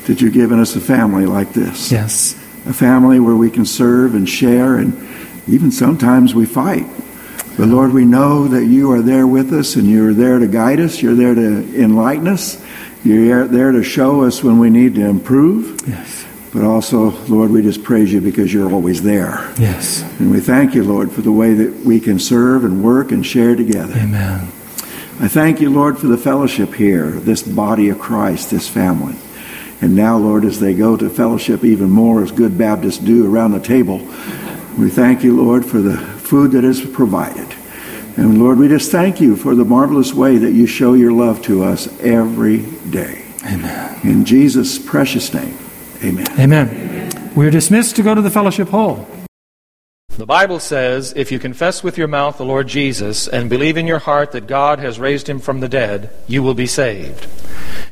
that 0.05 0.22
you've 0.22 0.34
given 0.34 0.59
us 0.59 0.78
a 0.78 0.82
family 0.82 1.26
like 1.26 1.51
this. 1.51 1.91
Yes. 1.91 2.34
A 2.66 2.74
family 2.74 3.20
where 3.20 3.36
we 3.36 3.51
can 3.51 3.66
serve 3.66 4.16
and 4.16 4.30
share, 4.30 4.78
and 4.78 4.93
even 5.45 5.72
sometimes 5.72 6.34
we 6.34 6.45
fight. 6.45 6.86
But 7.58 7.68
Lord, 7.68 7.93
we 7.93 8.06
know 8.06 8.47
that 8.47 8.66
you 8.66 8.91
are 8.91 9.01
there 9.01 9.28
with 9.28 9.54
us 9.54 9.76
and 9.76 9.88
you're 9.88 10.14
there 10.14 10.39
to 10.39 10.47
guide 10.47 10.80
us, 10.80 11.01
you're 11.01 11.14
there 11.14 11.36
to 11.36 11.82
enlighten 11.82 12.28
us, 12.28 12.64
you're 13.04 13.47
there 13.47 13.72
to 13.72 13.84
show 13.84 14.24
us 14.24 14.43
when 14.43 14.58
we 14.58 14.70
need 14.70 14.95
to 14.95 15.06
improve. 15.06 15.88
Yes. 15.88 16.26
But 16.51 16.64
also, 16.64 17.12
Lord, 17.28 17.51
we 17.51 17.62
just 17.62 17.84
praise 17.84 18.12
you 18.14 18.22
because 18.22 18.54
you're 18.54 18.72
always 18.72 19.01
there. 19.01 19.54
Yes. 19.58 20.04
And 20.20 20.32
we 20.32 20.39
thank 20.39 20.76
you, 20.76 20.84
Lord, 20.84 21.12
for 21.12 21.22
the 21.22 21.32
way 21.32 21.54
that 21.56 21.86
we 21.86 21.99
can 21.99 22.20
serve 22.20 22.64
and 22.64 22.84
work 22.84 23.12
and 23.12 23.26
share 23.26 23.56
together. 23.56 23.95
Amen. 23.97 24.47
I 25.20 25.28
thank 25.28 25.62
you, 25.62 25.70
Lord, 25.70 25.97
for 25.97 26.08
the 26.08 26.18
fellowship 26.18 26.74
here, 26.74 27.12
this 27.12 27.43
body 27.43 27.89
of 27.89 27.99
Christ, 27.99 28.51
this 28.51 28.68
family. 28.68 29.16
And 29.82 29.95
now, 29.95 30.18
Lord, 30.18 30.45
as 30.45 30.60
they 30.60 30.74
go 30.74 30.95
to 30.95 31.10
fellowship 31.10 31.64
even 31.64 31.89
more 31.89 32.24
as 32.24 32.32
good 32.32 32.58
Baptists 32.58 32.99
do 32.99 33.32
around 33.32 33.51
the 33.51 33.60
table, 33.60 33.99
we 34.78 34.89
thank 34.89 35.24
you, 35.24 35.41
Lord, 35.41 35.66
for 35.66 35.80
the 35.80 36.12
food 36.24 36.51
that 36.51 36.63
is 36.63 36.82
provided. 36.82 37.53
And 38.15 38.39
Lord, 38.39 38.59
we 38.59 38.67
just 38.67 38.91
thank 38.91 39.19
you 39.19 39.36
for 39.36 39.55
the 39.55 39.65
marvelous 39.65 40.13
way 40.13 40.38
that 40.38 40.51
you 40.51 40.67
show 40.67 40.93
your 40.93 41.11
love 41.11 41.41
to 41.43 41.63
us 41.63 41.88
every 42.01 42.59
day. 42.89 43.26
Amen. 43.45 43.99
In 44.03 44.24
Jesus' 44.24 44.78
precious 44.78 45.34
name, 45.34 45.57
amen. 46.03 46.28
Amen. 46.39 47.32
We're 47.36 47.51
dismissed 47.51 47.95
to 47.95 48.03
go 48.03 48.13
to 48.13 48.21
the 48.21 48.30
fellowship 48.30 48.69
hall. 48.69 49.07
The 50.09 50.28
Bible 50.28 50.59
says, 50.59 51.11
if 51.15 51.32
you 51.32 51.39
confess 51.39 51.84
with 51.84 51.97
your 51.97 52.07
mouth 52.07 52.38
the 52.38 52.45
Lord 52.45 52.67
Jesus 52.67 53.28
and 53.28 53.49
believe 53.49 53.78
in 53.78 53.88
your 53.88 53.97
heart 53.97 54.32
that 54.34 54.45
God 54.45 54.78
has 54.78 54.99
raised 54.99 55.28
him 55.28 55.39
from 55.39 55.59
the 55.59 55.67
dead, 55.67 56.11
you 56.28 56.43
will 56.43 56.53
be 56.53 56.67
saved. 56.67 57.28